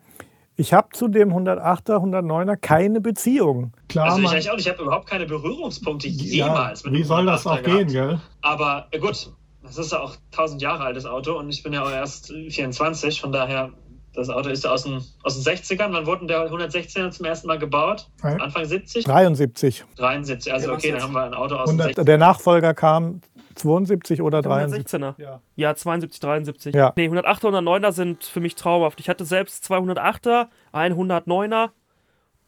Ich 0.60 0.74
habe 0.74 0.89
zu 0.91 1.08
dem 1.08 1.32
108er, 1.34 2.04
109er 2.04 2.58
keine 2.58 3.00
Beziehung. 3.00 3.72
Klar, 3.88 4.08
Also 4.08 4.19
ich 4.19 4.30
eigentlich 4.30 4.50
auch, 4.52 4.56
nicht. 4.58 4.65
ich 4.65 4.72
habe 4.74 4.84
überhaupt 4.84 5.10
keine 5.10 5.26
Berührungspunkte 5.26 6.10
ja, 6.10 6.48
jemals 6.48 6.84
mit 6.84 6.93
wie 6.93 6.98
dem 6.98 7.06
soll 7.06 7.26
das 7.26 7.45
108er 7.45 7.50
auch 7.50 7.63
gehen, 7.63 7.88
gehabt. 7.88 7.91
gell? 7.91 8.19
Aber 8.41 8.88
äh, 8.91 9.00
gut, 9.00 9.32
das 9.63 9.78
ist 9.78 9.93
ja 9.93 10.02
auch 10.02 10.17
1000 10.34 10.62
Jahre 10.62 10.84
altes 10.84 11.06
Auto 11.06 11.39
und 11.39 11.48
ich 11.50 11.63
bin 11.63 11.72
ja 11.72 11.82
auch 11.82 11.89
erst 11.89 12.34
24, 12.34 13.22
von 13.22 13.32
daher, 13.32 13.69
das 14.13 14.30
Auto 14.30 14.50
ist 14.50 14.65
ja 14.65 14.72
aus 14.72 14.84
den, 14.84 15.02
aus 15.24 15.41
den 15.41 15.56
60ern. 15.56 15.93
Wann 15.93 16.06
wurde 16.06 16.26
denn 16.26 16.28
der 16.28 16.52
116er 16.52 17.10
zum 17.12 17.26
ersten 17.26 17.48
Mal 17.48 17.58
gebaut? 17.58 18.10
Ja. 18.22 18.32
Anfang 18.36 18.65
70? 18.65 19.06
73. 19.06 19.86
73, 19.95 20.52
also 20.52 20.67
Ja, 20.67 20.74
okay, 20.74 20.91
dann 20.91 21.04
haben 21.04 21.13
wir 21.13 21.24
ein 21.24 21.34
Auto 21.34 21.56
aus 21.56 21.69
den 21.69 21.80
100, 21.80 22.06
der 22.06 22.17
Nachfolger 22.17 22.74
kam 22.74 23.22
72 23.55 24.21
oder 24.21 24.41
73. 24.41 25.01
116er. 25.01 25.21
Ja. 25.21 25.41
Ja, 25.55 25.75
72, 25.75 26.19
73. 26.19 26.75
Ja. 26.75 26.93
Nee, 26.95 27.07
108er 27.07 27.47
und 27.47 27.67
109er 27.67 27.91
sind 27.91 28.23
für 28.23 28.39
mich 28.39 28.55
traumhaft. 28.55 28.99
Ich 28.99 29.09
hatte 29.09 29.25
selbst 29.25 29.69
208er, 29.69 30.47
ein 30.71 30.93
109er. 30.93 31.69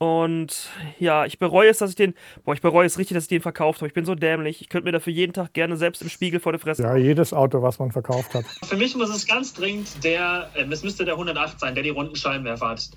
Und 0.02 0.70
ja, 0.98 1.26
ich 1.26 1.38
bereue 1.38 1.70
es, 1.70 1.78
dass 1.78 1.92
ich 1.92 1.96
den. 1.96 2.16
Boah, 2.44 2.56
ich 2.56 2.62
bereue 2.62 2.88
es 2.88 2.98
richtig, 2.98 3.14
dass 3.14 3.26
ich 3.26 3.30
den 3.30 3.42
verkauft 3.42 3.82
habe. 3.82 3.88
Ich 3.88 3.94
bin 3.94 4.04
so 4.04 4.16
dämlich. 4.16 4.60
Ich 4.60 4.68
könnte 4.68 4.86
mir 4.86 4.92
dafür 4.92 5.14
jeden 5.14 5.32
Tag 5.32 5.54
gerne 5.54 5.78
selbst 5.78 6.02
im 6.02 6.10
Spiegel 6.10 6.40
vor 6.40 6.54
der 6.54 6.60
Fresse. 6.60 6.82
ja, 6.82 6.96
jedes 6.96 7.34
Auto, 7.34 7.62
was 7.62 7.78
man 7.78 7.92
verkauft 7.92 8.34
hat. 8.34 8.46
Für 8.66 8.78
mich 8.78 8.96
muss 8.96 9.16
es 9.16 9.28
ganz 9.28 9.54
dringend 9.54 10.04
der, 10.04 10.50
äh, 10.56 10.64
es 10.72 10.84
müsste 10.84 11.06
der 11.06 11.14
108 11.14 11.60
sein, 11.60 11.76
der 11.76 11.84
die 11.84 11.92
runden 11.92 12.16
Scheinwerfer 12.16 12.70
hat. 12.70 12.90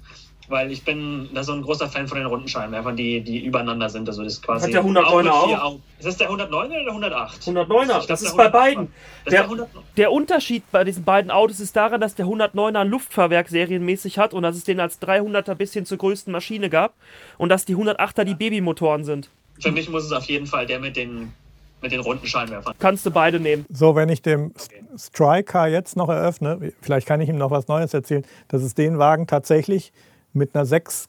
Weil 0.49 0.71
ich 0.71 0.85
bin 0.85 1.29
da 1.35 1.43
so 1.43 1.53
ein 1.53 1.63
großer 1.63 1.89
Fan 1.89 2.07
von 2.09 2.19
den 2.19 2.27
Rundenscheinwerfern, 2.27 2.97
die, 2.97 3.21
die 3.23 3.45
übereinander 3.45 3.89
sind. 3.89 4.09
Also 4.09 4.23
das 4.25 4.35
ist 4.35 4.43
quasi 4.43 4.67
Hat 4.73 4.75
der 4.75 4.85
109er 4.85 5.05
Auge, 5.07 5.23
vier 5.23 5.33
auch? 5.33 5.65
Augen. 5.65 5.83
Ist 5.99 6.07
das 6.07 6.17
der 6.19 6.31
109er 6.31 6.55
oder 6.55 6.69
der 6.85 6.89
108? 6.91 7.43
109er, 7.43 7.83
Ich 7.83 7.87
glaub, 7.89 8.07
das 8.07 8.21
der 8.21 8.29
ist 8.31 8.37
bei 8.37 8.47
109er. 8.47 8.51
beiden. 8.51 8.89
Das 9.25 9.33
ist 9.35 9.39
Der- 9.41 9.43
der 9.43 9.49
109er. 9.51 9.67
Der 9.97 10.13
Unterschied 10.13 10.63
bei 10.71 10.85
diesen 10.85 11.05
beiden 11.05 11.31
Autos 11.31 11.61
ist 11.61 11.75
daran, 11.77 12.01
dass 12.01 12.15
der 12.15 12.27
109er 12.27 12.79
ein 12.81 12.89
Luftfahrwerk 12.89 13.49
serienmäßig 13.49 14.19
hat 14.19 14.35
und 14.35 14.43
dass 14.43 14.57
es 14.57 14.65
den 14.65 14.81
als 14.81 15.01
300er 15.01 15.55
bis 15.55 15.73
hin 15.73 15.87
zur 15.87 15.99
größten 15.99 16.33
Maschine 16.33 16.69
gab 16.69 16.95
und 17.39 17.49
dass 17.49 17.65
die 17.65 17.75
108er 17.77 18.25
die 18.25 18.35
Babymotoren 18.35 19.05
sind. 19.05 19.31
Für 19.61 19.73
mich 19.73 19.89
muss 19.89 20.05
es 20.05 20.13
auf 20.13 20.25
jeden 20.25 20.47
Fall 20.47 20.67
der 20.67 20.81
mit 20.81 20.97
den, 20.97 21.33
mit 21.81 21.93
den 21.93 22.01
runden 22.01 22.27
Scheinwerfern. 22.27 22.75
Kannst 22.79 23.07
du 23.07 23.11
beide 23.11 23.39
nehmen. 23.41 23.65
So, 23.73 23.95
wenn 23.95 24.09
ich 24.09 24.21
dem 24.21 24.53
Striker 24.99 25.67
jetzt 25.69 25.97
noch 25.97 26.09
eröffne, 26.09 26.73
vielleicht 26.81 27.07
kann 27.07 27.21
ich 27.21 27.29
ihm 27.29 27.37
noch 27.39 27.51
was 27.51 27.69
Neues 27.69 27.95
erzählen, 27.95 28.25
dass 28.49 28.63
es 28.63 28.75
den 28.75 28.99
Wagen 28.99 29.27
tatsächlich 29.27 29.93
mit 30.35 30.55
einer 30.55 30.67
6 30.67 31.09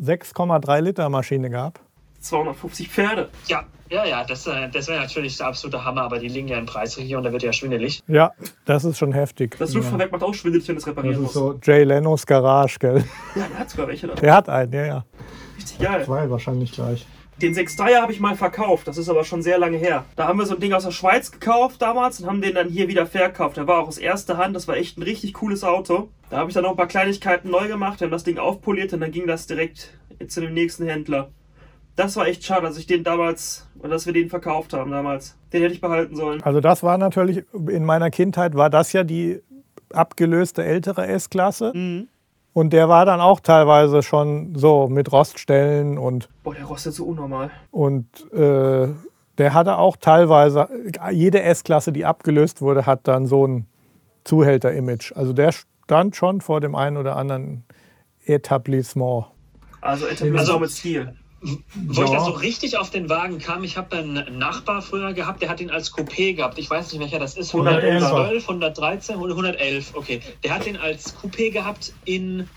6,3 0.00 0.80
Liter 0.80 1.08
Maschine 1.08 1.50
gab. 1.50 1.80
250 2.20 2.88
Pferde. 2.88 3.28
Ja, 3.46 3.64
ja, 3.90 4.06
ja, 4.06 4.24
das, 4.24 4.46
äh, 4.46 4.70
das 4.70 4.88
wäre 4.88 5.00
natürlich 5.00 5.36
der 5.36 5.48
absolute 5.48 5.84
Hammer, 5.84 6.02
aber 6.02 6.18
die 6.18 6.28
liegen 6.28 6.48
ja 6.48 6.58
in 6.58 6.64
Preisregion, 6.64 7.22
da 7.22 7.30
wird 7.30 7.42
ja 7.42 7.52
schwindelig. 7.52 8.02
Ja, 8.08 8.32
das 8.64 8.84
ist 8.84 8.96
schon 8.96 9.12
heftig. 9.12 9.56
Das 9.58 9.74
Luftfahrwerk 9.74 10.10
macht 10.12 10.22
auch 10.22 10.32
schwindelig, 10.32 10.66
wenn 10.68 10.76
es 10.76 10.84
Das 10.84 10.90
reparieren 10.92 11.16
ist 11.16 11.22
muss. 11.22 11.34
so 11.34 11.58
Jay 11.62 11.84
Lenos 11.84 12.24
Garage, 12.24 12.78
gell? 12.78 13.04
Ja, 13.34 13.46
der 13.48 13.58
hat 13.58 13.70
sogar 13.70 13.88
welche 13.88 14.06
da. 14.06 14.14
Der 14.14 14.34
hat 14.34 14.48
einen, 14.48 14.72
ja, 14.72 14.86
ja. 14.86 15.04
Richtig 15.58 15.78
geil. 15.78 16.04
Zwei 16.06 16.30
wahrscheinlich 16.30 16.72
gleich. 16.72 17.06
Den 17.42 17.54
6.3er 17.54 18.00
habe 18.00 18.12
ich 18.12 18.20
mal 18.20 18.36
verkauft, 18.36 18.86
das 18.86 18.98
ist 18.98 19.08
aber 19.08 19.24
schon 19.24 19.42
sehr 19.42 19.58
lange 19.58 19.76
her. 19.76 20.04
Da 20.14 20.28
haben 20.28 20.38
wir 20.38 20.46
so 20.46 20.54
ein 20.54 20.60
Ding 20.60 20.72
aus 20.72 20.84
der 20.84 20.92
Schweiz 20.92 21.32
gekauft 21.32 21.82
damals 21.82 22.20
und 22.20 22.28
haben 22.28 22.40
den 22.40 22.54
dann 22.54 22.68
hier 22.68 22.86
wieder 22.86 23.04
verkauft. 23.04 23.56
Der 23.56 23.66
war 23.66 23.80
auch 23.80 23.88
aus 23.88 23.98
erster 23.98 24.36
Hand, 24.36 24.54
das 24.54 24.68
war 24.68 24.76
echt 24.76 24.96
ein 24.96 25.02
richtig 25.02 25.34
cooles 25.34 25.64
Auto. 25.64 26.08
Da 26.30 26.36
habe 26.38 26.50
ich 26.50 26.54
dann 26.54 26.62
noch 26.62 26.70
ein 26.70 26.76
paar 26.76 26.86
Kleinigkeiten 26.86 27.50
neu 27.50 27.66
gemacht, 27.66 27.98
wir 27.98 28.06
haben 28.06 28.12
das 28.12 28.22
Ding 28.22 28.38
aufpoliert 28.38 28.92
und 28.92 29.00
dann 29.00 29.10
ging 29.10 29.26
das 29.26 29.48
direkt 29.48 29.90
zu 30.28 30.40
dem 30.40 30.54
nächsten 30.54 30.86
Händler. 30.86 31.30
Das 31.96 32.14
war 32.14 32.28
echt 32.28 32.44
schade, 32.44 32.62
dass 32.62 32.78
ich 32.78 32.86
den 32.86 33.02
damals, 33.02 33.66
oder 33.80 33.88
dass 33.88 34.06
wir 34.06 34.12
den 34.12 34.30
verkauft 34.30 34.72
haben 34.72 34.92
damals. 34.92 35.36
Den 35.52 35.62
hätte 35.62 35.74
ich 35.74 35.80
behalten 35.80 36.14
sollen. 36.14 36.40
Also 36.44 36.60
das 36.60 36.84
war 36.84 36.96
natürlich, 36.96 37.44
in 37.52 37.84
meiner 37.84 38.10
Kindheit 38.10 38.54
war 38.54 38.70
das 38.70 38.92
ja 38.92 39.02
die 39.02 39.40
abgelöste 39.92 40.62
ältere 40.62 41.08
S-Klasse. 41.08 41.72
Mhm. 41.74 42.06
Und 42.54 42.72
der 42.72 42.88
war 42.88 43.06
dann 43.06 43.20
auch 43.20 43.40
teilweise 43.40 44.02
schon 44.02 44.54
so 44.54 44.88
mit 44.88 45.10
Roststellen 45.10 45.96
und, 45.96 46.28
Boah, 46.42 46.54
der 46.54 46.64
rostet 46.64 46.92
so 46.94 47.04
unnormal. 47.06 47.50
und 47.70 48.06
äh, 48.32 48.88
der 49.38 49.54
hatte 49.54 49.78
auch 49.78 49.96
teilweise, 49.96 50.68
jede 51.12 51.42
S-Klasse, 51.42 51.92
die 51.92 52.04
abgelöst 52.04 52.60
wurde, 52.60 52.84
hat 52.84 53.08
dann 53.08 53.26
so 53.26 53.46
ein 53.46 53.66
Zuhälter-Image. 54.24 55.12
Also 55.16 55.32
der 55.32 55.52
stand 55.52 56.14
schon 56.14 56.42
vor 56.42 56.60
dem 56.60 56.74
einen 56.74 56.98
oder 56.98 57.16
anderen 57.16 57.64
Etablissement. 58.26 59.26
Also 59.80 60.04
Etablissement 60.06 60.38
Also- 60.40 60.58
mit 60.58 60.70
Stil. 60.70 61.14
Wo 61.42 62.02
ich 62.04 62.10
Ja. 62.10 62.16
da 62.16 62.24
so 62.24 62.30
richtig 62.30 62.76
auf 62.76 62.90
den 62.90 63.08
Wagen 63.08 63.38
kam, 63.38 63.64
ich 63.64 63.76
habe 63.76 63.96
einen 63.96 64.38
Nachbar 64.38 64.80
früher 64.80 65.12
gehabt, 65.12 65.42
der 65.42 65.48
hat 65.48 65.60
ihn 65.60 65.70
als 65.70 65.92
Coupé 65.92 66.34
gehabt. 66.34 66.58
Ich 66.58 66.70
weiß 66.70 66.92
nicht, 66.92 67.00
welcher 67.00 67.18
das 67.18 67.36
ist. 67.36 67.52
111. 67.52 68.02
112, 68.04 68.48
113 68.48 69.16
oder 69.16 69.32
111. 69.32 69.94
Okay. 69.94 70.20
Der 70.44 70.54
hat 70.54 70.66
den 70.66 70.76
als 70.76 71.16
Coupé 71.16 71.50
gehabt 71.50 71.92
in 72.04 72.48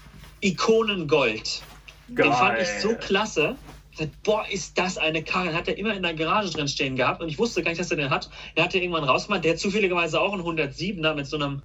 Ikonengold. 0.42 1.64
Den 2.08 2.32
fand 2.34 2.60
ich 2.60 2.68
so 2.82 2.96
klasse. 2.96 3.56
Ich 3.92 3.98
dachte, 3.98 4.12
Boah, 4.24 4.46
ist 4.52 4.78
das 4.78 4.98
eine 5.00 5.24
Karre. 5.24 5.48
Den 5.48 5.56
hat 5.56 5.68
er 5.68 5.78
immer 5.78 5.96
in 5.96 6.04
der 6.04 6.14
Garage 6.14 6.52
drin 6.52 6.68
stehen 6.68 6.96
gehabt 6.96 7.22
und 7.22 7.30
ich 7.30 7.40
wusste 7.40 7.64
gar 7.64 7.72
nicht, 7.72 7.80
dass 7.80 7.90
er 7.90 7.98
den 7.98 8.10
hat. 8.12 8.30
Der 8.56 8.66
hat 8.66 8.76
er 8.76 8.82
irgendwann 8.82 9.06
rausgemacht. 9.06 9.44
Der 9.44 9.54
hat 9.54 9.60
zufälligerweise 9.60 10.20
auch 10.22 10.34
einen 10.34 10.44
107er 10.44 11.16
mit 11.16 11.26
so 11.26 11.38
einem, 11.38 11.64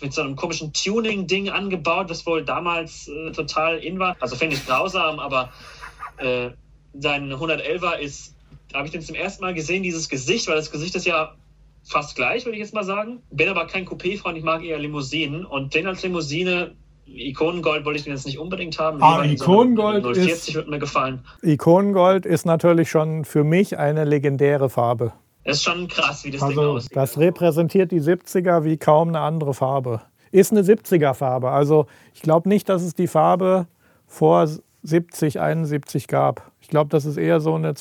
mit 0.00 0.12
so 0.14 0.22
einem 0.22 0.36
komischen 0.36 0.72
Tuning-Ding 0.72 1.50
angebaut, 1.50 2.08
das 2.08 2.24
wohl 2.24 2.44
damals 2.44 3.08
äh, 3.08 3.32
total 3.32 3.78
in 3.78 3.98
war. 3.98 4.16
Also 4.20 4.36
finde 4.36 4.56
ich 4.56 4.64
grausam, 4.64 5.18
aber 5.18 5.52
äh, 6.18 6.50
sein 6.98 7.32
111er 7.32 7.98
ist, 7.98 8.34
da 8.70 8.78
habe 8.78 8.86
ich 8.86 8.92
den 8.92 9.02
zum 9.02 9.14
ersten 9.14 9.42
Mal 9.42 9.54
gesehen, 9.54 9.82
dieses 9.82 10.08
Gesicht, 10.08 10.48
weil 10.48 10.56
das 10.56 10.70
Gesicht 10.70 10.94
ist 10.94 11.06
ja 11.06 11.34
fast 11.84 12.14
gleich, 12.16 12.44
würde 12.44 12.56
ich 12.56 12.62
jetzt 12.62 12.74
mal 12.74 12.84
sagen. 12.84 13.20
Bin 13.30 13.48
aber 13.48 13.66
kein 13.66 13.86
Coupé-Freund, 13.86 14.36
ich 14.38 14.44
mag 14.44 14.62
eher 14.62 14.78
Limousinen 14.78 15.44
und 15.44 15.74
den 15.74 15.86
als 15.86 16.02
Limousine. 16.02 16.72
Ikonengold 17.06 17.84
wollte 17.84 17.98
ich 17.98 18.04
den 18.04 18.12
jetzt 18.14 18.26
nicht 18.26 18.38
unbedingt 18.38 18.78
haben. 18.78 19.02
Ah, 19.02 19.20
Lieber 19.22 19.24
in 19.32 19.36
so 19.36 19.44
Ikonengold 19.44 20.04
einem 20.04 20.14
ist- 20.14 20.24
040 20.46 20.54
würde 20.54 20.70
mir 20.70 20.78
gefallen. 20.78 21.24
Ikonengold 21.42 22.24
ist 22.26 22.46
natürlich 22.46 22.88
schon 22.90 23.24
für 23.24 23.44
mich 23.44 23.76
eine 23.78 24.04
legendäre 24.04 24.70
Farbe. 24.70 25.12
Das 25.44 25.56
ist 25.56 25.64
schon 25.64 25.88
krass, 25.88 26.24
wie 26.24 26.30
das 26.30 26.40
Ding 26.40 26.50
Also 26.50 26.62
aussieht. 26.76 26.94
das 26.96 27.18
repräsentiert 27.18 27.90
die 27.90 28.00
70er 28.00 28.62
wie 28.64 28.76
kaum 28.76 29.08
eine 29.08 29.18
andere 29.20 29.52
Farbe. 29.54 30.00
Ist 30.30 30.52
eine 30.52 30.62
70er 30.62 31.12
Farbe. 31.14 31.50
Also 31.50 31.86
ich 32.14 32.22
glaube 32.22 32.48
nicht, 32.48 32.68
dass 32.68 32.82
es 32.82 32.94
die 32.94 33.08
Farbe 33.08 33.66
vor 34.06 34.48
70, 34.84 35.40
71 35.40 36.06
gab. 36.06 36.51
Ich 36.72 36.74
glaube, 36.74 36.88
das 36.88 37.04
ist 37.04 37.18
eher 37.18 37.38
so 37.38 37.54
eine, 37.54 37.74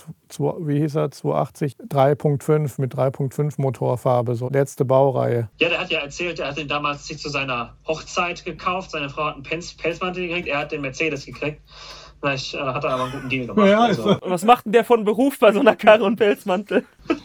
wie 0.59 0.79
hieß 0.79 0.95
er, 0.95 1.11
280 1.11 1.77
3.5 1.77 2.73
mit 2.81 2.93
3.5 2.93 3.53
Motorfarbe, 3.55 4.35
so 4.35 4.49
letzte 4.49 4.83
Baureihe. 4.83 5.47
Ja, 5.61 5.69
der 5.69 5.79
hat 5.79 5.91
ja 5.91 5.99
erzählt, 5.99 6.39
er 6.39 6.49
hat 6.49 6.57
den 6.57 6.67
damals 6.67 7.07
sich 7.07 7.17
zu 7.17 7.29
seiner 7.29 7.77
Hochzeit 7.87 8.43
gekauft. 8.43 8.91
Seine 8.91 9.09
Frau 9.09 9.27
hat 9.27 9.35
einen 9.35 9.43
Pelz, 9.43 9.73
Pelzmantel 9.75 10.27
gekriegt, 10.27 10.49
er 10.49 10.57
hat 10.57 10.73
den 10.73 10.81
Mercedes 10.81 11.25
gekriegt. 11.25 11.61
Vielleicht 12.19 12.53
äh, 12.53 12.57
hat 12.57 12.83
er 12.83 12.89
aber 12.89 13.03
einen 13.03 13.13
guten 13.13 13.29
Deal 13.29 13.47
gemacht. 13.47 13.65
Ja, 13.65 13.79
also, 13.79 14.09
Und 14.09 14.29
was 14.29 14.43
macht 14.43 14.65
denn 14.65 14.73
der 14.73 14.83
von 14.83 15.05
Beruf 15.05 15.39
bei 15.39 15.53
so 15.53 15.61
einer 15.61 15.77
Karre 15.77 16.03
und 16.03 16.17
Pelzmantel? 16.17 16.83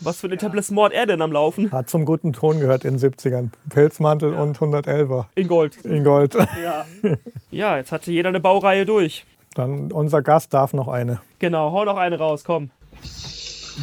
was 0.00 0.20
für 0.20 0.26
ein 0.26 0.32
Etablissement 0.34 0.88
hat 0.88 0.92
er 0.92 1.06
denn 1.06 1.22
am 1.22 1.32
Laufen? 1.32 1.72
Hat 1.72 1.88
zum 1.88 2.04
guten 2.04 2.34
Ton 2.34 2.60
gehört 2.60 2.84
in 2.84 2.98
den 2.98 3.12
70ern. 3.12 3.48
Pelzmantel 3.70 4.34
und 4.34 4.58
111er 4.58 5.24
In 5.36 5.48
Gold. 5.48 5.78
in 5.86 6.04
Gold. 6.04 6.36
Ja, 7.50 7.78
jetzt 7.78 7.92
hatte 7.92 8.12
jeder 8.12 8.28
eine 8.28 8.40
Baureihe 8.40 8.84
durch. 8.84 9.24
Dann 9.60 9.92
unser 9.92 10.22
Gast 10.22 10.54
darf 10.54 10.72
noch 10.72 10.88
eine. 10.88 11.20
Genau, 11.38 11.70
hau 11.72 11.84
noch 11.84 11.98
eine 11.98 12.18
raus, 12.18 12.44
komm. 12.44 12.70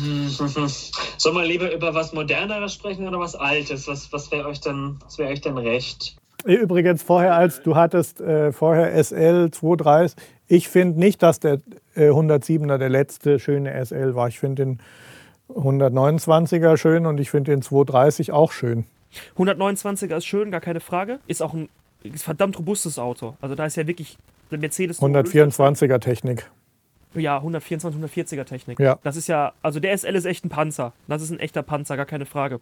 Soll 1.17 1.33
man 1.33 1.45
lieber 1.45 1.71
über 1.71 1.93
was 1.93 2.13
Moderneres 2.13 2.73
sprechen 2.73 3.07
oder 3.07 3.19
was 3.19 3.35
Altes? 3.35 3.87
Was, 3.87 4.11
was 4.11 4.31
wäre 4.31 4.47
euch, 4.47 4.59
denn- 4.59 4.97
was 5.05 5.19
wär 5.19 5.27
euch 5.29 5.41
denn 5.41 5.55
recht? 5.57 6.15
Übrigens, 6.45 7.03
vorher 7.03 7.35
als 7.35 7.61
du 7.61 7.75
hattest 7.75 8.21
äh, 8.21 8.51
vorher 8.51 8.91
SL 9.03 9.51
230, 9.51 10.17
ich 10.47 10.67
finde 10.67 10.99
nicht, 10.99 11.21
dass 11.21 11.39
der 11.39 11.61
äh, 11.93 12.09
107er 12.09 12.77
der 12.79 12.89
letzte 12.89 13.37
schöne 13.37 13.73
SL 13.85 14.15
war. 14.15 14.27
Ich 14.29 14.39
finde 14.39 14.65
den 14.65 14.79
129er 15.53 16.77
schön 16.77 17.05
und 17.05 17.19
ich 17.19 17.29
finde 17.29 17.51
den 17.51 17.61
230 17.61 18.31
auch 18.31 18.51
schön. 18.51 18.85
129er 19.37 20.17
ist 20.17 20.25
schön, 20.25 20.49
gar 20.49 20.61
keine 20.61 20.79
Frage. 20.79 21.19
Ist 21.27 21.43
auch 21.43 21.53
ein 21.53 21.69
ist 22.03 22.23
verdammt 22.23 22.57
robustes 22.57 22.97
Auto. 22.97 23.35
Also 23.41 23.53
da 23.55 23.65
ist 23.65 23.75
ja 23.77 23.85
wirklich 23.87 24.17
der 24.51 24.59
Mercedes. 24.59 25.01
124er 25.01 25.99
Technik. 25.99 26.49
Ja, 27.13 27.37
124, 27.37 28.01
140er 28.01 28.45
Technik. 28.45 28.79
Ja. 28.79 28.99
Das 29.03 29.15
ist 29.15 29.27
ja, 29.27 29.53
also 29.61 29.79
der 29.79 29.97
SL 29.97 30.15
ist 30.15 30.25
echt 30.25 30.45
ein 30.45 30.49
Panzer. 30.49 30.93
Das 31.07 31.21
ist 31.21 31.31
ein 31.31 31.39
echter 31.39 31.63
Panzer, 31.63 31.97
gar 31.97 32.05
keine 32.05 32.25
Frage. 32.25 32.59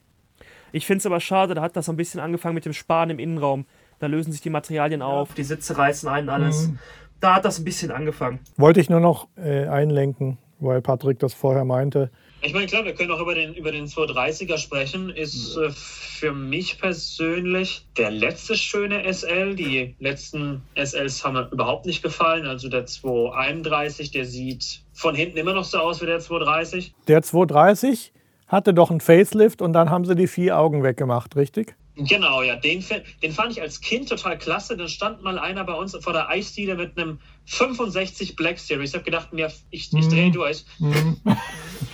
Ich 0.72 0.86
finde 0.86 1.00
es 1.00 1.06
aber 1.06 1.20
schade, 1.20 1.56
da 1.56 1.62
hat 1.62 1.76
das 1.76 1.86
so 1.86 1.94
ein 1.94 1.98
bisschen 1.98 2.20
angefangen 2.20 2.56
mit 2.56 2.66
dem 2.66 2.74
Sparen 2.74 3.10
im 3.10 3.20
Innenraum. 3.20 3.66
Da 4.00 4.08
lösen 4.08 4.32
sich 4.32 4.42
die 4.42 4.50
Materialien 4.50 5.02
auf. 5.02 5.34
Die 5.34 5.44
Sitze 5.44 5.78
reißen 5.78 6.10
einen 6.10 6.30
alles. 6.30 6.68
Mhm. 6.68 6.80
Da 7.22 7.36
hat 7.36 7.46
das 7.46 7.60
ein 7.60 7.64
bisschen 7.64 7.92
angefangen. 7.92 8.40
Wollte 8.58 8.82
ich 8.82 8.90
nur 8.90 9.00
noch 9.00 9.28
äh, 9.38 9.68
einlenken, 9.68 10.38
weil 10.60 10.82
Patrick 10.82 11.20
das 11.20 11.34
vorher 11.34 11.64
meinte. 11.64 12.12
Ich 12.46 12.54
meine, 12.54 12.68
klar, 12.68 12.86
wir 12.86 12.94
können 12.94 13.10
auch 13.10 13.20
über 13.20 13.34
den, 13.34 13.56
über 13.56 13.72
den 13.72 13.88
230er 13.88 14.60
sprechen. 14.60 15.10
Ist 15.10 15.58
äh, 15.58 15.72
für 15.72 16.32
mich 16.32 16.80
persönlich 16.80 17.88
der 17.98 18.12
letzte 18.12 18.56
schöne 18.56 19.12
SL. 19.12 19.56
Die 19.56 19.96
letzten 20.00 20.62
SLs 20.76 21.26
haben 21.26 21.34
mir 21.34 21.50
überhaupt 21.52 21.88
nicht 21.88 22.04
gefallen. 22.04 22.46
Also 22.46 22.70
der 22.70 22.86
231, 22.86 24.12
der 24.12 24.26
sieht 24.26 24.84
von 24.94 25.16
hinten 25.16 25.38
immer 25.38 25.54
noch 25.54 25.64
so 25.64 25.80
aus 25.80 26.02
wie 26.04 26.06
der 26.06 26.20
230. 26.20 26.94
Der 27.08 27.24
230 27.24 28.14
hatte 28.48 28.76
doch 28.76 28.92
einen 28.92 29.02
Facelift 29.02 29.64
und 29.64 29.74
dann 29.74 29.90
haben 29.90 30.06
sie 30.06 30.16
die 30.16 30.28
vier 30.28 30.60
Augen 30.60 30.84
weggemacht, 30.84 31.36
richtig? 31.36 31.76
Genau, 31.98 32.42
ja, 32.42 32.56
den, 32.58 32.84
den 33.22 33.32
fand 33.32 33.54
ich 33.54 33.62
als 33.62 33.80
Kind 33.80 34.10
total 34.10 34.38
klasse. 34.38 34.76
Dann 34.76 34.90
stand 34.90 35.24
mal 35.24 35.40
einer 35.40 35.64
bei 35.64 35.74
uns 35.74 35.96
vor 36.02 36.12
der 36.14 36.28
Eisdiele 36.30 36.76
mit 36.76 36.98
einem 36.98 37.20
65 37.46 38.36
Black 38.36 38.60
Series. 38.60 38.90
Ich 38.90 38.96
habe 38.96 39.06
gedacht, 39.06 39.32
mir, 39.32 39.52
ich, 39.72 39.94
ich 39.94 40.08
drehe 40.10 40.32
durch. 40.32 40.66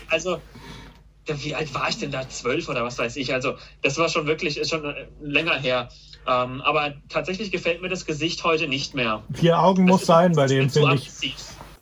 Also, 0.09 0.41
ja, 1.27 1.43
wie 1.43 1.55
alt 1.55 1.73
war 1.73 1.87
ich 1.89 1.97
denn 1.99 2.11
da? 2.11 2.27
Zwölf 2.27 2.67
oder 2.67 2.83
was 2.83 2.97
weiß 2.97 3.15
ich? 3.15 3.33
Also, 3.33 3.53
das 3.81 3.97
war 3.97 4.09
schon 4.09 4.27
wirklich, 4.27 4.57
ist 4.57 4.69
schon 4.71 4.83
äh, 4.83 5.07
länger 5.21 5.57
her. 5.57 5.87
Ähm, 6.27 6.61
aber 6.61 6.95
tatsächlich 7.07 7.51
gefällt 7.51 7.81
mir 7.81 7.87
das 7.89 8.05
Gesicht 8.05 8.43
heute 8.43 8.67
nicht 8.67 8.93
mehr. 8.93 9.23
Vier 9.33 9.59
Augen 9.59 9.85
muss 9.85 10.01
Das 10.01 10.07
sein 10.07 10.31
ist- 10.31 10.35
bei 10.37 10.47
dem, 10.47 10.69
finde 10.69 10.95
ich. 10.95 11.09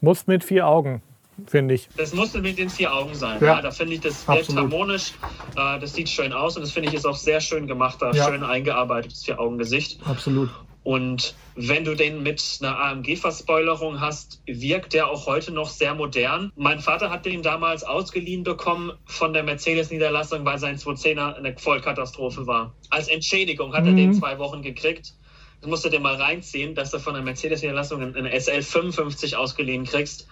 Muss 0.02 0.28
mit 0.28 0.44
vier 0.44 0.68
Augen, 0.68 1.02
finde 1.48 1.76
ich. 1.76 1.90
Das 1.98 2.14
muss 2.14 2.34
mit 2.34 2.58
den 2.58 2.70
vier 2.70 2.94
Augen 2.94 3.14
sein. 3.16 3.38
Ja. 3.42 3.48
Ja, 3.56 3.62
da 3.62 3.72
finde 3.72 3.94
ich, 3.96 4.02
das 4.02 4.28
wirkt 4.28 4.56
harmonisch. 4.56 5.14
Äh, 5.56 5.80
das 5.80 5.94
sieht 5.94 6.10
schön 6.10 6.34
aus 6.34 6.56
und 6.56 6.62
das 6.64 6.72
finde 6.72 6.90
ich 6.90 6.96
ist 6.96 7.06
auch 7.06 7.16
sehr 7.18 7.42
schön 7.42 7.68
gemacht, 7.68 8.02
da 8.02 8.12
Ja. 8.12 8.26
schön 8.28 8.44
eingearbeitetes 8.44 9.24
Vier-Augen-Gesicht. 9.26 10.00
Absolut. 10.06 10.50
Und 10.84 11.36
wenn 11.56 11.84
du 11.84 11.94
den 11.94 12.24
mit 12.24 12.42
einer 12.62 12.80
AMG-Verspoilerung 12.80 14.00
hast, 14.00 14.42
wirkt 14.48 14.94
der 14.94 15.08
auch 15.10 15.26
heute 15.28 15.52
noch 15.52 15.70
sehr 15.70 15.94
modern. 15.94 16.52
Mein 16.56 16.80
Vater 16.80 17.10
hat 17.10 17.26
den 17.26 17.44
damals 17.44 17.84
ausgeliehen 17.84 18.44
bekommen 18.44 18.94
von 19.06 19.34
der 19.34 19.44
Mercedes-Niederlassung, 19.44 20.46
weil 20.46 20.58
sein 20.58 20.78
210er 20.78 21.36
eine 21.36 21.56
Vollkatastrophe 21.58 22.48
war. 22.48 22.74
Als 22.90 23.08
Entschädigung 23.10 23.74
hat 23.74 23.86
er 23.86 23.92
Mhm. 23.92 23.98
den 23.98 24.14
zwei 24.14 24.40
Wochen 24.40 24.62
gekriegt. 24.62 25.14
Das 25.62 25.70
musst 25.70 25.84
du 25.84 25.90
dir 25.90 26.00
mal 26.00 26.16
reinziehen, 26.16 26.74
dass 26.74 26.92
du 26.92 27.00
von 27.00 27.14
der 27.14 27.24
Mercedes-Niederlassung 27.24 28.16
eine 28.16 28.32
SL 28.32 28.62
55 28.64 29.36
ausgeliehen 29.36 29.84
kriegst, 29.84 30.28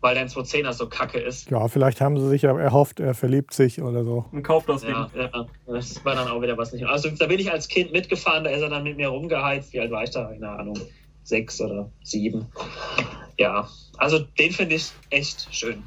weil 0.00 0.14
dein 0.14 0.28
210er 0.28 0.72
so 0.72 0.88
kacke 0.88 1.18
ist. 1.18 1.50
Ja, 1.50 1.66
vielleicht 1.68 2.00
haben 2.00 2.18
sie 2.18 2.28
sich 2.28 2.42
ja 2.42 2.56
erhofft, 2.58 3.00
er 3.00 3.14
verliebt 3.14 3.52
sich 3.52 3.82
oder 3.82 4.04
so. 4.04 4.24
Und 4.32 4.42
kauft 4.42 4.68
das 4.68 4.82
Ding. 4.82 4.90
Ja, 4.90 5.10
ja, 5.14 5.46
das 5.66 6.04
war 6.04 6.14
dann 6.14 6.28
auch 6.28 6.40
wieder 6.40 6.56
was 6.56 6.72
nicht. 6.72 6.86
Also 6.86 7.08
da 7.10 7.26
bin 7.26 7.38
ich 7.40 7.50
als 7.50 7.68
Kind 7.68 7.92
mitgefahren, 7.92 8.44
da 8.44 8.50
ist 8.50 8.62
er 8.62 8.68
dann 8.68 8.84
mit 8.84 8.96
mir 8.96 9.08
rumgeheizt. 9.08 9.72
Wie 9.72 9.80
alt 9.80 9.90
war 9.90 10.04
ich 10.04 10.10
da? 10.10 10.24
Keine 10.26 10.48
Ahnung. 10.50 10.78
Sechs 11.24 11.60
oder 11.60 11.90
sieben. 12.02 12.46
Ja, 13.36 13.68
also 13.98 14.18
den 14.38 14.52
finde 14.52 14.76
ich 14.76 14.90
echt 15.10 15.48
schön. 15.54 15.82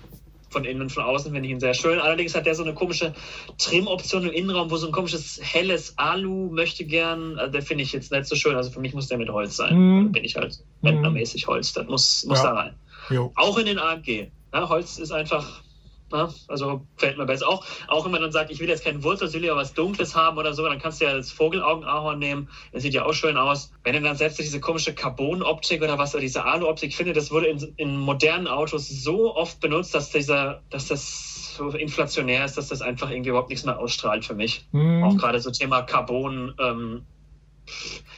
Von 0.49 0.65
innen 0.65 0.81
und 0.81 0.91
von 0.91 1.03
außen 1.03 1.31
finde 1.31 1.47
ich 1.47 1.53
ihn 1.53 1.61
sehr 1.61 1.73
schön. 1.73 1.97
Allerdings 1.97 2.35
hat 2.35 2.45
der 2.45 2.53
so 2.55 2.63
eine 2.63 2.73
komische 2.73 3.13
Trim-Option 3.57 4.25
im 4.25 4.31
Innenraum, 4.31 4.69
wo 4.69 4.75
so 4.75 4.87
ein 4.87 4.91
komisches 4.91 5.39
helles 5.41 5.97
Alu 5.97 6.49
möchte 6.51 6.83
gern. 6.83 7.39
Also 7.39 7.53
der 7.53 7.61
finde 7.61 7.83
ich 7.85 7.93
jetzt 7.93 8.11
nicht 8.11 8.25
so 8.25 8.35
schön. 8.35 8.55
Also 8.57 8.69
für 8.69 8.81
mich 8.81 8.93
muss 8.93 9.07
der 9.07 9.17
mit 9.17 9.29
Holz 9.29 9.55
sein. 9.55 10.07
Da 10.07 10.11
bin 10.11 10.25
ich 10.25 10.35
halt 10.35 10.59
rentnermäßig 10.83 11.47
Holz. 11.47 11.71
Das 11.71 11.87
muss, 11.87 12.25
muss 12.27 12.39
Ja. 12.39 12.49
da 12.51 12.53
rein. 12.59 12.73
Jo. 13.11 13.31
Auch 13.35 13.57
in 13.57 13.65
den 13.65 13.79
AMG. 13.79 14.31
Ja, 14.53 14.69
Holz 14.69 14.97
ist 14.97 15.11
einfach, 15.11 15.63
na, 16.11 16.33
also 16.47 16.85
fällt 16.97 17.17
mir 17.17 17.25
besser. 17.25 17.47
Auch, 17.47 17.65
auch 17.87 18.03
wenn 18.05 18.11
man 18.11 18.21
dann 18.21 18.31
sagt, 18.31 18.51
ich 18.51 18.59
will 18.59 18.67
jetzt 18.67 18.83
kein 18.83 19.03
Wurzel, 19.03 19.31
will 19.33 19.45
ja 19.45 19.55
was 19.55 19.73
Dunkles 19.73 20.15
haben 20.15 20.37
oder 20.37 20.53
so, 20.53 20.63
dann 20.63 20.79
kannst 20.79 20.99
du 21.01 21.05
ja 21.05 21.15
das 21.15 21.31
Vogelaugenahorn 21.31 22.19
nehmen. 22.19 22.49
Das 22.73 22.83
sieht 22.83 22.93
ja 22.93 23.05
auch 23.05 23.13
schön 23.13 23.37
aus. 23.37 23.71
Wenn 23.83 23.93
du 23.93 24.01
dann 24.01 24.17
selbst 24.17 24.39
diese 24.39 24.59
komische 24.59 24.93
Carbon-Optik 24.93 25.81
oder 25.81 25.97
was, 25.97 26.13
oder 26.13 26.21
diese 26.21 26.43
Alu-Optik, 26.43 26.89
ich 26.89 26.97
finde, 26.97 27.13
das 27.13 27.31
wurde 27.31 27.47
in, 27.47 27.59
in 27.77 27.97
modernen 27.97 28.47
Autos 28.47 28.89
so 28.89 29.35
oft 29.35 29.59
benutzt, 29.61 29.95
dass 29.95 30.11
dieser, 30.11 30.63
dass 30.69 30.87
das 30.87 31.55
so 31.55 31.69
inflationär 31.69 32.45
ist, 32.45 32.57
dass 32.57 32.69
das 32.69 32.81
einfach 32.81 33.09
irgendwie 33.09 33.29
überhaupt 33.29 33.49
nichts 33.49 33.65
mehr 33.65 33.79
ausstrahlt 33.79 34.25
für 34.25 34.33
mich. 34.35 34.67
Auch 34.73 34.77
Mhm. 34.77 35.17
gerade 35.17 35.39
so 35.39 35.51
Thema 35.51 35.81
Carbon, 35.83 36.53
ähm, 36.59 37.05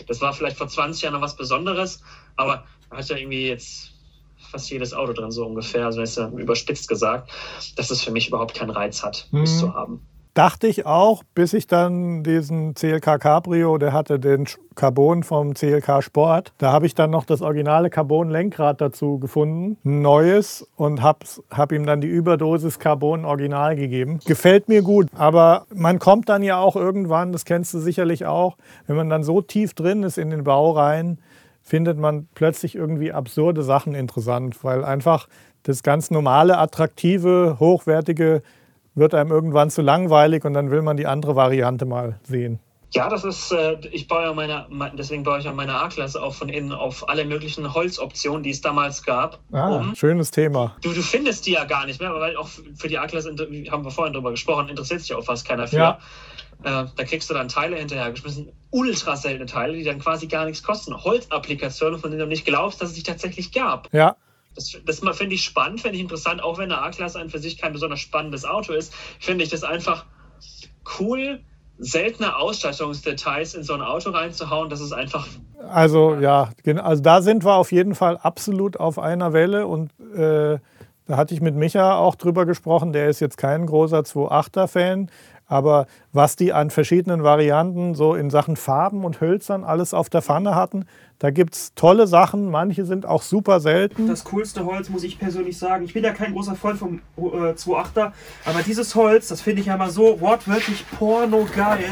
das 0.07 0.21
war 0.21 0.33
vielleicht 0.33 0.57
vor 0.57 0.67
20 0.67 1.03
Jahren 1.03 1.13
noch 1.13 1.21
was 1.21 1.35
Besonderes, 1.35 2.01
aber 2.35 2.65
da 2.89 2.97
hat 2.97 3.09
ja 3.09 3.17
irgendwie 3.17 3.47
jetzt 3.47 3.92
fast 4.53 4.69
jedes 4.69 4.93
Auto 4.93 5.13
drin, 5.13 5.31
so 5.31 5.45
ungefähr, 5.45 5.85
also 5.87 6.01
ist 6.01 6.15
ja 6.17 6.29
überspitzt 6.29 6.87
gesagt, 6.87 7.29
dass 7.75 7.89
es 7.89 8.01
für 8.03 8.11
mich 8.11 8.27
überhaupt 8.29 8.53
keinen 8.53 8.69
Reiz 8.69 9.03
hat, 9.03 9.27
Mhm. 9.31 9.41
das 9.41 9.57
zu 9.59 9.73
haben. 9.73 9.99
Dachte 10.35 10.65
ich 10.65 10.87
auch, 10.87 11.21
bis 11.35 11.53
ich 11.53 11.67
dann 11.67 12.23
diesen 12.23 12.73
CLK 12.73 13.19
Cabrio, 13.19 13.77
der 13.77 13.93
hatte 13.93 14.19
den 14.19 14.47
Carbon 14.73 15.21
vom 15.21 15.53
CLK 15.53 16.01
Sport. 16.01 16.53
Da 16.57 16.71
habe 16.71 16.87
ich 16.87 16.95
dann 16.95 17.11
noch 17.11 17.25
das 17.25 17.43
originale 17.43 17.91
Carbon 17.91 18.31
Lenkrad 18.31 18.81
dazu 18.81 19.19
gefunden, 19.19 19.77
ein 19.85 20.01
neues 20.01 20.67
und 20.75 21.03
habe 21.03 21.19
hab 21.51 21.71
ihm 21.71 21.85
dann 21.85 22.01
die 22.01 22.07
Überdosis 22.07 22.79
Carbon 22.79 23.25
Original 23.25 23.75
gegeben. 23.75 24.19
Gefällt 24.25 24.69
mir 24.69 24.81
gut, 24.81 25.07
aber 25.15 25.67
man 25.71 25.99
kommt 25.99 26.29
dann 26.29 26.41
ja 26.41 26.57
auch 26.57 26.75
irgendwann, 26.75 27.31
das 27.31 27.45
kennst 27.45 27.71
du 27.75 27.79
sicherlich 27.79 28.25
auch, 28.25 28.57
wenn 28.87 28.95
man 28.95 29.11
dann 29.11 29.23
so 29.23 29.41
tief 29.41 29.75
drin 29.75 30.01
ist 30.01 30.17
in 30.17 30.31
den 30.31 30.43
Bau 30.43 30.71
rein, 30.71 31.19
findet 31.63 31.97
man 31.97 32.27
plötzlich 32.35 32.75
irgendwie 32.75 33.11
absurde 33.11 33.63
Sachen 33.63 33.95
interessant, 33.95 34.63
weil 34.63 34.83
einfach 34.83 35.27
das 35.63 35.81
ganz 35.81 36.11
normale, 36.11 36.57
attraktive, 36.57 37.57
hochwertige 37.59 38.43
wird 38.95 39.13
einem 39.15 39.31
irgendwann 39.31 39.69
zu 39.69 39.81
langweilig 39.81 40.43
und 40.45 40.53
dann 40.53 40.69
will 40.69 40.81
man 40.81 40.97
die 40.97 41.07
andere 41.07 41.35
Variante 41.35 41.85
mal 41.85 42.19
sehen. 42.23 42.59
Ja, 42.91 43.09
das 43.09 43.23
ist, 43.23 43.51
äh, 43.51 43.77
ich 43.91 44.07
baue 44.07 44.21
ja 44.21 44.33
meine, 44.33 44.67
me- 44.69 44.91
deswegen 44.95 45.23
baue 45.23 45.39
ich 45.39 45.45
ja 45.45 45.51
meine 45.51 45.73
A-Klasse 45.73 46.21
auch 46.21 46.35
von 46.35 46.47
innen 46.49 46.71
auf 46.71 47.09
alle 47.09 47.25
möglichen 47.25 47.73
Holzoptionen, 47.73 48.43
die 48.43 48.51
es 48.51 48.61
damals 48.61 49.01
gab, 49.01 49.39
Ah, 49.51 49.77
um. 49.77 49.95
schönes 49.95 50.29
Thema. 50.29 50.75
Du, 50.83 50.93
du 50.93 51.01
findest 51.01 51.47
die 51.47 51.53
ja 51.53 51.63
gar 51.63 51.87
nicht 51.87 51.99
mehr, 51.99 52.13
weil 52.13 52.37
auch 52.37 52.49
für 52.75 52.87
die 52.89 52.99
A-Klasse, 52.99 53.29
haben 53.71 53.83
wir 53.83 53.89
vorhin 53.89 54.13
drüber 54.13 54.29
gesprochen, 54.29 54.69
interessiert 54.69 54.99
sich 55.01 55.13
auch 55.15 55.23
fast 55.23 55.47
keiner 55.47 55.65
für. 55.67 55.77
Ja. 55.77 55.99
Äh, 56.63 56.85
da 56.95 57.03
kriegst 57.03 57.29
du 57.29 57.33
dann 57.33 57.47
Teile 57.47 57.77
hinterhergeschmissen, 57.77 58.51
ultra 58.71 59.15
seltene 59.15 59.45
Teile, 59.45 59.73
die 59.73 59.83
dann 59.83 59.99
quasi 59.99 60.27
gar 60.27 60.45
nichts 60.45 60.63
kosten. 60.63 60.95
Holzapplikationen, 60.95 61.99
von 61.99 62.11
denen 62.11 62.21
du 62.21 62.27
nicht 62.27 62.45
glaubst, 62.45 62.81
dass 62.81 62.89
es 62.89 62.95
die 62.95 63.03
tatsächlich 63.03 63.51
gab. 63.51 63.93
Ja, 63.93 64.15
Das, 64.55 64.77
das 64.85 64.99
finde 65.17 65.35
ich 65.35 65.43
spannend, 65.43 65.81
finde 65.81 65.97
ich 65.97 66.01
interessant, 66.01 66.41
auch 66.41 66.57
wenn 66.57 66.71
eine 66.71 66.81
A-Klasse 66.81 67.19
an 67.19 67.29
für 67.29 67.39
sich 67.39 67.57
kein 67.57 67.73
besonders 67.73 67.99
spannendes 67.99 68.45
Auto 68.45 68.73
ist, 68.73 68.93
finde 69.19 69.43
ich 69.43 69.49
das 69.49 69.63
einfach 69.63 70.05
cool, 70.99 71.41
seltene 71.79 72.35
Ausstattungsdetails 72.35 73.55
in 73.55 73.63
so 73.63 73.73
ein 73.73 73.81
Auto 73.81 74.11
reinzuhauen, 74.11 74.69
das 74.69 74.79
ist 74.79 74.93
einfach 74.93 75.27
also 75.69 76.15
ja, 76.15 76.49
also 76.81 77.01
da 77.01 77.21
sind 77.21 77.45
wir 77.45 77.55
auf 77.55 77.71
jeden 77.71 77.95
Fall 77.95 78.17
absolut 78.17 78.77
auf 78.79 78.99
einer 78.99 79.33
Welle 79.33 79.65
und 79.65 79.91
äh, 80.13 80.59
da 81.05 81.17
hatte 81.17 81.33
ich 81.33 81.41
mit 81.41 81.55
Micha 81.55 81.97
auch 81.97 82.15
drüber 82.15 82.45
gesprochen. 82.45 82.93
Der 82.93 83.09
ist 83.09 83.19
jetzt 83.19 83.37
kein 83.37 83.65
großer 83.65 83.99
2.8er-Fan, 83.99 85.09
aber 85.47 85.87
was 86.11 86.35
die 86.35 86.53
an 86.53 86.69
verschiedenen 86.69 87.23
Varianten 87.23 87.95
so 87.95 88.15
in 88.15 88.29
Sachen 88.29 88.55
Farben 88.55 89.05
und 89.05 89.21
Hölzern 89.21 89.63
alles 89.63 89.93
auf 89.93 90.09
der 90.09 90.21
Pfanne 90.21 90.55
hatten, 90.55 90.85
da 91.19 91.31
gibt 91.31 91.55
es 91.55 91.73
tolle 91.75 92.07
Sachen. 92.07 92.49
Manche 92.49 92.85
sind 92.85 93.05
auch 93.05 93.21
super 93.21 93.59
selten. 93.59 94.07
Das 94.07 94.23
coolste 94.25 94.65
Holz, 94.65 94.89
muss 94.89 95.03
ich 95.03 95.19
persönlich 95.19 95.57
sagen. 95.57 95.85
Ich 95.85 95.93
bin 95.93 96.03
ja 96.03 96.11
kein 96.11 96.33
großer 96.33 96.55
Freund 96.55 96.79
vom 96.79 97.01
äh, 97.17 97.53
2.8er, 97.53 98.11
aber 98.45 98.61
dieses 98.65 98.95
Holz, 98.95 99.27
das 99.27 99.41
finde 99.41 99.61
ich 99.61 99.67
ja 99.67 99.77
mal 99.77 99.89
so 99.89 100.19
wortwörtlich 100.21 100.85
pornogeil. 100.97 101.85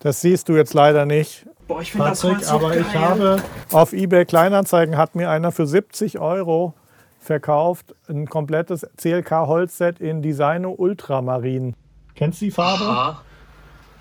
Das 0.00 0.20
siehst 0.20 0.48
du 0.48 0.56
jetzt 0.56 0.74
leider 0.74 1.06
nicht. 1.06 1.46
Boah, 1.68 1.80
ich 1.80 1.92
finde 1.92 2.08
das 2.08 2.24
Holz 2.24 2.48
so 2.48 2.54
aber 2.54 2.70
geil. 2.70 2.84
ich 2.86 2.96
habe 2.96 3.42
auf 3.70 3.92
eBay 3.92 4.24
Kleinanzeigen 4.24 4.96
hat 4.96 5.14
mir 5.14 5.30
einer 5.30 5.52
für 5.52 5.66
70 5.66 6.18
Euro 6.18 6.74
verkauft 7.22 7.94
ein 8.08 8.28
komplettes 8.28 8.86
CLK 8.96 9.30
Holzset 9.46 10.00
in 10.00 10.22
Designo 10.22 10.72
Ultramarin. 10.72 11.74
Kennst 12.14 12.40
du 12.40 12.46
die 12.46 12.50
Farbe? 12.50 12.84
aha. 12.84 13.22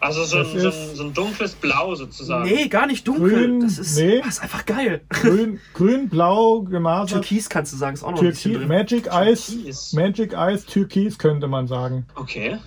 Also 0.04 0.24
so 0.24 0.38
ein, 0.38 0.44
Das 0.52 0.62
so, 0.64 0.70
ein, 0.70 0.96
so 0.96 1.04
ein 1.04 1.14
dunkles 1.14 1.54
Blau 1.54 1.94
sozusagen. 1.94 2.46
Nee, 2.50 2.68
gar 2.70 2.88
nicht 2.88 3.08
dunkel. 3.08 3.30
Grün, 3.30 3.60
das, 3.60 3.78
ist, 3.78 3.98
nee. 4.00 4.18
das 4.18 4.30
ist 4.38 4.42
einfach 4.42 4.66
geil. 4.66 5.02
Grün, 5.10 5.60
grün, 5.76 6.10
blau, 6.10 6.62
gemasert. 6.64 7.10
Türkis 7.22 7.48
kannst 7.50 7.72
du 7.72 7.78
sagen, 7.78 7.94
ist 7.94 8.04
auch 8.04 8.10
noch 8.12 8.20
ein 8.22 8.30
bisschen 8.30 8.54
Türkis, 8.54 8.68
drin. 8.68 8.78
Magic 8.78 9.08
Eyes, 9.14 9.46
Türkis. 9.46 9.94
Magic 9.94 10.34
Eyes, 10.34 10.66
Türkis 10.66 11.20
könnte 11.20 11.48
man 11.48 11.68
sagen. 11.68 12.08
Okay. 12.16 12.58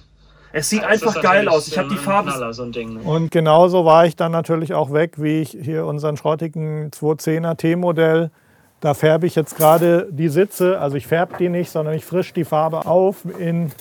Es 0.52 0.70
sieht 0.70 0.82
Das 0.84 1.02
einfach 1.02 1.20
geil 1.20 1.48
aus. 1.48 1.66
Ich 1.66 1.76
habe 1.76 1.88
ein- 1.88 1.90
die 1.90 1.96
Farbe. 1.96 2.28
Ein 2.30 2.36
Knaller, 2.36 2.52
so 2.54 2.62
ein 2.62 2.70
Ding. 2.70 2.94
ne? 2.94 3.00
Und 3.00 3.32
genauso 3.32 3.84
war 3.84 4.06
ich 4.06 4.14
dann 4.14 4.30
natürlich 4.30 4.72
auch 4.72 4.92
weg, 4.92 5.14
wie 5.16 5.40
ich 5.40 5.58
hier 5.60 5.86
unseren 5.86 6.16
schrottigen 6.16 6.92
210er 6.92 7.56
T-Modell. 7.56 8.30
Da 8.78 8.94
färbe 8.94 9.26
ich 9.26 9.34
jetzt 9.34 9.56
gerade 9.56 10.06
die 10.12 10.28
Sitze, 10.28 10.78
also 10.78 10.96
ich 10.96 11.08
färbe 11.08 11.34
die 11.40 11.48
nicht, 11.48 11.70
sondern 11.72 11.94
ich 11.96 12.04
frisch 12.04 12.32
die 12.32 12.44
Farbe 12.44 12.86
auf 12.86 13.24
in 13.40 13.72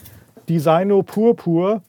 Designo 0.49 1.03
Purpur. 1.03 1.81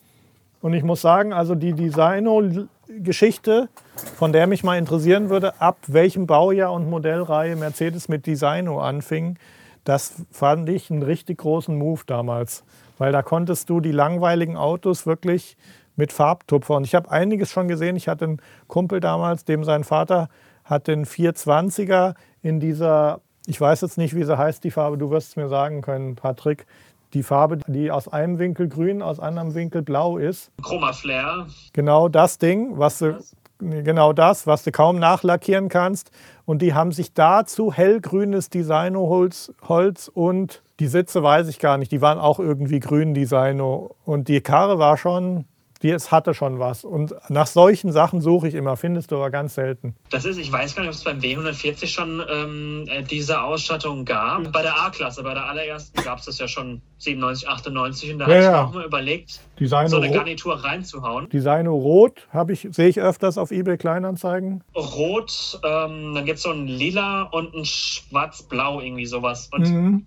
Und 0.61 0.73
ich 0.73 0.83
muss 0.83 1.01
sagen, 1.01 1.33
also 1.33 1.55
die 1.55 1.73
Designo-Geschichte, 1.75 3.69
von 4.17 4.33
der 4.33 4.47
mich 4.47 4.65
mal 4.65 4.79
interessieren 4.79 5.29
würde, 5.29 5.61
ab 5.61 5.79
welchem 5.87 6.27
Baujahr 6.27 6.73
und 6.73 6.89
Modellreihe 6.89 7.57
Mercedes 7.57 8.09
mit 8.09 8.27
Designo 8.27 8.81
anfing, 8.81 9.37
das 9.85 10.15
fand 10.31 10.69
ich 10.71 10.91
einen 10.91 11.03
richtig 11.03 11.39
großen 11.39 11.77
Move 11.77 12.01
damals. 12.07 12.65
Weil 12.97 13.13
da 13.13 13.23
konntest 13.23 13.69
du 13.69 13.81
die 13.81 13.93
langweiligen 13.93 14.57
Autos 14.57 15.07
wirklich 15.07 15.57
mit 15.97 16.13
Farbtupfer. 16.13 16.77
Und 16.77 16.85
ich 16.85 16.95
habe 16.95 17.11
einiges 17.11 17.51
schon 17.51 17.69
gesehen. 17.69 17.97
Ich 17.97 18.09
hatte 18.09 18.25
einen 18.25 18.41
Kumpel 18.67 19.01
damals, 19.01 19.45
dem 19.45 19.65
sein 19.65 19.85
Vater 19.85 20.29
hat 20.65 20.89
den 20.89 21.05
420er 21.05 22.15
in 22.43 22.59
dieser, 22.61 23.21
ich 23.47 23.61
weiß 23.61 23.83
jetzt 23.83 23.99
nicht, 23.99 24.15
wie 24.15 24.25
sie 24.25 24.39
heißt, 24.39 24.65
die 24.65 24.71
Farbe, 24.71 24.97
du 24.97 25.11
wirst 25.11 25.31
es 25.31 25.37
mir 25.37 25.49
sagen 25.49 25.83
können, 25.83 26.17
Patrick. 26.17 26.67
Die 27.15 27.23
Farbe, 27.23 27.59
die 27.69 27.91
aus 27.91 28.09
einem 28.09 28.39
Winkel 28.39 28.69
grün, 28.69 29.01
aus 29.01 29.21
anderem 29.21 29.55
Winkel 29.55 29.83
blau 29.83 30.19
ist. 30.19 30.51
Chroma 30.63 30.93
Flair. 30.93 31.47
Genau 31.73 32.09
das 32.09 32.39
Ding, 32.39 32.77
was 32.77 32.99
du, 32.99 33.19
genau 33.61 34.13
das, 34.13 34.47
was 34.49 34.65
du 34.65 34.73
kaum 34.73 34.99
nachlackieren 34.99 35.69
kannst. 35.69 36.11
Und 36.45 36.61
die 36.61 36.75
haben 36.75 36.93
sich 36.93 37.15
dazu 37.15 37.73
hellgrünes 37.73 38.51
Designo-Holz 38.51 39.53
Holz 39.67 40.11
und 40.13 40.63
die 40.81 40.89
Sitze 40.89 41.23
weiß 41.23 41.49
ich 41.49 41.61
gar 41.61 41.79
nicht, 41.79 41.93
die 41.93 42.03
waren 42.03 42.19
auch 42.19 42.41
irgendwie 42.41 42.81
grün 42.81 43.15
Designo. 43.15 43.95
Und 44.05 44.27
die 44.27 44.41
Karre 44.41 44.81
war 44.81 44.97
schon, 44.97 45.45
die 45.85 45.91
es 45.91 46.11
hatte 46.11 46.33
schon 46.33 46.59
was. 46.59 46.83
Und 46.83 47.15
nach 47.29 47.47
solchen 47.47 47.93
Sachen 47.93 48.23
suche 48.23 48.49
ich 48.49 48.55
immer, 48.55 48.77
findest 48.77 49.11
du 49.13 49.17
aber 49.17 49.31
ganz 49.31 49.55
selten. 49.55 49.95
Das 50.11 50.25
ist, 50.25 50.39
ich 50.39 50.51
weiß 50.51 50.75
gar 50.75 50.83
nicht, 50.83 50.89
ob 50.89 50.95
es 50.97 51.05
beim 51.05 51.19
W140 51.19 51.87
schon 51.89 52.23
ähm, 52.29 52.87
äh, 52.89 53.03
diese 53.03 53.43
Ausstattung 53.43 54.07
gab. 54.07 54.51
Bei 54.51 54.63
der 54.63 54.81
A-Klasse, 54.81 55.23
bei 55.23 55.35
der 55.35 55.45
allerersten 55.45 56.03
gab 56.03 56.19
es 56.21 56.25
das 56.25 56.39
ja 56.39 56.49
schon 56.49 56.81
97, 56.99 57.47
98 57.49 58.13
und 58.15 58.19
da 58.21 58.25
Ja, 58.27 58.31
habe 58.33 58.39
ich 58.41 58.45
ja. 58.47 58.65
auch 58.65 58.73
mal 58.73 58.85
überlegt, 58.87 59.41
Designo, 59.61 59.89
so 59.89 59.97
eine 59.99 60.07
Ro 60.09 60.15
Garnitur 60.15 60.65
reinzuhauen. 60.65 61.29
Designo 61.29 61.75
Rot 61.75 62.27
habe 62.33 62.55
ich, 62.55 62.67
sehe 62.71 62.89
ich 62.89 62.99
öfters 63.01 63.37
auf 63.37 63.51
eBay 63.53 63.77
Kleinanzeigen. 63.77 64.65
Rot, 64.75 65.61
ähm, 65.63 66.15
dann 66.15 66.25
gibt 66.25 66.39
es 66.39 66.45
so 66.45 66.51
ein 66.51 66.67
Lila 66.67 67.25
und 67.25 67.55
ein 67.55 67.67
Schwarz-Blau, 67.67 68.81
irgendwie 68.81 69.07
sowas. 69.07 69.51
Und 69.53 69.69
Mhm. 69.69 70.07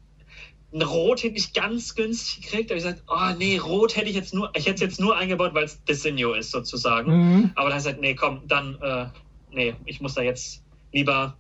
Ein 0.74 0.82
Rot 0.82 1.24
hätte 1.24 1.38
ich 1.38 1.54
ganz 1.54 1.96
günstig 1.96 2.44
gekriegt. 2.44 2.70
Da 2.70 2.76
habe 2.76 2.80
ich 2.80 2.86
gesagt, 2.86 3.04
oh 3.08 3.38
nee, 3.38 3.58
Rot 3.58 3.96
hätte 3.96 4.10
ich 4.10 4.16
jetzt 4.16 4.34
nur, 4.34 4.52
ich 4.56 4.66
hätte 4.66 4.76
es 4.76 4.82
jetzt 4.82 5.00
nur 5.00 5.16
eingebaut, 5.16 5.54
weil 5.54 5.66
es 5.66 5.84
Designo 5.86 6.34
ist 6.34 6.52
sozusagen. 6.52 7.12
Mhm. 7.12 7.52
Aber 7.56 7.70
da 7.70 7.76
habe 7.76 7.80
ich 7.80 7.86
gesagt, 7.86 8.02
nee, 8.02 8.16
komm, 8.16 8.42
dann, 8.48 8.78
äh, 8.82 9.08
nee, 9.52 9.76
ich 9.86 10.02
muss 10.02 10.14
da 10.16 10.22
jetzt 10.22 10.64
lieber 10.92 11.38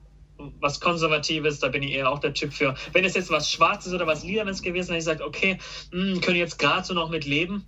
was 0.59 0.80
Konservatives, 0.80 1.59
da 1.59 1.67
bin 1.69 1.84
ich 1.84 1.91
eher 1.93 2.09
auch 2.11 2.19
der 2.19 2.34
Typ 2.34 2.53
für. 2.53 2.75
Wenn 2.93 3.03
es 3.05 3.15
jetzt 3.15 3.32
was 3.32 3.51
Schwarzes 3.51 3.93
oder 3.93 4.07
was 4.07 4.23
Lilanes 4.23 4.61
gewesen 4.61 4.89
wäre, 4.89 4.99
ich 4.99 5.05
gesagt, 5.05 5.21
okay, 5.21 5.57
mh, 5.91 6.19
können 6.21 6.38
jetzt 6.38 6.59
gerade 6.59 6.86
so 6.86 6.93
noch 6.93 7.09
mit 7.09 7.25
leben, 7.25 7.65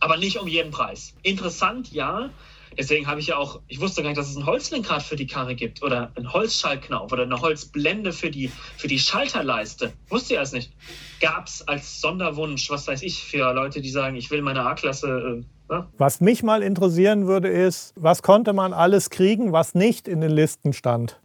aber 0.00 0.16
nicht 0.16 0.38
um 0.38 0.48
jeden 0.48 0.72
Preis. 0.72 1.14
Interessant, 1.22 1.92
ja. 1.92 2.30
Deswegen 2.78 3.06
habe 3.06 3.20
ich 3.20 3.28
ja 3.28 3.36
auch, 3.36 3.60
ich 3.68 3.80
wusste 3.80 4.02
gar 4.02 4.08
nicht, 4.08 4.18
dass 4.18 4.30
es 4.30 4.36
ein 4.36 4.46
Holzlenkrad 4.46 5.02
für 5.02 5.16
die 5.16 5.26
Karre 5.26 5.54
gibt 5.54 5.82
oder 5.82 6.12
ein 6.16 6.32
Holzschaltknauf 6.32 7.12
oder 7.12 7.22
eine 7.22 7.40
Holzblende 7.40 8.12
für 8.12 8.30
die, 8.30 8.50
für 8.76 8.88
die 8.88 8.98
Schalterleiste. 8.98 9.92
Wusste 10.08 10.34
ich 10.34 10.38
alles 10.38 10.52
nicht. 10.52 10.72
Gab 11.20 11.46
es 11.46 11.66
als 11.66 12.00
Sonderwunsch, 12.00 12.70
was 12.70 12.86
weiß 12.86 13.02
ich, 13.02 13.22
für 13.22 13.52
Leute, 13.52 13.80
die 13.80 13.90
sagen, 13.90 14.16
ich 14.16 14.30
will 14.30 14.42
meine 14.42 14.64
A-Klasse. 14.64 15.42
Äh, 15.70 15.72
ne? 15.72 15.86
Was 15.98 16.20
mich 16.20 16.42
mal 16.42 16.62
interessieren 16.62 17.26
würde, 17.26 17.48
ist, 17.48 17.92
was 17.96 18.22
konnte 18.22 18.52
man 18.52 18.72
alles 18.72 19.10
kriegen, 19.10 19.52
was 19.52 19.74
nicht 19.74 20.08
in 20.08 20.20
den 20.20 20.30
Listen 20.30 20.72
stand? 20.72 21.20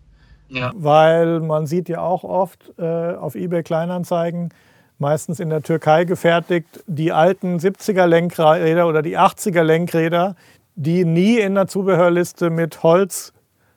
Ja. 0.49 0.71
Weil 0.75 1.41
man 1.41 1.67
sieht 1.67 1.89
ja 1.89 2.01
auch 2.01 2.23
oft 2.23 2.73
äh, 2.77 3.13
auf 3.15 3.35
eBay 3.35 3.63
Kleinanzeigen, 3.63 4.53
meistens 4.99 5.39
in 5.39 5.49
der 5.49 5.61
Türkei 5.61 6.05
gefertigt, 6.05 6.83
die 6.87 7.11
alten 7.11 7.57
70er 7.57 8.05
Lenkräder 8.05 8.87
oder 8.87 9.01
die 9.01 9.17
80er 9.17 9.63
Lenkräder, 9.63 10.35
die 10.77 11.05
nie 11.05 11.39
in 11.39 11.55
der 11.55 11.67
Zubehörliste 11.67 12.51
mit 12.51 12.83
Holz 12.83 13.33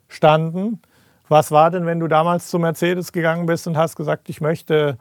standen. 0.06 0.80
Was 1.28 1.50
war 1.50 1.70
denn, 1.70 1.86
wenn 1.86 1.98
du 1.98 2.08
damals 2.08 2.48
zu 2.48 2.58
Mercedes 2.58 3.12
gegangen 3.12 3.46
bist 3.46 3.66
und 3.66 3.76
hast 3.76 3.96
gesagt, 3.96 4.28
ich 4.28 4.40
möchte 4.40 4.98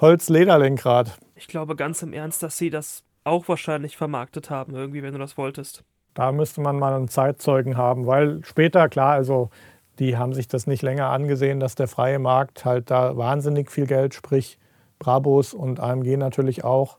Holz-Lederlenkrad? 0.00 1.18
Ich 1.36 1.48
glaube 1.48 1.74
ganz 1.74 2.02
im 2.02 2.12
Ernst, 2.12 2.42
dass 2.42 2.58
sie 2.58 2.68
das 2.68 3.02
auch 3.24 3.48
wahrscheinlich 3.48 3.96
vermarktet 3.96 4.50
haben, 4.50 4.74
irgendwie, 4.74 5.02
wenn 5.02 5.12
du 5.12 5.18
das 5.18 5.38
wolltest. 5.38 5.84
Da 6.12 6.32
müsste 6.32 6.60
man 6.60 6.78
mal 6.78 6.92
einen 6.92 7.08
Zeitzeugen 7.08 7.76
haben, 7.76 8.06
weil 8.06 8.44
später, 8.44 8.88
klar, 8.88 9.12
also 9.12 9.50
die 9.98 10.18
haben 10.18 10.34
sich 10.34 10.48
das 10.48 10.66
nicht 10.66 10.82
länger 10.82 11.08
angesehen, 11.08 11.60
dass 11.60 11.76
der 11.76 11.88
freie 11.88 12.18
Markt 12.18 12.64
halt 12.66 12.90
da 12.90 13.16
wahnsinnig 13.16 13.70
viel 13.70 13.86
Geld, 13.86 14.12
sprich 14.14 14.58
Brabus 14.98 15.54
und 15.54 15.80
AMG 15.80 16.16
natürlich 16.18 16.62
auch 16.62 16.98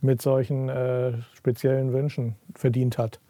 mit 0.00 0.22
solchen 0.22 0.68
äh, 0.68 1.12
speziellen 1.34 1.92
Wünschen 1.92 2.36
verdient 2.54 2.96
hat. 2.96 3.20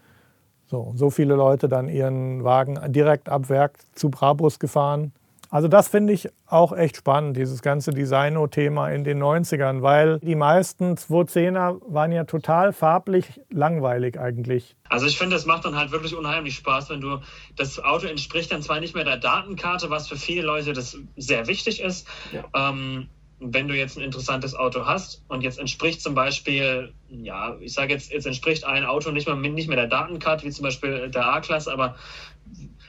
So, 0.67 0.93
so 0.97 1.11
viele 1.11 1.35
Leute 1.35 1.69
dann 1.69 1.89
ihren 1.89 2.45
Wagen 2.45 2.79
direkt 2.93 3.29
ab 3.29 3.49
Werk 3.49 3.79
zu 3.95 4.11
Brabus 4.11 4.59
gefahren. 4.59 5.13
Also 5.55 5.69
das 5.69 5.87
finde 5.87 6.13
ich 6.13 6.29
auch 6.49 6.73
echt 6.73 6.97
spannend, 6.97 7.37
dieses 7.37 7.63
ganze 7.63 7.93
Designo-Thema 7.93 8.91
in 8.91 9.05
den 9.05 9.23
90ern, 9.23 9.83
weil 9.83 10.19
die 10.19 10.35
meisten 10.35 10.95
210er 10.95 11.81
waren 11.87 12.11
ja 12.11 12.25
total 12.25 12.73
farblich 12.73 13.41
langweilig 13.51 14.19
eigentlich. 14.19 14.75
Also 14.89 15.07
ich 15.07 15.17
finde, 15.17 15.37
es 15.37 15.47
macht 15.47 15.65
dann 15.65 15.77
halt 15.77 15.93
wirklich 15.93 16.17
unheimlich 16.17 16.57
Spaß, 16.57 16.91
wenn 16.91 17.01
du, 17.01 17.21
das 17.55 17.79
Auto 17.79 18.09
entspricht 18.09 18.51
dann 18.51 18.63
zwar 18.63 18.81
nicht 18.81 18.97
mehr 18.97 19.05
der 19.05 19.17
Datenkarte, 19.17 19.91
was 19.91 20.09
für 20.09 20.17
viele 20.17 20.43
Leute 20.43 20.73
das 20.73 20.99
sehr 21.17 21.47
wichtig 21.47 21.81
ist, 21.81 22.09
ja. 22.33 22.43
ähm, 22.53 23.07
wenn 23.41 23.69
du 23.69 23.77
jetzt 23.77 23.97
ein 23.97 24.03
interessantes 24.03 24.55
Auto 24.55 24.87
hast 24.87 25.23
und 25.29 25.43
jetzt 25.43 25.59
entspricht 25.59 26.01
zum 26.01 26.15
Beispiel, 26.15 26.93
ja, 27.11 27.57
ich 27.61 27.73
sage 27.73 27.93
jetzt, 27.93 28.13
jetzt 28.13 28.27
entspricht 28.27 28.65
ein 28.65 28.85
Auto 28.85 29.11
nicht 29.11 29.27
mehr, 29.27 29.37
nicht 29.37 29.69
mehr 29.69 29.77
der 29.77 29.89
Datenkarte, 29.89 30.45
wie 30.45 30.51
zum 30.51 30.63
Beispiel 30.63 31.11
der 31.11 31.27
A-Klasse, 31.27 31.73
aber 31.73 31.97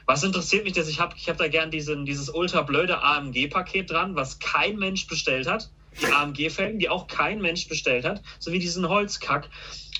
was 0.06 0.22
interessiert 0.22 0.64
mich, 0.64 0.72
dass 0.72 0.88
ich 0.88 1.00
habe, 1.00 1.14
ich 1.16 1.28
habe 1.28 1.38
da 1.38 1.48
gern 1.48 1.70
diesen, 1.70 2.06
dieses 2.06 2.30
ultra 2.30 2.62
blöde 2.62 3.02
AMG-Paket 3.02 3.90
dran, 3.90 4.14
was 4.14 4.38
kein 4.38 4.76
Mensch 4.78 5.06
bestellt 5.08 5.48
hat. 5.48 5.68
Die 6.00 6.06
AMG-Felgen, 6.06 6.78
die 6.78 6.88
auch 6.88 7.06
kein 7.06 7.40
Mensch 7.40 7.68
bestellt 7.68 8.04
hat, 8.04 8.22
sowie 8.38 8.58
diesen 8.58 8.88
Holzkack. 8.88 9.48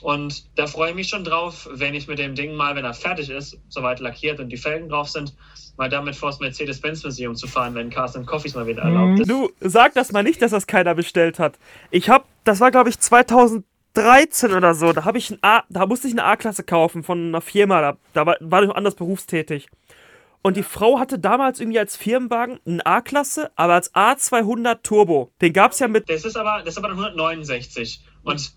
Und 0.03 0.45
da 0.59 0.67
freue 0.67 0.91
ich 0.91 0.95
mich 0.95 1.09
schon 1.09 1.25
drauf, 1.25 1.69
wenn 1.73 1.95
ich 1.95 2.07
mit 2.07 2.19
dem 2.19 2.35
Ding 2.35 2.55
mal, 2.55 2.77
wenn 2.77 2.85
er 2.85 2.95
fertig 2.95 3.31
ist, 3.31 3.59
soweit 3.69 4.01
lackiert 4.01 4.41
und 4.41 4.51
die 4.51 4.57
Felgen 4.57 4.89
drauf 4.89 5.09
sind, 5.09 5.35
mal 5.77 5.89
damit 5.89 6.17
vor 6.17 6.31
das 6.31 6.41
Mercedes-Benz-Museum 6.41 7.35
zu 7.35 7.47
fahren, 7.47 7.75
wenn 7.75 7.91
Carsten 7.91 8.27
Coffees 8.27 8.55
mal 8.55 8.67
wieder 8.67 8.83
erlaubt 8.83 9.21
ist. 9.21 9.31
Du, 9.31 9.51
sag 9.61 9.95
das 9.95 10.13
mal 10.13 10.23
nicht, 10.23 10.41
dass 10.43 10.51
das 10.51 10.67
keiner 10.67 10.95
bestellt 10.95 11.39
hat. 11.39 11.59
Ich 11.91 12.09
hab, 12.09 12.27
das 12.45 12.61
war 12.61 12.71
glaube 12.71 12.91
ich 12.91 12.99
2013 12.99 14.53
oder 14.53 14.75
so, 14.75 14.93
da 14.93 15.05
habe 15.05 15.19
ich 15.19 15.31
ein 15.31 15.39
A, 15.43 15.63
da 15.69 15.87
musste 15.87 16.09
ich 16.09 16.15
eine 16.15 16.25
A-Klasse 16.25 16.63
kaufen 16.63 17.03
von 17.03 17.29
einer 17.29 17.41
Firma, 17.41 17.81
da, 17.81 17.97
da 18.13 18.27
war, 18.27 18.37
war 18.41 18.63
ich 18.63 18.69
noch 18.69 18.77
anders 18.77 18.95
berufstätig. 18.95 19.69
Und 20.43 20.57
die 20.57 20.63
Frau 20.63 21.01
hatte 21.01 21.19
damals 21.19 21.59
irgendwie 21.59 21.81
als 21.81 21.97
Firmenwagen 21.97 22.61
einen 22.65 22.81
A-Klasse, 22.81 23.51
aber 23.57 23.75
als 23.75 23.93
A200 23.95 24.79
Turbo. 24.85 25.33
Den 25.41 25.53
gab 25.53 25.73
es 25.73 25.81
ja 25.81 25.89
mit. 25.89 26.09
Das 26.09 26.25
ist 26.25 26.37
aber, 26.37 26.63
das 26.65 26.77
ist 26.77 26.79
aber 26.79 26.91
169. 26.91 28.05
Und 28.23 28.53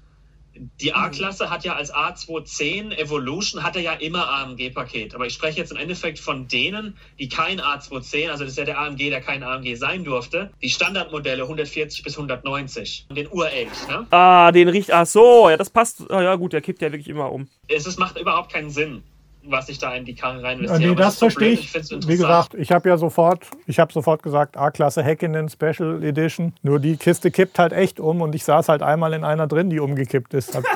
die 0.56 0.94
A-Klasse 0.94 1.50
hat 1.50 1.64
ja 1.64 1.76
als 1.76 1.94
A210 1.94 2.98
Evolution 2.98 3.64
hatte 3.64 3.80
ja 3.80 3.94
immer 3.94 4.30
AMG-Paket. 4.30 5.16
Aber 5.16 5.26
ich 5.26 5.34
spreche 5.34 5.58
jetzt 5.58 5.72
im 5.72 5.78
Endeffekt 5.78 6.20
von 6.20 6.48
denen, 6.48 6.98
die 7.18 7.30
kein 7.30 7.62
A210, 7.62 8.30
also 8.30 8.44
das 8.44 8.54
ist 8.54 8.58
ja 8.58 8.66
der 8.66 8.80
AMG, 8.80 9.10
der 9.10 9.22
kein 9.22 9.44
AMG 9.44 9.76
sein 9.76 10.04
durfte, 10.04 10.52
die 10.62 10.70
Standardmodelle 10.70 11.44
140 11.44 12.04
bis 12.04 12.18
190. 12.18 13.08
Den 13.16 13.32
Urelch, 13.32 13.88
ne? 13.88 14.08
Ah, 14.10 14.52
den 14.52 14.70
riecht. 14.70 14.92
Ach 14.92 15.06
so, 15.06 15.50
ja, 15.50 15.58
das 15.58 15.70
passt. 15.70 16.10
Ah, 16.10 16.22
ja, 16.22 16.36
gut, 16.36 16.54
der 16.54 16.62
kippt 16.62 16.82
ja 16.82 16.92
wirklich 16.92 17.08
immer 17.08 17.32
um. 17.32 17.48
Es, 17.68 17.86
es 17.86 17.98
macht 17.98 18.20
überhaupt 18.20 18.52
keinen 18.52 18.70
Sinn 18.70 19.04
was 19.50 19.70
ich 19.70 19.80
da 19.80 19.94
in 19.96 20.06
die 20.06 20.16
Karre 20.16 20.44
rein 20.44 20.60
investiere. 20.60 20.90
Nee, 20.92 20.96
das, 20.96 21.08
das 21.08 21.18
verstehe 21.20 21.52
ich. 21.52 21.76
ich 21.76 22.08
Wie 22.08 22.18
gesagt, 22.18 22.54
ich 22.56 22.72
habe 22.72 22.90
ja 22.90 22.98
sofort, 22.98 23.48
ich 23.66 23.80
habe 23.80 23.92
sofort 23.92 24.24
gesagt, 24.24 24.58
A-Klasse 24.58 25.04
Häkkinen 25.04 25.50
Special 25.50 26.04
Edition. 26.04 26.54
Nur 26.62 26.80
die 26.80 26.98
Kiste 26.98 27.32
kippt 27.32 27.60
halt 27.60 27.74
echt 27.74 28.00
um 28.00 28.22
und 28.22 28.36
ich 28.36 28.44
saß 28.44 28.70
halt 28.70 28.82
einmal 28.82 29.14
in 29.14 29.24
einer 29.24 29.48
drin, 29.48 29.70
die 29.70 29.80
umgekippt 29.80 30.34
ist. 30.34 30.60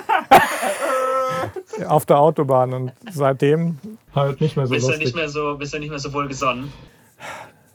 auf 1.87 2.05
der 2.05 2.19
Autobahn 2.19 2.73
und 2.73 2.93
seitdem 3.11 3.79
halt 4.13 4.41
nicht 4.41 4.55
mehr 4.55 4.67
so 4.67 4.73
bist 4.73 4.87
lustig. 4.87 4.99
Du 4.99 5.05
nicht 5.05 5.15
mehr 5.15 5.29
so, 5.29 5.57
bist 5.57 5.73
du 5.73 5.79
nicht 5.79 5.89
mehr 5.89 5.99
so 5.99 6.13
wohlgesonnen? 6.13 6.71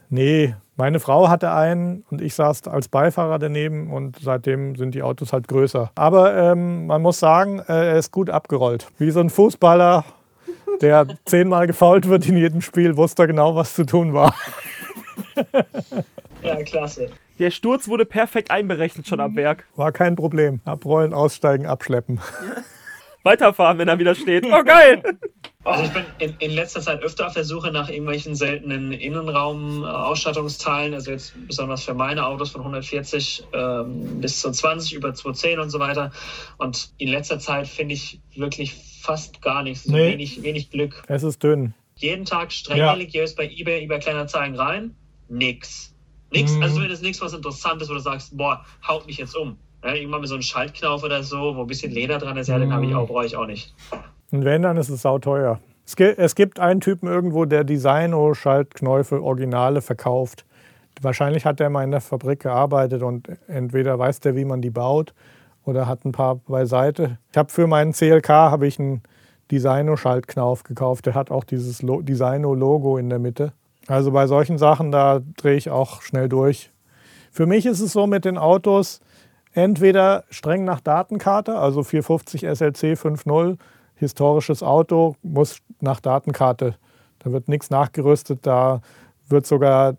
Nee, 0.09 0.55
meine 0.75 0.99
Frau 0.99 1.29
hatte 1.29 1.51
einen 1.51 2.03
und 2.09 2.21
ich 2.21 2.33
saß 2.33 2.67
als 2.67 2.87
Beifahrer 2.87 3.37
daneben 3.37 3.91
und 3.91 4.17
seitdem 4.21 4.75
sind 4.75 4.95
die 4.95 5.03
Autos 5.03 5.33
halt 5.33 5.47
größer. 5.47 5.91
Aber 5.95 6.35
ähm, 6.35 6.87
man 6.87 7.01
muss 7.01 7.19
sagen, 7.19 7.59
äh, 7.59 7.89
er 7.89 7.97
ist 7.97 8.11
gut 8.11 8.29
abgerollt. 8.29 8.87
Wie 8.97 9.11
so 9.11 9.19
ein 9.19 9.29
Fußballer 9.29 10.03
der 10.81 11.07
zehnmal 11.25 11.67
gefault 11.67 12.07
wird 12.07 12.27
in 12.27 12.37
jedem 12.37 12.61
Spiel, 12.61 12.97
wusste 12.97 13.27
genau, 13.27 13.55
was 13.55 13.75
zu 13.75 13.85
tun 13.85 14.13
war. 14.13 14.35
Ja, 16.41 16.61
klasse. 16.63 17.09
Der 17.37 17.51
Sturz 17.51 17.87
wurde 17.87 18.05
perfekt 18.05 18.51
einberechnet 18.51 19.07
schon 19.07 19.19
am 19.19 19.35
Werk. 19.35 19.65
War 19.75 19.91
kein 19.91 20.15
Problem. 20.15 20.61
Abrollen, 20.65 21.13
aussteigen, 21.13 21.65
abschleppen. 21.65 22.19
Weiterfahren, 23.23 23.77
wenn 23.77 23.89
er 23.89 23.99
wieder 23.99 24.15
steht. 24.15 24.45
Oh, 24.45 24.63
geil! 24.63 25.03
Also 25.65 25.83
ich 25.83 25.91
bin 25.91 26.05
in, 26.19 26.35
in, 26.39 26.51
letzter 26.51 26.79
Zeit 26.79 27.03
öfter 27.03 27.27
auf 27.27 27.33
der 27.33 27.43
Suche 27.43 27.69
nach 27.69 27.89
irgendwelchen 27.89 28.33
seltenen 28.33 28.93
Innenraum-Ausstattungsteilen, 28.93 30.93
also 30.93 31.11
jetzt 31.11 31.33
besonders 31.47 31.83
für 31.83 31.93
meine 31.93 32.25
Autos 32.25 32.51
von 32.51 32.61
140 32.61 33.43
ähm, 33.51 34.21
bis 34.21 34.39
zu 34.39 34.51
20 34.51 34.93
über 34.93 35.13
210 35.13 35.59
und 35.59 35.69
so 35.69 35.79
weiter. 35.79 36.11
Und 36.57 36.91
in 36.97 37.09
letzter 37.09 37.39
Zeit 37.39 37.67
finde 37.67 37.95
ich 37.95 38.21
wirklich 38.35 38.73
fast 38.99 39.41
gar 39.41 39.63
nichts, 39.63 39.83
so 39.83 39.91
nee. 39.91 40.13
wenig, 40.13 40.41
wenig 40.43 40.69
Glück. 40.69 41.03
Es 41.07 41.23
ist 41.23 41.43
dünn. 41.43 41.73
Jeden 41.95 42.25
Tag 42.25 42.51
streng 42.51 42.77
ja. 42.77 42.91
religiös 42.93 43.35
bei 43.35 43.45
eBay, 43.45 43.83
eBay 43.83 43.99
Kleinanzeigen 43.99 44.55
rein, 44.55 44.95
nix. 45.27 45.93
Nix, 46.31 46.53
mhm. 46.53 46.63
also 46.63 46.81
wenn 46.81 46.91
es 46.91 47.01
nichts 47.01 47.21
was 47.21 47.33
Interessantes, 47.33 47.89
wo 47.89 47.93
du 47.93 47.99
sagst, 47.99 48.37
boah, 48.37 48.63
haut 48.87 49.07
mich 49.07 49.17
jetzt 49.17 49.35
um. 49.35 49.57
Ja, 49.83 49.93
irgendwann 49.93 50.21
mit 50.21 50.29
so 50.29 50.35
einem 50.35 50.41
Schaltknauf 50.43 51.03
oder 51.03 51.23
so, 51.23 51.55
wo 51.55 51.61
ein 51.61 51.67
bisschen 51.67 51.91
Leder 51.91 52.17
dran 52.19 52.37
ist, 52.37 52.47
ja, 52.47 52.59
den 52.59 52.71
habe 52.71 52.85
ich 52.85 52.93
auch, 52.93 53.07
brauche 53.07 53.25
ich 53.25 53.35
auch 53.35 53.47
nicht. 53.47 53.73
Und 54.31 54.43
wenn, 54.45 54.61
dann 54.61 54.77
ist 54.77 54.89
es 54.89 55.01
sauteuer. 55.01 55.59
Es 56.17 56.35
gibt 56.35 56.59
einen 56.59 56.81
Typen 56.81 57.07
irgendwo, 57.07 57.45
der 57.45 57.63
Designo-Schaltknäufe, 57.63 59.23
Originale 59.23 59.81
verkauft. 59.81 60.45
Wahrscheinlich 61.01 61.45
hat 61.45 61.59
der 61.59 61.69
mal 61.69 61.83
in 61.83 61.91
der 61.91 62.01
Fabrik 62.01 62.41
gearbeitet 62.41 63.01
und 63.01 63.29
entweder 63.47 63.97
weiß 63.97 64.19
der, 64.19 64.35
wie 64.35 64.45
man 64.45 64.61
die 64.61 64.69
baut 64.69 65.13
oder 65.69 65.87
hat 65.87 66.05
ein 66.05 66.11
paar 66.11 66.35
beiseite. 66.35 67.17
Ich 67.31 67.37
habe 67.37 67.49
für 67.49 67.67
meinen 67.67 67.93
CLK 67.93 68.29
habe 68.29 68.67
ich 68.67 68.79
einen 68.79 69.03
Designo-Schaltknauf 69.51 70.63
gekauft. 70.63 71.05
Der 71.05 71.15
hat 71.15 71.31
auch 71.31 71.43
dieses 71.43 71.79
Designo-Logo 71.79 72.97
in 72.97 73.09
der 73.09 73.19
Mitte. 73.19 73.53
Also 73.87 74.11
bei 74.11 74.27
solchen 74.27 74.57
Sachen, 74.57 74.91
da 74.91 75.21
drehe 75.37 75.55
ich 75.55 75.69
auch 75.69 76.01
schnell 76.01 76.29
durch. 76.29 76.71
Für 77.31 77.45
mich 77.45 77.65
ist 77.65 77.79
es 77.79 77.93
so 77.93 78.07
mit 78.07 78.25
den 78.25 78.37
Autos, 78.37 79.01
entweder 79.53 80.23
streng 80.29 80.63
nach 80.63 80.79
Datenkarte, 80.79 81.57
also 81.57 81.83
450 81.83 82.41
SLC 82.41 82.93
5.0, 82.97 83.57
historisches 83.95 84.63
Auto, 84.63 85.15
muss 85.23 85.59
nach 85.79 85.99
Datenkarte. 85.99 86.75
Da 87.19 87.31
wird 87.31 87.47
nichts 87.47 87.69
nachgerüstet, 87.69 88.45
da 88.45 88.81
wird 89.29 89.45
sogar, 89.45 89.95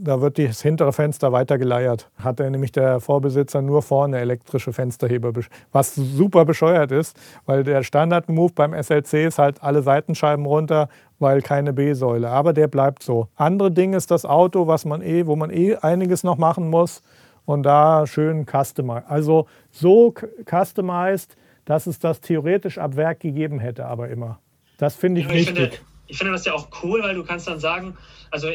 da 0.00 0.20
wird 0.20 0.38
das 0.38 0.62
hintere 0.62 0.92
Fenster 0.92 1.32
weitergeleiert. 1.32 2.10
Hat 2.18 2.40
er 2.40 2.50
nämlich 2.50 2.72
der 2.72 3.00
Vorbesitzer 3.00 3.62
nur 3.62 3.82
vorne 3.82 4.18
elektrische 4.18 4.72
Fensterheber, 4.72 5.32
was 5.72 5.94
super 5.94 6.44
bescheuert 6.44 6.92
ist, 6.92 7.18
weil 7.46 7.64
der 7.64 7.82
Standard-Move 7.82 8.52
beim 8.54 8.80
SLC 8.80 9.26
ist 9.26 9.38
halt 9.38 9.62
alle 9.62 9.82
Seitenscheiben 9.82 10.46
runter, 10.46 10.88
weil 11.18 11.42
keine 11.42 11.72
B-Säule. 11.72 12.28
Aber 12.28 12.52
der 12.52 12.68
bleibt 12.68 13.02
so. 13.02 13.28
Andere 13.36 13.70
Ding 13.70 13.92
ist 13.94 14.10
das 14.10 14.24
Auto, 14.24 14.66
was 14.66 14.84
man 14.84 15.02
eh, 15.02 15.26
wo 15.26 15.36
man 15.36 15.50
eh 15.50 15.76
einiges 15.76 16.22
noch 16.24 16.38
machen 16.38 16.70
muss 16.70 17.02
und 17.44 17.62
da 17.62 18.06
schön 18.06 18.44
customized. 18.46 19.08
Also 19.08 19.46
so 19.70 20.14
customized, 20.44 21.36
dass 21.64 21.86
es 21.86 21.98
das 21.98 22.20
theoretisch 22.20 22.78
ab 22.78 22.96
Werk 22.96 23.20
gegeben 23.20 23.58
hätte, 23.58 23.86
aber 23.86 24.08
immer. 24.08 24.38
Das 24.78 24.94
finde 24.94 25.20
ich 25.22 25.28
ja, 25.28 25.34
wichtig. 25.34 25.56
Ich 25.56 25.78
finde, 25.78 25.87
ich 26.08 26.18
finde 26.18 26.32
das 26.32 26.44
ja 26.44 26.54
auch 26.54 26.68
cool, 26.82 27.02
weil 27.02 27.14
du 27.14 27.24
kannst 27.24 27.46
dann 27.46 27.60
sagen, 27.60 27.96
also 28.30 28.48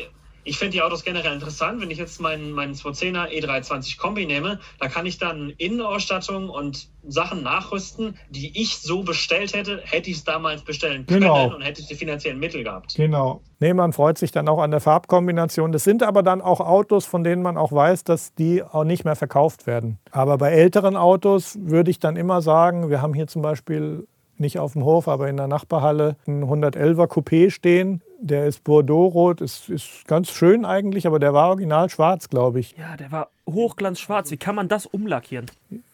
ich 0.45 0.58
finde 0.58 0.72
die 0.72 0.82
Autos 0.82 1.06
generell 1.06 1.34
interessant. 1.34 1.80
Wenn 1.82 1.89
ich 1.89 1.97
jetzt 1.97 2.20
meinen, 2.20 2.51
meinen 2.51 2.74
210er 2.74 3.30
E320 3.30 3.97
Kombi 3.97 4.26
nehme, 4.26 4.60
da 4.80 4.89
kann 4.89 5.06
ich 5.06 5.18
dann 5.18 5.51
Innenausstattung 5.58 6.49
und 6.49 6.89
Sachen 7.08 7.43
nachrüsten, 7.43 8.18
die 8.30 8.51
ich 8.62 8.78
so 8.80 9.04
bestellt 9.04 9.54
hätte, 9.54 9.82
hätte 9.86 10.10
ich 10.10 10.18
es 10.18 10.24
damals 10.26 10.62
bestellen 10.64 11.06
können 11.06 11.22
Genau. 11.22 11.56
und 11.56 11.62
hätte 11.62 11.82
ich 11.82 11.88
die 11.88 11.95
finanziellen 11.95 12.39
Mittel 12.39 12.64
gehabt. 12.64 12.95
Genau. 12.95 13.41
Nee, 13.60 13.74
man 13.74 13.93
freut 13.93 14.18
sich 14.18 14.32
dann 14.32 14.49
auch 14.49 14.60
an 14.60 14.72
der 14.72 14.82
Farbkombination. 14.82 15.72
Das 15.72 15.86
sind 15.86 16.04
aber 16.04 16.24
dann 16.24 16.41
auch 16.41 16.60
Autos, 16.60 17.06
von 17.06 17.24
denen 17.24 17.41
man 17.41 17.58
auch 17.58 17.72
weiß, 17.72 18.04
dass 18.04 18.34
die 18.34 18.62
auch 18.64 18.84
nicht 18.84 19.06
mehr 19.06 19.16
verkauft 19.16 19.66
werden. 19.66 19.99
Aber 20.12 20.38
bei 20.38 20.51
älteren 20.51 20.97
Autos 20.97 21.58
würde 21.62 21.89
ich 21.89 21.99
dann 21.99 22.18
immer 22.18 22.41
sagen, 22.41 22.89
wir 22.89 23.01
haben 23.01 23.14
hier 23.14 23.28
zum 23.28 23.41
Beispiel 23.41 24.08
nicht 24.38 24.59
auf 24.59 24.73
dem 24.73 24.84
Hof, 24.84 25.07
aber 25.07 25.29
in 25.29 25.38
der 25.38 25.47
Nachbarhalle 25.47 26.15
einen 26.25 26.43
111er 26.43 27.07
Coupé 27.07 27.49
stehen. 27.49 28.01
Der 28.19 28.45
ist 28.45 28.63
Bordeaux-rot, 28.63 29.41
ist, 29.41 29.69
ist 29.69 30.07
ganz 30.07 30.29
schön 30.29 30.65
eigentlich, 30.65 31.05
aber 31.07 31.19
der 31.19 31.34
war 31.34 31.49
original 31.49 31.89
schwarz, 31.89 32.29
glaube 32.29 32.59
ich. 32.59 32.75
Ja, 32.77 32.95
der 32.95 33.11
war 33.11 33.29
hochglanzschwarz. 33.49 34.31
Wie 34.31 34.38
kann 34.38 34.55
man 34.55 34.69
das 34.69 34.86
umlackieren? 34.86 35.47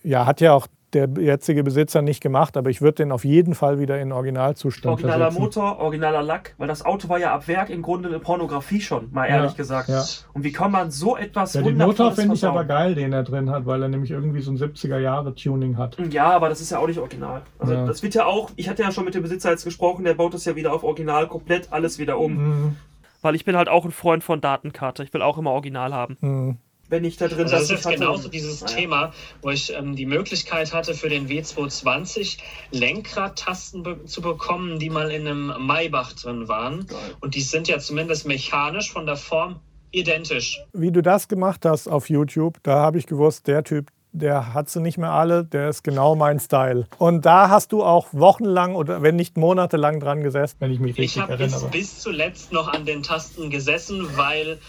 Ja, 0.03 0.25
hat 0.25 0.41
ja 0.41 0.53
auch 0.53 0.67
der 0.93 1.07
jetzige 1.19 1.63
Besitzer 1.63 2.01
nicht 2.01 2.21
gemacht, 2.21 2.57
aber 2.57 2.69
ich 2.69 2.81
würde 2.81 2.95
den 3.03 3.11
auf 3.11 3.23
jeden 3.23 3.53
Fall 3.55 3.79
wieder 3.79 3.99
in 3.99 4.11
Originalzustand 4.11 4.91
Originaler 4.93 5.31
versetzen. 5.31 5.41
Motor, 5.43 5.79
originaler 5.79 6.23
Lack, 6.23 6.55
weil 6.57 6.67
das 6.67 6.83
Auto 6.85 7.09
war 7.09 7.19
ja 7.19 7.33
ab 7.33 7.47
Werk 7.47 7.69
im 7.69 7.81
Grunde 7.81 8.09
eine 8.09 8.19
Pornografie 8.19 8.81
schon, 8.81 9.09
mal 9.11 9.27
ehrlich 9.27 9.51
Ja, 9.51 9.57
gesagt. 9.57 9.89
ja. 9.89 10.03
Und 10.33 10.43
wie 10.43 10.51
kann 10.51 10.71
man 10.71 10.89
so 10.91 11.15
etwas 11.15 11.53
Ja, 11.53 11.61
den 11.61 11.77
Motor 11.77 12.11
finde 12.13 12.35
ich 12.35 12.45
aber 12.45 12.63
geil, 12.65 12.95
den 12.95 13.13
er 13.13 13.23
drin 13.23 13.49
hat, 13.49 13.65
weil 13.65 13.81
er 13.83 13.89
nämlich 13.89 14.11
irgendwie 14.11 14.41
so 14.41 14.51
ein 14.51 14.57
70er-Jahre-Tuning 14.57 15.77
hat. 15.77 15.97
Ja, 16.11 16.31
aber 16.31 16.49
das 16.49 16.61
ist 16.61 16.71
ja 16.71 16.79
auch 16.79 16.87
nicht 16.87 16.99
original. 16.99 17.41
Also 17.59 17.73
Ja. 17.73 17.85
das 17.85 18.03
wird 18.03 18.13
ja 18.15 18.25
auch, 18.25 18.49
ich 18.55 18.69
hatte 18.69 18.81
ja 18.83 18.91
schon 18.91 19.05
mit 19.05 19.15
dem 19.15 19.21
Besitzer 19.23 19.51
jetzt 19.51 19.63
gesprochen, 19.63 20.03
der 20.05 20.13
baut 20.15 20.33
das 20.33 20.45
ja 20.45 20.55
wieder 20.55 20.73
auf 20.73 20.83
Original 20.83 21.27
komplett 21.27 21.71
alles 21.71 21.99
wieder 21.99 22.17
um. 22.19 22.33
Mhm. 22.33 22.75
Weil 23.21 23.35
ich 23.35 23.45
bin 23.45 23.57
halt 23.57 23.67
auch 23.69 23.85
ein 23.85 23.91
Freund 23.91 24.23
von 24.23 24.39
Datenkarte. 24.41 25.03
Ich 25.03 25.13
will 25.13 25.21
auch 25.21 25.37
immer 25.37 25.51
Original 25.51 25.93
haben. 25.93 26.17
Mhm. 26.21 26.57
Wenn 26.89 27.03
ich 27.05 27.17
da 27.17 27.27
drin 27.27 27.41
Also 27.43 27.51
das 27.53 27.63
ist 27.63 27.69
ich 27.69 27.75
jetzt 27.77 27.85
hatte- 27.85 27.95
genauso 27.97 28.29
dieses 28.29 28.61
Naja. 28.61 28.75
Thema, 28.75 29.13
wo 29.43 29.49
ich 29.51 29.71
ähm, 29.73 29.95
die 29.95 30.05
Möglichkeit 30.07 30.73
hatte, 30.73 30.95
für 30.95 31.07
den 31.09 31.27
W220 31.29 32.39
Lenkradtasten 32.71 33.83
be 33.83 34.03
zu 34.05 34.21
bekommen, 34.21 34.79
die 34.79 34.89
mal 34.89 35.11
in 35.11 35.27
einem 35.27 35.53
Maybach 35.65 36.13
drin 36.13 36.47
waren. 36.47 36.87
Geil. 36.87 36.97
Und 37.21 37.35
die 37.35 37.41
sind 37.41 37.67
ja 37.67 37.79
zumindest 37.79 38.27
mechanisch 38.27 38.91
von 38.91 39.05
der 39.05 39.15
Form 39.15 39.59
identisch. 39.91 40.59
Wie 40.73 40.91
du 40.91 41.01
das 41.01 41.27
gemacht 41.27 41.65
hast 41.65 41.87
auf 41.87 42.09
YouTube, 42.09 42.57
da 42.63 42.79
habe 42.79 42.97
ich 42.97 43.05
gewusst, 43.07 43.47
der 43.47 43.63
Typ, 43.63 43.89
der 44.11 44.53
hat 44.55 44.69
sie 44.69 44.81
nicht 44.81 44.97
mehr 44.97 45.11
alle, 45.11 45.45
der 45.45 45.69
ist 45.69 45.83
genau 45.83 46.15
mein 46.15 46.39
Style. 46.39 46.87
Und 46.97 47.25
da 47.25 47.49
hast 47.49 47.71
du 47.71 47.83
auch 47.83 48.07
wochenlang 48.11 48.75
oder 48.75 49.01
wenn 49.03 49.15
nicht 49.15 49.37
monatelang 49.37 49.99
dran 49.99 50.21
gesessen, 50.21 50.55
wenn 50.59 50.71
ich 50.71 50.79
mich 50.79 50.91
Ich 50.93 50.97
richtig 50.99 51.21
habe 51.21 51.37
bis, 51.37 51.53
erinnere. 51.53 51.71
bis 51.71 51.99
zuletzt 51.99 52.51
noch 52.51 52.67
an 52.67 52.85
den 52.85 53.03
Tasten 53.03 53.49
gesessen, 53.51 54.07
weil 54.17 54.59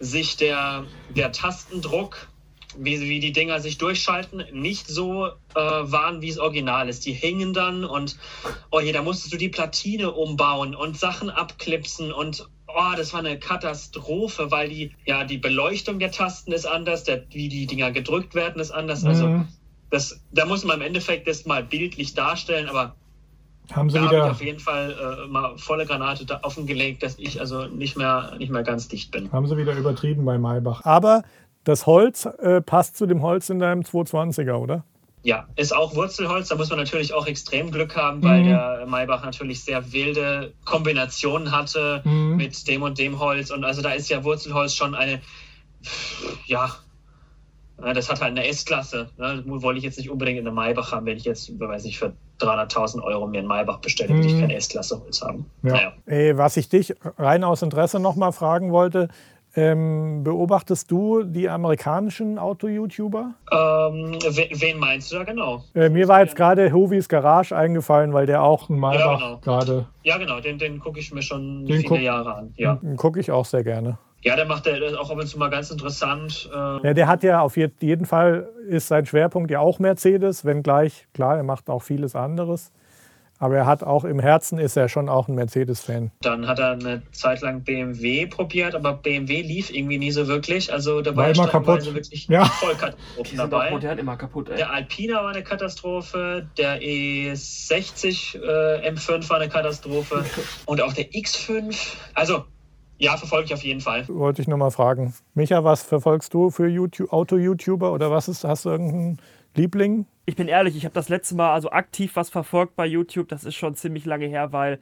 sich 0.00 0.36
der, 0.36 0.86
der 1.14 1.30
Tastendruck, 1.30 2.28
wie, 2.76 3.00
wie 3.00 3.20
die 3.20 3.32
Dinger 3.32 3.60
sich 3.60 3.78
durchschalten, 3.78 4.44
nicht 4.52 4.86
so 4.86 5.26
äh, 5.26 5.30
waren, 5.54 6.22
wie 6.22 6.28
es 6.28 6.38
original 6.38 6.88
ist. 6.88 7.04
Die 7.04 7.12
hingen 7.12 7.52
dann 7.52 7.84
und 7.84 8.16
oh 8.70 8.80
je, 8.80 8.92
da 8.92 9.02
musstest 9.02 9.32
du 9.32 9.36
die 9.36 9.48
Platine 9.48 10.12
umbauen 10.12 10.74
und 10.74 10.98
Sachen 10.98 11.30
abklipsen 11.30 12.12
und 12.12 12.48
oh, 12.68 12.92
das 12.96 13.12
war 13.12 13.20
eine 13.20 13.38
Katastrophe, 13.38 14.50
weil 14.50 14.68
die, 14.68 14.94
ja, 15.04 15.24
die 15.24 15.38
Beleuchtung 15.38 15.98
der 15.98 16.12
Tasten 16.12 16.52
ist 16.52 16.66
anders, 16.66 17.04
der, 17.04 17.26
wie 17.30 17.48
die 17.48 17.66
Dinger 17.66 17.90
gedrückt 17.90 18.34
werden, 18.34 18.60
ist 18.60 18.70
anders. 18.70 19.04
Also 19.04 19.26
Mhm. 19.26 19.48
das, 19.90 20.22
da 20.30 20.46
muss 20.46 20.64
man 20.64 20.76
im 20.80 20.86
Endeffekt 20.86 21.26
das 21.26 21.44
mal 21.46 21.64
bildlich 21.64 22.14
darstellen, 22.14 22.68
aber 22.68 22.94
haben 23.76 23.90
sie 23.90 23.94
da 23.98 24.04
habe 24.04 24.14
ich 24.14 24.20
wieder, 24.22 24.30
auf 24.30 24.42
jeden 24.42 24.58
Fall 24.60 25.24
äh, 25.24 25.26
mal 25.28 25.56
volle 25.58 25.86
Granate 25.86 26.24
da 26.26 26.40
offengelegt, 26.42 27.02
dass 27.02 27.18
ich 27.18 27.40
also 27.40 27.66
nicht 27.66 27.96
mehr, 27.96 28.32
nicht 28.38 28.50
mehr 28.50 28.62
ganz 28.62 28.88
dicht 28.88 29.10
bin. 29.10 29.30
haben 29.32 29.46
sie 29.46 29.56
wieder 29.56 29.74
übertrieben 29.76 30.24
bei 30.24 30.38
Maybach. 30.38 30.84
Aber 30.84 31.22
das 31.64 31.86
Holz 31.86 32.24
äh, 32.26 32.60
passt 32.60 32.96
zu 32.96 33.06
dem 33.06 33.22
Holz 33.22 33.50
in 33.50 33.58
deinem 33.58 33.82
220er, 33.82 34.54
oder? 34.54 34.84
Ja, 35.22 35.46
ist 35.56 35.76
auch 35.76 35.94
Wurzelholz. 35.94 36.48
Da 36.48 36.56
muss 36.56 36.70
man 36.70 36.78
natürlich 36.78 37.12
auch 37.12 37.26
extrem 37.26 37.70
Glück 37.70 37.94
haben, 37.94 38.22
weil 38.22 38.40
Mhm. 38.40 38.46
der 38.46 38.86
Maybach 38.86 39.22
natürlich 39.22 39.62
sehr 39.62 39.92
wilde 39.92 40.54
Kombinationen 40.64 41.52
hatte 41.52 42.00
Mhm. 42.04 42.36
mit 42.36 42.66
dem 42.66 42.82
und 42.82 42.98
dem 42.98 43.18
Holz. 43.18 43.50
Und 43.50 43.62
also 43.64 43.82
da 43.82 43.90
ist 43.90 44.08
ja 44.08 44.24
Wurzelholz 44.24 44.74
schon 44.74 44.94
eine, 44.94 45.20
ja, 46.46 46.70
das 47.80 48.10
hat 48.10 48.20
halt 48.20 48.30
eine 48.36 48.46
S-Klasse. 48.46 49.08
Ne? 49.18 49.42
Wollte 49.46 49.78
ich 49.78 49.84
jetzt 49.84 49.98
nicht 49.98 50.10
unbedingt 50.10 50.38
in 50.38 50.44
der 50.44 50.52
Maybach 50.54 50.92
haben, 50.92 51.06
wenn 51.06 51.16
ich 51.16 51.24
jetzt, 51.24 51.58
weiß 51.58 51.84
nicht, 51.84 51.98
für 51.98 52.12
300.000 52.40 53.02
Euro 53.02 53.26
mir 53.26 53.38
einen 53.38 53.48
Maybach 53.48 53.78
bestelle, 53.80 54.14
würde 54.14 54.26
ich 54.26 54.34
Mhm. 54.34 54.40
keine 54.40 54.54
S-Klasse 54.56 55.00
Holz 55.02 55.20
haben. 55.22 55.46
Ja. 55.62 55.72
Naja. 55.72 55.92
Ey, 56.06 56.36
was 56.38 56.56
ich 56.56 56.68
dich 56.68 56.94
rein 57.18 57.44
aus 57.44 57.62
Interesse 57.62 58.00
nochmal 58.00 58.32
fragen 58.32 58.72
wollte, 58.72 59.08
ähm, 59.56 60.22
beobachtest 60.22 60.88
du 60.92 61.24
die 61.24 61.48
amerikanischen 61.48 62.38
Auto-YouTuber? 62.38 63.34
Ähm, 63.50 64.16
wen, 64.22 64.78
meinst 64.78 65.10
du 65.10 65.16
da 65.16 65.24
genau? 65.24 65.64
Äh, 65.74 65.88
mir 65.88 66.06
war 66.06 66.20
jetzt 66.22 66.36
gerade 66.36 66.72
Huvis 66.72 67.08
Garage 67.08 67.56
eingefallen, 67.56 68.12
weil 68.12 68.26
der 68.26 68.42
auch 68.44 68.70
einen 68.70 68.78
Maybach 68.78 69.18
genau. 69.18 69.38
gerade, 69.38 69.86
Ja, 70.04 70.18
genau, 70.18 70.38
den, 70.40 70.58
den 70.58 70.78
gucke 70.78 71.00
ich 71.00 71.12
mir 71.12 71.22
schon 71.22 71.66
Den 71.66 71.80
viele 71.80 72.00
Jahre 72.00 72.34
an. 72.36 72.54
Ja. 72.56 72.76
den 72.76 72.96
gucke 72.96 73.18
ich 73.18 73.32
auch 73.32 73.44
sehr 73.44 73.64
gerne. 73.64 73.98
Ja, 74.22 74.36
der 74.36 74.44
macht 74.46 74.66
der 74.66 75.00
auch 75.00 75.10
ab 75.10 75.18
und 75.18 75.26
zu 75.26 75.38
mal 75.38 75.48
ganz 75.50 75.70
interessant. 75.70 76.48
Äh, 76.52 76.86
Ja, 76.88 76.94
der 76.94 77.06
hat 77.08 77.22
ja 77.22 77.40
auf 77.40 77.56
je- 77.56 77.70
jeden 77.80 78.06
Fall, 78.06 78.48
ist 78.68 78.88
sein 78.88 79.06
Schwerpunkt 79.06 79.50
ja 79.50 79.60
auch 79.60 79.78
Mercedes, 79.78 80.44
wenngleich, 80.44 81.06
klar, 81.14 81.36
er 81.36 81.42
macht 81.42 81.68
auch 81.70 81.82
vieles 81.82 82.14
anderes. 82.14 82.70
Aber 83.42 83.56
er 83.56 83.64
hat 83.64 83.82
auch 83.82 84.04
im 84.04 84.20
Herzen 84.20 84.58
ist 84.58 84.76
er 84.76 84.90
schon 84.90 85.08
auch 85.08 85.26
ein 85.26 85.34
Mercedes-Fan. 85.34 86.10
Dann 86.20 86.46
hat 86.46 86.58
er 86.58 86.72
eine 86.72 87.00
Zeit 87.12 87.40
lang 87.40 87.62
BMW 87.62 88.26
probiert, 88.26 88.74
aber 88.74 88.92
BMW 88.92 89.40
lief 89.40 89.70
irgendwie 89.74 89.96
nie 89.96 90.10
so 90.10 90.28
wirklich. 90.28 90.70
Also 90.70 91.00
da 91.00 91.16
war, 91.16 91.24
War 91.28 91.34
immer 91.34 91.48
kaputt. 91.48 91.94
wirklich 91.94 92.28
Ja. 92.28 92.44
voll 92.44 92.74
Katastrophen 92.74 93.24
sind 93.30 93.40
auch 93.40 93.48
dabei. 93.48 93.70
modern 93.70 93.96
immer 93.96 94.18
kaputt, 94.18 94.50
ey. 94.50 94.56
Der 94.58 94.70
Alpina 94.70 95.22
war 95.24 95.30
eine 95.30 95.42
Katastrophe, 95.42 96.48
der 96.58 96.82
E60 96.82 98.36
äh, 98.42 98.90
M5 98.90 99.28
war 99.30 99.36
eine 99.40 99.48
Katastrophe 99.48 100.22
und 100.66 100.82
auch 100.82 100.92
der 100.92 101.10
X5. 101.10 101.94
Also, 102.14 102.44
ja, 103.00 103.16
verfolge 103.16 103.46
ich 103.46 103.54
auf 103.54 103.62
jeden 103.62 103.80
Fall. 103.80 104.06
Wollte 104.08 104.42
ich 104.42 104.48
nur 104.48 104.58
mal 104.58 104.70
fragen. 104.70 105.14
Micha, 105.34 105.64
was 105.64 105.82
verfolgst 105.82 106.32
du 106.34 106.50
für 106.50 106.68
YouTube, 106.68 107.12
Auto-YouTuber 107.12 107.92
oder 107.92 108.10
was 108.10 108.28
ist, 108.28 108.44
hast 108.44 108.66
du 108.66 108.70
irgendeinen 108.70 109.18
Liebling? 109.54 110.06
Ich 110.26 110.36
bin 110.36 110.46
ehrlich, 110.48 110.76
ich 110.76 110.84
habe 110.84 110.94
das 110.94 111.08
letzte 111.08 111.34
Mal 111.34 111.52
also 111.52 111.70
aktiv 111.70 112.12
was 112.14 112.30
verfolgt 112.30 112.76
bei 112.76 112.86
YouTube. 112.86 113.28
Das 113.28 113.44
ist 113.44 113.56
schon 113.56 113.74
ziemlich 113.74 114.04
lange 114.04 114.26
her, 114.26 114.52
weil 114.52 114.78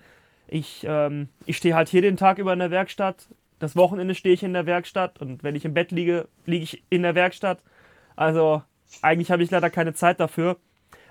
ich, 0.49 0.85
ähm, 0.87 1.29
ich 1.47 1.57
stehe 1.57 1.75
halt 1.75 1.89
hier 1.89 2.03
den 2.03 2.17
Tag 2.17 2.39
über 2.39 2.53
in 2.53 2.59
der 2.59 2.71
Werkstatt. 2.71 3.29
Das 3.61 3.77
Wochenende 3.77 4.15
stehe 4.15 4.35
ich 4.35 4.43
in 4.43 4.53
der 4.53 4.67
Werkstatt 4.67 5.21
und 5.21 5.43
wenn 5.43 5.55
ich 5.55 5.65
im 5.65 5.75
Bett 5.75 5.91
liege, 5.91 6.29
liege 6.45 6.65
ich 6.65 6.83
in 6.91 7.03
der 7.03 7.15
Werkstatt. 7.15 7.63
Also 8.17 8.63
eigentlich 9.01 9.31
habe 9.31 9.43
ich 9.43 9.51
leider 9.51 9.71
keine 9.71 9.95
Zeit 9.95 10.21
dafür. 10.21 10.57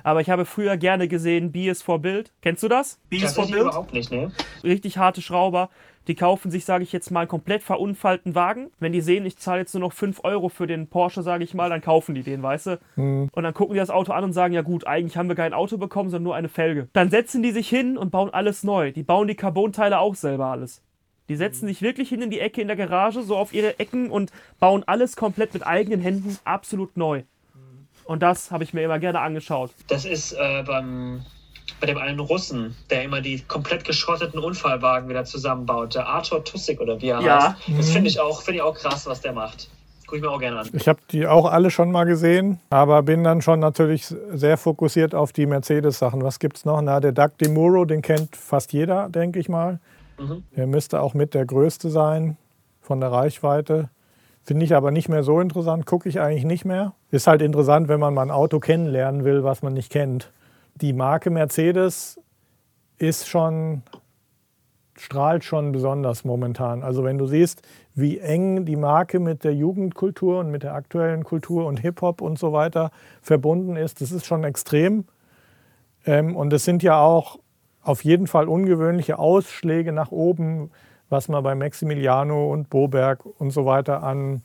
Aber 0.04 0.22
ich 0.22 0.30
habe 0.30 0.46
früher 0.46 0.78
gerne 0.78 1.08
gesehen 1.08 1.52
BS 1.52 1.82
for 1.82 2.00
Build. 2.00 2.32
Kennst 2.42 2.64
du 2.64 2.68
das? 2.68 3.00
Bees 3.10 3.22
for 3.22 3.28
Tatsächlich 3.30 3.52
Build? 3.52 3.66
überhaupt 3.68 3.94
nicht, 3.94 4.12
ne? 4.12 4.32
richtig 4.64 4.98
harte 4.98 5.22
Schrauber, 5.22 5.70
die 6.08 6.16
kaufen 6.16 6.52
sich, 6.52 6.66
sage 6.66 6.84
ich 6.84 6.94
jetzt 6.94 7.12
mal, 7.12 7.22
einen 7.22 7.30
komplett 7.30 7.64
verunfallten 7.64 8.34
Wagen. 8.34 8.72
Wenn 8.80 8.94
die 8.94 9.02
sehen, 9.02 9.26
ich 9.26 9.38
zahle 9.38 9.60
jetzt 9.60 9.74
nur 9.74 9.82
noch 9.82 9.94
5 9.94 10.22
Euro 10.24 10.50
für 10.50 10.68
den 10.68 10.88
Porsche, 10.88 11.22
sage 11.22 11.44
ich 11.44 11.54
mal, 11.54 11.70
dann 11.70 11.82
kaufen 11.82 12.16
die 12.16 12.24
den, 12.24 12.42
weißt 12.42 12.68
du? 12.68 12.80
Und 13.32 13.44
dann 13.44 13.54
gucken 13.54 13.74
die 13.74 13.80
das 13.80 13.90
Auto 13.90 14.14
an 14.14 14.24
und 14.24 14.34
sagen, 14.34 14.54
ja 14.54 14.62
gut, 14.62 14.88
eigentlich 14.88 15.18
haben 15.18 15.28
wir 15.28 15.36
kein 15.36 15.54
Auto 15.54 15.78
bekommen, 15.78 16.10
sondern 16.10 16.24
nur 16.24 16.36
eine 16.36 16.50
Felge. 16.50 16.88
Dann 16.94 17.10
setzen 17.10 17.44
die 17.44 17.52
sich 17.52 17.68
hin 17.68 17.98
und 17.98 18.10
bauen 18.12 18.30
alles 18.30 18.64
neu. 18.64 18.92
Die 18.92 19.04
bauen 19.04 19.28
die 19.28 19.36
Carbonteile 19.36 20.00
auch 20.00 20.16
selber 20.16 20.46
alles. 20.46 20.82
Die 21.30 21.36
setzen 21.36 21.68
sich 21.68 21.82
wirklich 21.82 22.10
hin 22.10 22.22
in 22.22 22.30
die 22.30 22.40
Ecke 22.40 22.62
in 22.62 22.68
der 22.68 22.78
Garage, 22.78 23.22
so 23.22 23.36
auf 23.36 23.54
ihre 23.54 23.80
Ecken 23.80 24.10
und 24.10 24.32
bauen 24.60 24.84
alles 24.86 25.18
komplett 25.18 25.54
mit 25.54 25.68
eigenen 25.68 26.00
Händen 26.00 26.38
absolut 26.46 26.96
neu. 26.96 27.24
Und 28.06 28.24
das 28.24 28.52
habe 28.52 28.64
ich 28.64 28.74
mir 28.74 28.84
immer 28.84 29.00
gerne 29.00 29.20
angeschaut. 29.20 29.72
Das 29.90 30.06
ist 30.06 30.32
äh, 30.32 30.64
beim, 30.66 31.26
bei 31.80 31.88
dem 31.88 31.98
einen 31.98 32.20
Russen, 32.20 32.76
der 32.90 33.04
immer 33.04 33.22
die 33.22 33.42
komplett 33.42 33.84
geschrotteten 33.86 34.40
Unfallwagen 34.40 35.10
wieder 35.10 35.26
zusammenbaut. 35.26 35.96
Der 35.96 36.08
Arthur 36.08 36.44
Tussig 36.44 36.80
oder 36.80 37.00
wie 37.02 37.10
er 37.10 37.22
Ja. 37.22 37.56
heißt. 37.68 37.78
Das 37.78 37.90
finde 37.92 38.10
ich, 38.10 38.20
auch- 38.20 38.42
finde 38.42 38.58
ich 38.58 38.62
auch 38.64 38.76
krass, 38.76 39.06
was 39.06 39.22
der 39.22 39.34
macht. 39.34 39.70
Gucke 40.06 40.18
ich 40.18 40.24
mir 40.24 40.30
auch 40.32 40.40
gerne 40.40 40.60
an. 40.62 40.70
Ich 40.72 40.88
habe 40.88 41.00
die 41.12 41.28
auch 41.28 41.46
alle 41.52 41.70
schon 41.70 41.92
mal 41.92 42.06
gesehen, 42.06 42.60
aber 42.70 43.04
bin 43.04 43.24
dann 43.26 43.42
schon 43.42 43.60
natürlich 43.60 44.06
sehr 44.32 44.58
fokussiert 44.58 45.14
auf 45.14 45.34
die 45.34 45.46
Mercedes-Sachen. 45.46 46.24
Was 46.24 46.40
gibt's 46.40 46.64
noch? 46.64 46.82
Na, 46.82 47.00
der 47.02 47.12
Doug 47.12 47.32
DeMuro, 47.42 47.84
den 47.84 48.02
kennt 48.02 48.36
fast 48.38 48.72
jeder, 48.72 49.10
denke 49.10 49.40
ich 49.40 49.50
mal. 49.50 49.80
Mhm. 50.18 50.44
Der 50.56 50.66
müsste 50.66 51.02
auch 51.02 51.14
mit 51.14 51.34
der 51.34 51.46
größte 51.46 51.90
sein 51.90 52.38
von 52.82 53.02
der 53.02 53.12
Reichweite. 53.12 53.90
Finde 54.46 54.64
ich 54.64 54.74
aber 54.74 54.92
nicht 54.92 55.10
mehr 55.10 55.24
so 55.24 55.42
interessant, 55.42 55.86
gucke 55.86 56.08
ich 56.08 56.22
eigentlich 56.22 56.46
nicht 56.46 56.64
mehr. 56.64 56.94
Ist 57.12 57.28
halt 57.28 57.42
interessant, 57.42 57.90
wenn 57.90 58.00
man 58.00 58.14
mal 58.14 58.22
ein 58.22 58.32
Auto 58.32 58.60
kennenlernen 58.60 59.26
will, 59.26 59.44
was 59.44 59.62
man 59.62 59.74
nicht 59.74 59.92
kennt. 59.92 60.32
Die 60.82 60.94
Marke 60.94 61.32
Mercedes 61.32 62.20
ist 63.00 63.28
schon, 63.28 63.82
strahlt 64.96 65.44
schon 65.44 65.72
besonders 65.72 66.24
momentan. 66.24 66.84
Also 66.84 67.04
wenn 67.04 67.18
du 67.18 67.26
siehst, 67.26 67.64
wie 67.96 68.20
eng 68.20 68.64
die 68.66 68.76
Marke 68.76 69.20
mit 69.20 69.44
der 69.44 69.56
Jugendkultur 69.56 70.40
und 70.40 70.52
mit 70.52 70.62
der 70.62 70.76
aktuellen 70.76 71.24
Kultur 71.24 71.66
und 71.66 71.78
Hip-Hop 71.80 72.22
und 72.22 72.38
so 72.38 72.54
weiter 72.54 72.92
verbunden 73.24 73.76
ist, 73.76 74.02
das 74.02 74.12
ist 74.12 74.28
schon 74.28 74.44
extrem. 74.44 75.06
Ähm, 76.06 76.36
und 76.36 76.54
es 76.54 76.64
sind 76.64 76.84
ja 76.84 77.00
auch 77.00 77.40
auf 77.82 78.04
jeden 78.04 78.28
Fall 78.28 78.48
ungewöhnliche 78.48 79.18
Ausschläge 79.18 79.92
nach 79.92 80.12
oben, 80.12 80.70
was 81.10 81.28
man 81.28 81.42
bei 81.42 81.56
Maximiliano 81.56 82.54
und 82.54 82.70
Boberg 82.70 83.26
und 83.26 83.50
so 83.50 83.66
weiter 83.66 84.04
an, 84.04 84.44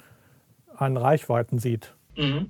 an 0.75 0.97
Reichweiten 0.97 1.59
sieht. 1.59 1.95
Mhm. 2.17 2.49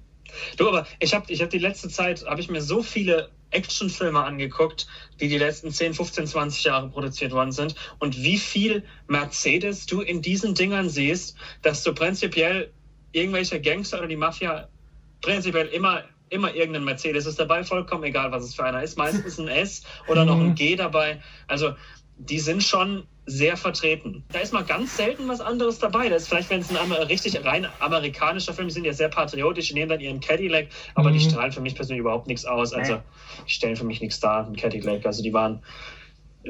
Du, 0.56 0.68
aber 0.68 0.86
ich 1.00 1.14
habe 1.14 1.32
ich 1.32 1.42
hab 1.42 1.50
die 1.50 1.58
letzte 1.58 1.88
Zeit, 1.88 2.24
habe 2.26 2.40
ich 2.40 2.48
mir 2.48 2.60
so 2.60 2.82
viele 2.82 3.30
Actionfilme 3.52 4.22
angeguckt, 4.22 4.86
die 5.20 5.28
die 5.28 5.38
letzten 5.38 5.70
10, 5.70 5.94
15, 5.94 6.26
20 6.26 6.64
Jahre 6.64 6.88
produziert 6.88 7.32
worden 7.32 7.52
sind 7.52 7.74
und 7.98 8.22
wie 8.22 8.38
viel 8.38 8.84
Mercedes 9.06 9.86
du 9.86 10.00
in 10.00 10.22
diesen 10.22 10.54
Dingern 10.54 10.88
siehst, 10.88 11.36
dass 11.62 11.82
du 11.82 11.94
prinzipiell 11.94 12.72
irgendwelche 13.12 13.60
Gangster 13.60 13.98
oder 13.98 14.08
die 14.08 14.16
Mafia 14.16 14.68
prinzipiell 15.20 15.66
immer 15.68 16.04
immer 16.32 16.54
irgendein 16.54 16.84
Mercedes 16.84 17.26
ist 17.26 17.38
dabei, 17.38 17.62
vollkommen 17.62 18.04
egal, 18.04 18.32
was 18.32 18.44
es 18.44 18.54
für 18.54 18.64
einer 18.64 18.82
ist. 18.82 18.96
Meistens 18.96 19.38
ein 19.38 19.48
S 19.48 19.82
oder 20.08 20.24
noch 20.24 20.38
ein 20.38 20.48
mhm. 20.48 20.54
G 20.54 20.76
dabei. 20.76 21.20
Also 21.46 21.74
die 22.16 22.40
sind 22.40 22.62
schon 22.62 23.06
sehr 23.26 23.56
vertreten. 23.56 24.24
Da 24.32 24.40
ist 24.40 24.52
mal 24.52 24.64
ganz 24.64 24.96
selten 24.96 25.28
was 25.28 25.40
anderes 25.40 25.78
dabei. 25.78 26.08
Das 26.08 26.22
ist 26.22 26.28
vielleicht, 26.28 26.50
wenn 26.50 26.60
es 26.60 26.74
ein 26.74 26.92
richtig 26.92 27.44
rein 27.44 27.66
amerikanischer 27.78 28.52
Film 28.52 28.68
ist, 28.68 28.74
sind 28.74 28.84
ja 28.84 28.92
sehr 28.92 29.08
patriotisch, 29.08 29.68
die 29.68 29.74
nehmen 29.74 29.90
dann 29.90 30.00
ihren 30.00 30.20
Cadillac, 30.20 30.66
aber 30.94 31.10
mhm. 31.10 31.14
die 31.14 31.20
strahlen 31.20 31.52
für 31.52 31.60
mich 31.60 31.74
persönlich 31.74 32.00
überhaupt 32.00 32.26
nichts 32.26 32.44
aus. 32.44 32.72
Also 32.72 33.00
die 33.46 33.52
stellen 33.52 33.76
für 33.76 33.84
mich 33.84 34.00
nichts 34.00 34.18
dar, 34.18 34.46
ein 34.46 34.56
Cadillac. 34.56 35.06
Also 35.06 35.22
die 35.22 35.32
waren 35.32 35.62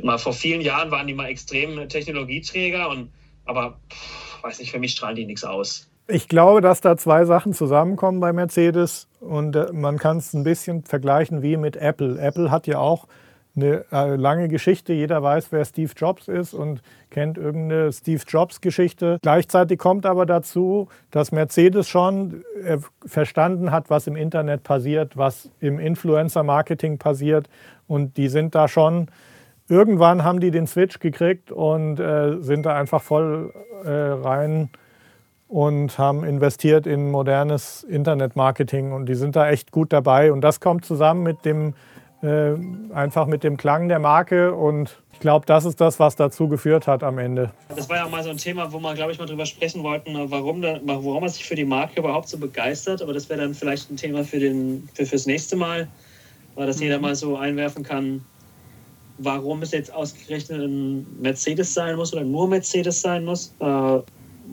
mal 0.03 0.19
vor 0.19 0.33
vielen 0.33 0.63
Jahren 0.63 0.91
waren 0.91 1.07
die 1.07 1.15
mal 1.15 1.29
extrem 1.29 1.89
Technologieträger 1.89 2.89
und 2.89 3.11
aber 3.45 3.79
pff, 3.91 4.43
weiß 4.43 4.61
nicht, 4.61 4.71
für 4.71 4.79
mich 4.79 4.93
strahlen 4.93 5.17
die 5.17 5.27
nichts 5.27 5.45
aus. 5.45 5.89
Ich 6.09 6.29
glaube, 6.29 6.61
dass 6.61 6.81
da 6.81 6.97
zwei 6.97 7.25
Sachen 7.25 7.53
zusammenkommen 7.53 8.21
bei 8.21 8.33
Mercedes 8.33 9.09
und 9.21 9.55
äh, 9.57 9.73
man 9.73 9.99
kann 9.99 10.17
es 10.17 10.33
ein 10.33 10.43
bisschen 10.43 10.85
vergleichen 10.85 11.43
wie 11.43 11.57
mit 11.57 11.77
Apple. 11.77 12.19
Apple 12.19 12.51
hat 12.51 12.67
ja 12.67 12.79
auch 12.79 13.07
eine 13.55 13.85
äh, 13.93 14.17
lange 14.17 14.49
Geschichte. 14.49 14.93
Jeder 14.93 15.23
weiß, 15.23 15.49
wer 15.51 15.65
Steve 15.65 15.93
Jobs 15.97 16.29
ist 16.29 16.55
und 16.55 16.83
kennt 17.11 17.37
irgendeine 17.37 17.93
Steve 17.93 18.23
Jobs-Geschichte. 18.27 19.19
Gleichzeitig 19.23 19.79
kommt 19.79 20.07
aber 20.07 20.25
dazu, 20.25 20.89
dass 21.11 21.33
Mercedes 21.33 21.89
schon 21.89 22.45
äh, 22.65 22.79
verstanden 23.05 23.71
hat, 23.71 23.91
was 23.91 24.07
im 24.07 24.17
Internet 24.17 24.63
passiert, 24.63 25.17
was 25.17 25.51
im 25.61 25.79
Influencer-Marketing 25.79 26.99
passiert. 26.99 27.49
Und 27.87 28.17
die 28.17 28.29
sind 28.29 28.55
da 28.55 28.69
schon, 28.69 29.09
irgendwann 29.69 30.25
haben 30.25 30.41
die 30.41 30.51
den 30.51 30.67
Switch 30.67 30.99
gekriegt 30.99 31.53
und 31.53 32.01
äh, 32.01 32.41
sind 32.41 32.65
da 32.65 32.75
einfach 32.75 33.03
voll 33.03 33.53
äh, 33.85 33.91
rein 33.91 34.71
und 35.49 35.99
haben 35.99 36.25
investiert 36.25 36.87
in 36.87 37.11
modernes 37.11 37.83
Internet-Marketing. 37.83 38.93
Und 38.93 39.05
die 39.05 39.15
sind 39.15 39.37
da 39.37 39.51
echt 39.51 39.71
gut 39.71 39.93
dabei. 39.93 40.33
Und 40.33 40.41
das 40.41 40.61
kommt 40.61 40.87
zusammen 40.87 41.23
mit 41.23 41.45
dem 41.45 41.75
äh, 42.23 42.55
einfach 42.95 43.27
mit 43.27 43.43
dem 43.43 43.57
Klang 43.57 43.89
der 43.89 43.99
Marke 43.99 44.55
und 44.55 44.97
ich 45.13 45.21
glaube, 45.21 45.47
das 45.47 45.65
ist 45.65 45.81
das, 45.81 46.01
was 46.01 46.17
dazu 46.17 46.49
geführt 46.49 46.87
hat 46.87 47.03
am 47.03 47.19
Ende. 47.19 47.51
Das 47.75 47.89
war 47.89 47.97
ja 47.97 48.05
auch 48.05 48.11
mal 48.11 48.23
so 48.23 48.31
ein 48.31 48.39
Thema, 48.39 48.73
wo 48.73 48.81
wir, 48.81 48.95
glaube 48.95 49.13
ich, 49.13 49.19
mal 49.19 49.27
drüber 49.27 49.47
sprechen 49.47 49.83
wollten, 49.83 50.15
warum, 50.31 50.63
da, 50.63 50.81
warum 50.85 51.21
man 51.21 51.29
sich 51.29 51.45
für 51.45 51.55
die 51.55 51.65
Marke 51.65 52.01
überhaupt 52.01 52.29
so 52.29 52.39
begeistert. 52.39 53.03
Aber 53.03 53.13
das 53.13 53.29
wäre 53.29 53.41
dann 53.41 53.55
vielleicht 53.55 53.91
ein 53.91 53.97
Thema 53.97 54.25
für, 54.25 54.39
den, 54.39 54.89
für 54.95 55.07
fürs 55.07 55.27
nächste 55.27 55.57
Mal, 55.57 55.89
weil 56.55 56.67
das 56.67 56.77
mhm. 56.79 56.83
jeder 56.85 56.99
mal 56.99 57.15
so 57.15 57.37
einwerfen 57.37 57.85
kann, 57.85 58.25
warum 59.19 59.63
es 59.63 59.73
jetzt 59.73 59.93
ausgerechnet 59.93 60.61
ein 60.61 61.07
Mercedes 61.21 61.75
sein 61.75 61.97
muss 61.97 62.13
oder 62.13 62.25
nur 62.25 62.49
Mercedes 62.49 63.01
sein 63.01 63.25
muss, 63.25 63.55
äh, 63.61 63.99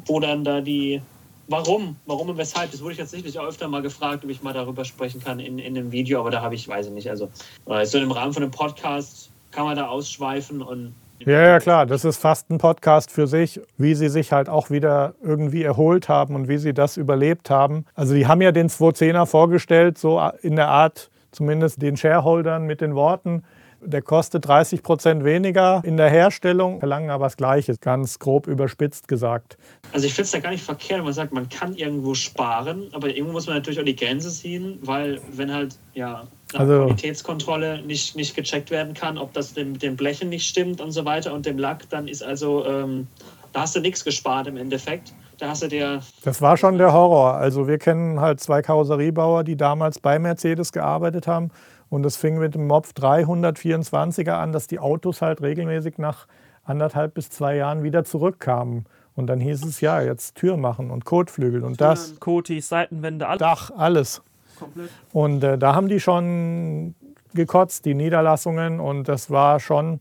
wo 0.06 0.20
dann 0.20 0.44
da 0.44 0.62
die 0.62 1.02
Warum? 1.50 1.96
Warum 2.06 2.30
und 2.30 2.38
weshalb? 2.38 2.72
Das 2.72 2.82
wurde 2.82 2.92
ich 2.92 3.00
tatsächlich 3.00 3.38
auch 3.40 3.48
öfter 3.48 3.68
mal 3.68 3.82
gefragt, 3.82 4.24
ob 4.24 4.30
ich 4.30 4.44
mal 4.44 4.54
darüber 4.54 4.86
sprechen 4.86 5.20
kann 5.20 5.40
in, 5.40 5.58
in 5.58 5.76
einem 5.76 5.92
Video, 5.92 6.20
aber 6.20 6.30
da 6.30 6.42
habe 6.42 6.54
ich, 6.54 6.68
weiß 6.68 6.88
ich 6.88 6.94
nicht. 6.94 7.10
Also, 7.10 7.30
äh, 7.66 7.86
so 7.86 7.98
im 7.98 8.12
Rahmen 8.12 8.34
von 8.34 8.44
einem 8.44 8.52
Podcast 8.52 9.32
kann 9.52 9.66
man 9.66 9.76
da 9.76 9.88
ausschweifen 9.88 10.62
und. 10.62 10.94
Ja, 11.26 11.42
ja, 11.42 11.60
klar. 11.60 11.88
Das 11.88 12.06
ist 12.06 12.18
fast 12.18 12.52
ein 12.52 12.60
Podcast 12.60 13.12
für 13.12 13.26
sich, 13.26 13.60
wie 13.78 13.96
sie 13.96 14.10
sich 14.10 14.32
halt 14.32 14.48
auch 14.48 14.70
wieder 14.70 15.16
irgendwie 15.24 15.64
erholt 15.64 16.08
haben 16.08 16.36
und 16.36 16.48
wie 16.48 16.60
sie 16.60 16.74
das 16.74 16.98
überlebt 16.98 17.50
haben. 17.50 17.86
Also, 17.96 18.14
die 18.14 18.28
haben 18.28 18.42
ja 18.42 18.52
den 18.52 18.70
210er 18.70 19.26
vorgestellt, 19.26 19.98
so 19.98 20.22
in 20.44 20.56
der 20.56 20.68
Art, 20.68 21.10
zumindest 21.32 21.82
den 21.82 21.98
Shareholdern 21.98 22.68
mit 22.68 22.80
den 22.80 22.94
Worten, 22.94 23.44
der 23.82 24.02
kostet 24.02 24.48
30 24.48 24.84
Prozent 24.84 25.24
weniger 25.24 25.82
in 25.84 25.98
der 25.98 26.10
Herstellung, 26.10 26.80
verlangen 26.80 27.10
aber 27.10 27.26
das 27.26 27.38
Gleiche, 27.38 27.76
ganz 27.78 28.20
grob 28.20 28.48
überspitzt 28.48 29.08
gesagt. 29.08 29.58
Also 29.94 30.06
ich 30.06 30.14
finde 30.14 30.26
es 30.26 30.32
da 30.32 30.40
gar 30.40 30.52
nicht 30.52 30.64
verkehrt, 30.64 31.00
wenn 31.00 31.06
man 31.06 31.14
sagt, 31.14 31.34
man 31.34 31.50
kann 31.50 31.76
irgendwo 31.76 32.14
sparen, 32.14 32.90
aber 32.94 33.10
irgendwo 33.10 33.34
muss 33.34 33.48
man 33.48 33.56
natürlich 33.56 33.80
auch 33.80 33.86
die 33.86 33.96
Grenze 33.96 34.30
ziehen, 34.30 34.80
weil 34.82 35.20
wenn 35.32 35.54
halt 35.54 35.78
ja 35.94 36.28
also, 36.54 36.86
Qualitätskontrolle 36.86 37.82
nicht, 37.84 38.16
nicht 38.16 38.36
gecheckt 38.36 38.72
werden 38.72 38.94
kann, 38.94 39.18
ob 39.18 39.34
das 39.34 39.56
mit 39.56 39.82
dem 39.82 39.96
Blechen 39.96 40.30
nicht 40.30 40.48
stimmt 40.48 40.82
und 40.82 40.92
so 40.92 41.06
weiter 41.06 41.34
und 41.34 41.46
dem 41.46 41.58
Lack, 41.58 41.90
dann 41.90 42.08
ist 42.08 42.24
also, 42.24 42.66
ähm, 42.66 43.08
da 43.54 43.62
hast 43.62 43.76
du 43.76 43.80
nichts 43.80 44.04
gespart 44.04 44.48
im 44.48 44.58
Endeffekt. 44.58 45.14
Da 45.40 45.50
hast 45.50 45.64
du 45.64 45.68
dir. 45.70 46.02
Das 46.24 46.42
war 46.42 46.58
schon 46.58 46.78
der 46.78 46.92
Horror. 46.92 47.36
Also 47.36 47.68
wir 47.68 47.78
kennen 47.78 48.20
halt 48.20 48.42
zwei 48.42 48.62
Karosseriebauer, 48.62 49.46
die 49.46 49.56
damals 49.56 49.98
bei 49.98 50.20
Mercedes 50.20 50.74
gearbeitet 50.74 51.28
haben 51.28 51.50
und 51.90 52.06
es 52.06 52.18
fing 52.18 52.38
mit 52.38 52.56
dem 52.56 52.68
Mopf 52.68 52.94
324er 52.94 54.32
an, 54.32 54.52
dass 54.52 54.68
die 54.68 54.80
Autos 54.80 55.22
halt 55.22 55.42
regelmäßig 55.42 55.98
nach 55.98 56.28
anderthalb 56.64 57.16
bis 57.16 57.30
zwei 57.30 57.56
Jahren 57.56 57.84
wieder 57.84 58.04
zurückkamen. 58.04 58.86
Und 59.16 59.28
dann 59.28 59.40
hieß 59.40 59.66
es 59.66 59.82
ja, 59.82 60.02
jetzt 60.02 60.36
Tür 60.36 60.56
machen 60.56 60.92
und 60.92 61.04
Kotflügel 61.04 61.64
und 61.64 61.78
Türen, 61.78 61.90
das. 61.90 62.20
Kotis, 62.20 62.70
Seitenwände, 62.70 63.28
alles. 63.28 63.40
Dach, 63.40 63.72
alles. 63.76 64.22
Komplett. 64.58 64.90
Und 65.12 65.44
äh, 65.44 65.58
da 65.58 65.76
haben 65.76 65.90
die 65.90 66.00
schon 66.00 66.96
gekotzt, 67.34 67.86
die 67.86 67.96
Niederlassungen. 67.96 68.80
Und 68.80 69.10
das 69.10 69.30
war 69.30 69.60
schon 69.60 70.00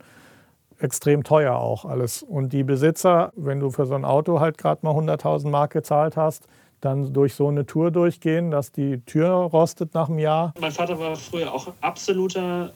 extrem 0.79 1.25
teuer 1.25 1.57
auch 1.57 1.85
alles. 1.85 2.23
Und 2.23 2.53
die 2.53 2.65
Besitzer, 2.65 3.33
wenn 3.35 3.61
du 3.61 3.71
für 3.71 3.87
so 3.87 3.95
ein 3.95 4.05
Auto 4.05 4.41
halt 4.41 4.59
gerade 4.59 4.81
mal 4.83 4.95
100.000 4.95 5.49
Mark 5.49 5.73
gezahlt 5.73 6.17
hast, 6.17 6.47
dann 6.81 7.13
durch 7.13 7.35
so 7.35 7.49
eine 7.49 7.67
Tour 7.67 7.91
durchgehen, 7.91 8.51
dass 8.51 8.73
die 8.73 9.01
Tür 9.01 9.31
rostet 9.31 9.95
nach 9.95 10.09
einem 10.09 10.19
Jahr. 10.19 10.55
Mein 10.61 10.73
Vater 10.73 10.99
war 10.99 11.17
früher 11.17 11.53
auch 11.53 11.73
absoluter 11.81 12.73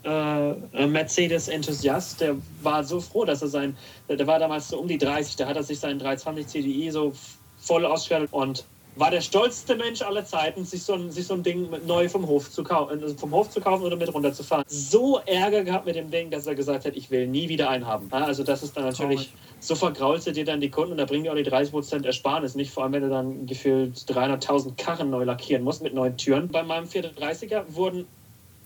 äh, 0.74 0.86
Mercedes-Enthusiast. 0.86 2.20
Der 2.20 2.36
war 2.62 2.84
so 2.84 3.00
froh, 3.00 3.24
dass 3.24 3.42
er 3.42 3.48
sein, 3.48 3.76
der 4.08 4.26
war 4.26 4.38
damals 4.38 4.68
so 4.68 4.78
um 4.78 4.88
die 4.88 4.98
30, 4.98 5.36
da 5.36 5.46
hat 5.46 5.56
er 5.56 5.62
sich 5.62 5.78
seinen 5.78 5.98
320 5.98 6.46
CDI 6.46 6.90
so 6.90 7.12
voll 7.58 7.86
ausgestattet 7.86 8.32
und 8.32 8.66
war 8.96 9.10
der 9.10 9.20
stolzste 9.20 9.76
Mensch 9.76 10.02
aller 10.02 10.24
Zeiten, 10.24 10.64
sich 10.64 10.82
so 10.82 10.94
ein, 10.94 11.10
sich 11.10 11.26
so 11.26 11.34
ein 11.34 11.42
Ding 11.42 11.68
neu 11.86 12.08
vom 12.08 12.26
Hof, 12.26 12.50
zu 12.50 12.62
kaufen, 12.62 13.02
äh, 13.02 13.08
vom 13.08 13.30
Hof 13.32 13.50
zu 13.50 13.60
kaufen 13.60 13.84
oder 13.84 13.96
mit 13.96 14.12
runterzufahren. 14.12 14.64
So 14.68 15.20
Ärger 15.26 15.64
gehabt 15.64 15.86
mit 15.86 15.96
dem 15.96 16.10
Ding, 16.10 16.30
dass 16.30 16.46
er 16.46 16.54
gesagt 16.54 16.84
hat, 16.84 16.96
ich 16.96 17.10
will 17.10 17.26
nie 17.26 17.48
wieder 17.48 17.70
einen 17.70 17.86
haben. 17.86 18.08
Also 18.10 18.44
das 18.44 18.62
ist 18.62 18.76
dann 18.76 18.84
natürlich, 18.84 19.32
so 19.60 19.74
vergraulst 19.74 20.26
du 20.26 20.32
dir 20.32 20.44
dann 20.44 20.60
die 20.60 20.70
Kunden 20.70 20.92
und 20.92 20.98
da 20.98 21.04
bringen 21.04 21.24
die 21.24 21.30
auch 21.30 21.34
die 21.34 21.44
30% 21.44 22.04
Ersparnis 22.04 22.54
nicht, 22.54 22.70
vor 22.70 22.82
allem 22.82 22.92
wenn 22.92 23.02
du 23.02 23.08
dann 23.08 23.46
gefühlt 23.46 23.96
300.000 23.96 24.76
Karren 24.76 25.10
neu 25.10 25.24
lackieren 25.24 25.64
musst 25.64 25.82
mit 25.82 25.94
neuen 25.94 26.16
Türen. 26.16 26.48
Bei 26.48 26.62
meinem 26.62 26.84
430er 26.84 27.64
wurden 27.68 28.06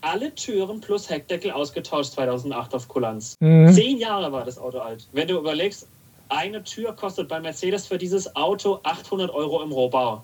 alle 0.01 0.33
Türen 0.35 0.81
plus 0.81 1.09
Heckdeckel 1.09 1.51
ausgetauscht 1.51 2.13
2008 2.13 2.75
auf 2.75 2.87
Kulanz. 2.87 3.35
Mhm. 3.39 3.73
Zehn 3.73 3.97
Jahre 3.97 4.31
war 4.31 4.43
das 4.45 4.57
Auto 4.57 4.79
alt. 4.79 5.07
Wenn 5.11 5.27
du 5.27 5.37
überlegst, 5.37 5.87
eine 6.29 6.63
Tür 6.63 6.93
kostet 6.93 7.27
bei 7.27 7.39
Mercedes 7.39 7.87
für 7.87 7.97
dieses 7.97 8.35
Auto 8.35 8.79
800 8.83 9.29
Euro 9.29 9.63
im 9.63 9.71
Rohbau. 9.71 10.23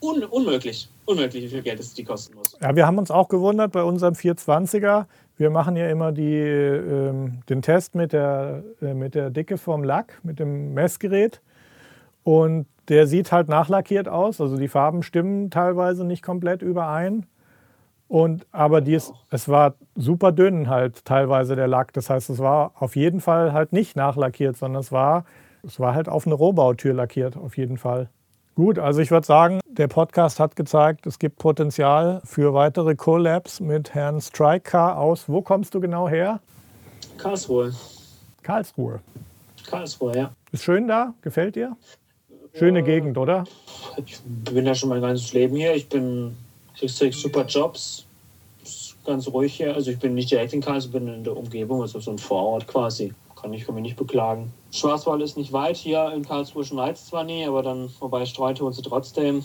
Un 0.00 0.24
unmöglich. 0.24 0.88
Unmöglich, 1.06 1.44
wie 1.44 1.48
viel 1.48 1.62
Geld 1.62 1.80
es 1.80 1.94
die 1.94 2.04
kosten 2.04 2.36
muss. 2.36 2.56
Ja, 2.60 2.74
wir 2.74 2.86
haben 2.86 2.98
uns 2.98 3.10
auch 3.10 3.28
gewundert 3.28 3.72
bei 3.72 3.82
unserem 3.82 4.14
420er. 4.14 5.06
Wir 5.38 5.50
machen 5.50 5.76
ja 5.76 5.88
immer 5.88 6.12
die, 6.12 6.34
ähm, 6.34 7.42
den 7.48 7.62
Test 7.62 7.94
mit 7.94 8.12
der, 8.12 8.64
äh, 8.82 8.94
mit 8.94 9.14
der 9.14 9.30
Dicke 9.30 9.56
vom 9.58 9.84
Lack, 9.84 10.18
mit 10.22 10.38
dem 10.38 10.74
Messgerät. 10.74 11.40
Und 12.24 12.66
der 12.88 13.06
sieht 13.06 13.32
halt 13.32 13.48
nachlackiert 13.48 14.08
aus. 14.08 14.40
Also 14.40 14.56
die 14.56 14.68
Farben 14.68 15.02
stimmen 15.02 15.50
teilweise 15.50 16.04
nicht 16.04 16.22
komplett 16.22 16.62
überein. 16.62 17.26
Und, 18.08 18.46
aber 18.52 18.80
dies, 18.80 19.12
es 19.30 19.48
war 19.48 19.74
super 19.96 20.30
dünn 20.32 20.68
halt 20.68 21.04
teilweise 21.04 21.56
der 21.56 21.66
Lack. 21.66 21.92
Das 21.92 22.08
heißt, 22.08 22.30
es 22.30 22.38
war 22.38 22.72
auf 22.76 22.94
jeden 22.94 23.20
Fall 23.20 23.52
halt 23.52 23.72
nicht 23.72 23.96
nachlackiert, 23.96 24.56
sondern 24.56 24.80
es 24.80 24.92
war, 24.92 25.24
es 25.64 25.80
war 25.80 25.94
halt 25.94 26.08
auf 26.08 26.26
eine 26.26 26.34
Rohbautür 26.34 26.94
lackiert, 26.94 27.36
auf 27.36 27.56
jeden 27.56 27.78
Fall. 27.78 28.08
Gut, 28.54 28.78
also 28.78 29.02
ich 29.02 29.10
würde 29.10 29.26
sagen, 29.26 29.60
der 29.68 29.88
Podcast 29.88 30.40
hat 30.40 30.56
gezeigt, 30.56 31.06
es 31.06 31.18
gibt 31.18 31.36
Potenzial 31.36 32.22
für 32.24 32.54
weitere 32.54 32.94
Collabs 32.94 33.60
mit 33.60 33.92
Herrn 33.92 34.20
Striker 34.20 34.96
aus. 34.96 35.28
Wo 35.28 35.42
kommst 35.42 35.74
du 35.74 35.80
genau 35.80 36.08
her? 36.08 36.40
Karlsruhe. 37.18 37.74
Karlsruhe. 38.42 39.00
Karlsruhe, 39.68 40.16
ja. 40.16 40.30
Ist 40.52 40.64
schön 40.64 40.88
da? 40.88 41.12
Gefällt 41.20 41.56
dir? 41.56 41.76
Schöne 42.54 42.78
äh, 42.78 42.82
Gegend, 42.82 43.18
oder? 43.18 43.44
Ich 44.06 44.20
bin 44.24 44.64
ja 44.64 44.74
schon 44.74 44.88
mein 44.88 45.02
ganzes 45.02 45.34
Leben 45.34 45.56
hier. 45.56 45.74
Ich 45.74 45.88
bin 45.88 46.34
kriegst 46.78 47.00
direkt 47.00 47.16
super 47.16 47.44
Jobs. 47.44 48.06
Ganz 49.04 49.28
ruhig 49.28 49.54
hier. 49.54 49.74
Also 49.74 49.92
ich 49.92 49.98
bin 49.98 50.14
nicht 50.14 50.30
direkt 50.30 50.52
in 50.52 50.60
Karlsruhe, 50.60 51.00
bin 51.00 51.08
in 51.08 51.24
der 51.24 51.36
Umgebung, 51.36 51.80
also 51.80 52.00
so 52.00 52.10
ein 52.10 52.18
Vorort 52.18 52.66
quasi. 52.66 53.12
Kann 53.40 53.52
ich 53.52 53.68
mich 53.68 53.82
nicht 53.82 53.96
beklagen. 53.96 54.52
Schwarzwald 54.72 55.22
ist 55.22 55.36
nicht 55.36 55.52
weit 55.52 55.76
hier 55.76 56.12
in 56.12 56.24
Karlsruhe 56.24 56.64
schneit 56.64 56.98
zwar 56.98 57.22
nie, 57.22 57.46
aber 57.46 57.62
dann 57.62 57.88
vorbei 57.88 58.26
streuen 58.26 58.56
tun 58.56 58.72
sie 58.72 58.82
trotzdem. 58.82 59.44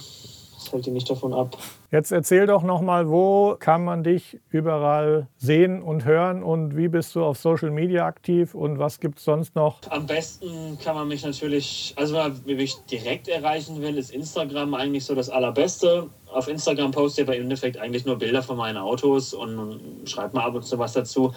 Das 0.61 0.71
hält 0.71 0.87
ihn 0.87 0.93
nicht 0.93 1.09
davon 1.09 1.33
ab. 1.33 1.57
Jetzt 1.91 2.11
erzähl 2.11 2.45
doch 2.45 2.63
nochmal, 2.63 3.09
wo 3.09 3.55
kann 3.59 3.83
man 3.83 4.03
dich 4.03 4.39
überall 4.49 5.27
sehen 5.37 5.81
und 5.81 6.05
hören 6.05 6.43
und 6.43 6.77
wie 6.77 6.87
bist 6.87 7.15
du 7.15 7.23
auf 7.23 7.37
Social 7.37 7.71
Media 7.71 8.05
aktiv 8.05 8.53
und 8.55 8.79
was 8.79 8.99
gibt 8.99 9.17
es 9.17 9.25
sonst 9.25 9.55
noch? 9.55 9.79
Am 9.89 10.05
besten 10.05 10.77
kann 10.83 10.95
man 10.95 11.07
mich 11.07 11.25
natürlich, 11.25 11.93
also 11.97 12.15
wenn 12.45 12.59
ich 12.59 12.75
direkt 12.89 13.27
erreichen 13.27 13.81
will, 13.81 13.97
ist 13.97 14.11
Instagram 14.11 14.73
eigentlich 14.73 15.03
so 15.03 15.15
das 15.15 15.29
Allerbeste. 15.29 16.09
Auf 16.31 16.47
Instagram 16.47 16.91
poste 16.91 17.23
aber 17.23 17.35
im 17.35 17.43
Endeffekt 17.43 17.77
eigentlich 17.77 18.05
nur 18.05 18.17
Bilder 18.17 18.41
von 18.41 18.57
meinen 18.57 18.77
Autos 18.77 19.33
und, 19.33 19.57
und 19.57 20.09
schreibe 20.09 20.35
mal 20.35 20.45
ab 20.45 20.55
und 20.55 20.63
zu 20.63 20.79
was 20.79 20.93
dazu. 20.93 21.33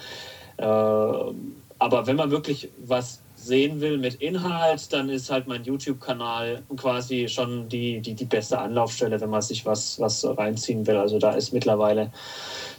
Äh, 0.57 0.63
aber 0.65 2.07
wenn 2.07 2.15
man 2.15 2.31
wirklich 2.31 2.69
was 2.77 3.24
sehen 3.45 3.79
will 3.81 3.97
mit 3.97 4.15
Inhalt, 4.15 4.91
dann 4.91 5.09
ist 5.09 5.29
halt 5.29 5.47
mein 5.47 5.63
YouTube-Kanal 5.63 6.63
quasi 6.75 7.27
schon 7.27 7.69
die, 7.69 8.01
die, 8.01 8.13
die 8.13 8.25
beste 8.25 8.57
Anlaufstelle, 8.57 9.21
wenn 9.21 9.29
man 9.29 9.41
sich 9.41 9.65
was, 9.65 9.99
was 9.99 10.25
reinziehen 10.25 10.85
will. 10.87 10.97
Also 10.97 11.19
da 11.19 11.31
ist 11.31 11.53
mittlerweile, 11.53 12.11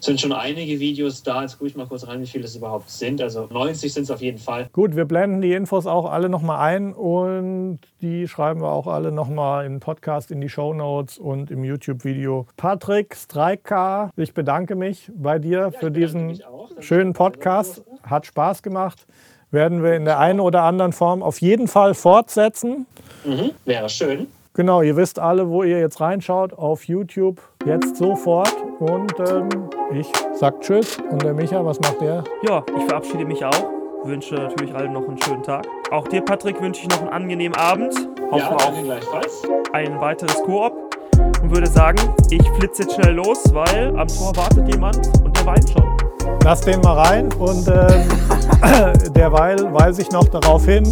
sind 0.00 0.20
schon 0.20 0.32
einige 0.32 0.80
Videos 0.80 1.22
da. 1.22 1.42
Jetzt 1.42 1.58
gucke 1.58 1.68
ich 1.68 1.76
mal 1.76 1.86
kurz 1.86 2.06
rein, 2.06 2.20
wie 2.20 2.26
viele 2.26 2.44
es 2.44 2.56
überhaupt 2.56 2.90
sind. 2.90 3.22
Also 3.22 3.46
90 3.50 3.92
sind 3.92 4.02
es 4.04 4.10
auf 4.10 4.20
jeden 4.20 4.38
Fall. 4.38 4.68
Gut, 4.72 4.96
wir 4.96 5.04
blenden 5.04 5.40
die 5.40 5.52
Infos 5.52 5.86
auch 5.86 6.10
alle 6.10 6.28
nochmal 6.28 6.58
ein 6.58 6.92
und 6.92 7.78
die 8.02 8.28
schreiben 8.28 8.60
wir 8.60 8.70
auch 8.70 8.86
alle 8.86 9.12
nochmal 9.12 9.66
im 9.66 9.80
Podcast, 9.80 10.30
in 10.30 10.40
die 10.40 10.48
Show 10.48 10.74
Notes 10.74 11.18
und 11.18 11.50
im 11.50 11.64
YouTube-Video. 11.64 12.46
Patrick 12.56 13.14
Streika, 13.14 14.10
ich 14.16 14.34
bedanke 14.34 14.74
mich 14.74 15.10
bei 15.14 15.38
dir 15.38 15.58
Ja, 15.58 15.70
für 15.70 15.90
diesen 15.90 16.40
schönen 16.80 17.12
Podcast. 17.12 17.84
Hat 18.02 18.26
Spaß 18.26 18.62
gemacht. 18.62 19.06
Werden 19.50 19.82
wir 19.82 19.94
in 19.94 20.04
der 20.04 20.18
einen 20.18 20.40
oder 20.40 20.62
anderen 20.62 20.92
Form 20.92 21.22
auf 21.22 21.40
jeden 21.40 21.68
Fall 21.68 21.94
fortsetzen. 21.94 22.86
Mhm, 23.24 23.52
wäre 23.64 23.88
schön. 23.88 24.26
Genau, 24.54 24.80
ihr 24.82 24.96
wisst 24.96 25.18
alle, 25.18 25.48
wo 25.50 25.62
ihr 25.62 25.78
jetzt 25.78 26.00
reinschaut, 26.00 26.54
auf 26.54 26.84
YouTube, 26.84 27.40
jetzt 27.66 27.96
sofort. 27.96 28.54
Und 28.80 29.12
ähm, 29.20 29.48
ich 29.92 30.10
sag 30.34 30.60
Tschüss. 30.62 30.98
Und 31.10 31.22
der 31.22 31.34
Micha, 31.34 31.64
was 31.64 31.78
macht 31.80 32.00
der? 32.00 32.24
Ja, 32.42 32.64
ich 32.78 32.84
verabschiede 32.84 33.24
mich 33.24 33.44
auch. 33.44 33.64
Wünsche 34.04 34.34
natürlich 34.36 34.74
allen 34.74 34.92
noch 34.92 35.06
einen 35.06 35.20
schönen 35.20 35.42
Tag. 35.42 35.66
Auch 35.90 36.06
dir, 36.08 36.22
Patrick, 36.22 36.60
wünsche 36.62 36.82
ich 36.82 36.88
noch 36.88 37.00
einen 37.02 37.10
angenehmen 37.10 37.56
Abend. 37.58 37.94
Hoffe 38.30 38.38
Ja, 38.38 38.56
auf 38.56 38.82
gleichfalls. 38.82 39.42
ein 39.72 40.00
weiteres 40.00 40.36
Koop. 40.44 40.72
Und 41.42 41.50
würde 41.54 41.66
sagen, 41.66 41.98
ich 42.30 42.42
flitze 42.52 42.82
jetzt 42.82 42.94
schnell 42.94 43.14
los, 43.14 43.42
weil 43.52 43.88
am 43.96 44.08
Tor 44.08 44.34
wartet 44.36 44.68
jemand 44.72 44.96
und 45.24 45.36
der 45.36 45.46
weint 45.46 45.68
schon. 45.70 45.95
Lass 46.44 46.60
den 46.60 46.80
mal 46.80 46.94
rein 46.94 47.32
und 47.34 47.66
ähm, 47.68 49.12
derweil 49.14 49.72
weise 49.72 50.02
ich 50.02 50.10
noch 50.10 50.28
darauf 50.28 50.64
hin, 50.64 50.84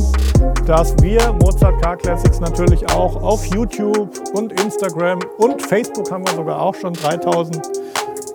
dass 0.67 0.95
wir 1.03 1.33
Mozart 1.35 1.81
Car 1.83 1.97
Classics 1.97 2.41
natürlich 2.41 2.89
auch 2.93 3.23
auf 3.23 3.45
YouTube 3.47 4.11
und 4.35 4.59
Instagram 4.61 5.21
und 5.39 5.63
Facebook 5.63 6.11
haben 6.11 6.27
wir 6.27 6.35
sogar 6.35 6.61
auch 6.61 6.75
schon 6.75 6.93
3000 6.93 7.61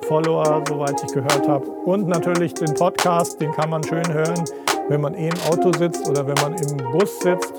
Follower, 0.08 0.64
soweit 0.68 1.04
ich 1.04 1.14
gehört 1.14 1.48
habe. 1.48 1.70
Und 1.86 2.08
natürlich 2.08 2.54
den 2.54 2.74
Podcast, 2.74 3.40
den 3.40 3.52
kann 3.52 3.70
man 3.70 3.84
schön 3.84 4.08
hören, 4.12 4.44
wenn 4.90 5.02
man 5.02 5.14
eh 5.14 5.28
im 5.30 5.52
Auto 5.52 5.72
sitzt 5.78 6.10
oder 6.10 6.26
wenn 6.26 6.36
man 6.42 6.54
im 6.54 6.78
Bus 6.92 7.20
sitzt 7.20 7.54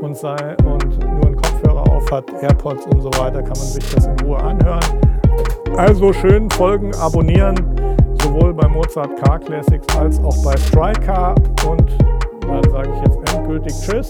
und, 0.00 0.16
sei, 0.16 0.56
und 0.64 0.98
nur 0.98 1.26
einen 1.26 1.36
Kopfhörer 1.36 1.88
auf 1.88 2.10
hat, 2.10 2.24
AirPods 2.42 2.86
und 2.86 3.00
so 3.00 3.10
weiter, 3.10 3.42
kann 3.42 3.56
man 3.56 3.66
sich 3.66 3.94
das 3.94 4.06
in 4.06 4.18
Ruhe 4.20 4.38
anhören. 4.38 4.80
Also 5.76 6.12
schön 6.12 6.50
folgen, 6.50 6.92
abonnieren, 6.96 7.54
sowohl 8.28 8.52
bei 8.52 8.68
Mozart 8.68 9.10
Car 9.22 9.38
Classics 9.38 9.86
als 9.96 10.18
auch 10.20 10.36
bei 10.44 10.56
Striker. 10.56 11.34
Und 11.66 11.98
dann 12.42 12.62
sage 12.70 12.90
ich 12.94 13.00
jetzt 13.02 13.34
endgültig 13.34 13.72
Tschüss 13.80 14.08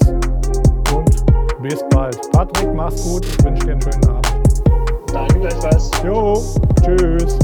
und 0.95 1.62
bis 1.62 1.85
bald. 1.91 2.19
Patrick, 2.33 2.75
mach's 2.75 3.05
gut, 3.05 3.25
ich 3.25 3.45
wünsche 3.45 3.66
dir 3.66 3.73
einen 3.73 3.83
schönen 3.83 4.09
Abend. 4.09 4.62
Danke 5.12 5.41
gleichfalls. 5.41 5.91
Jo, 6.05 6.35
tschüss. 6.83 7.39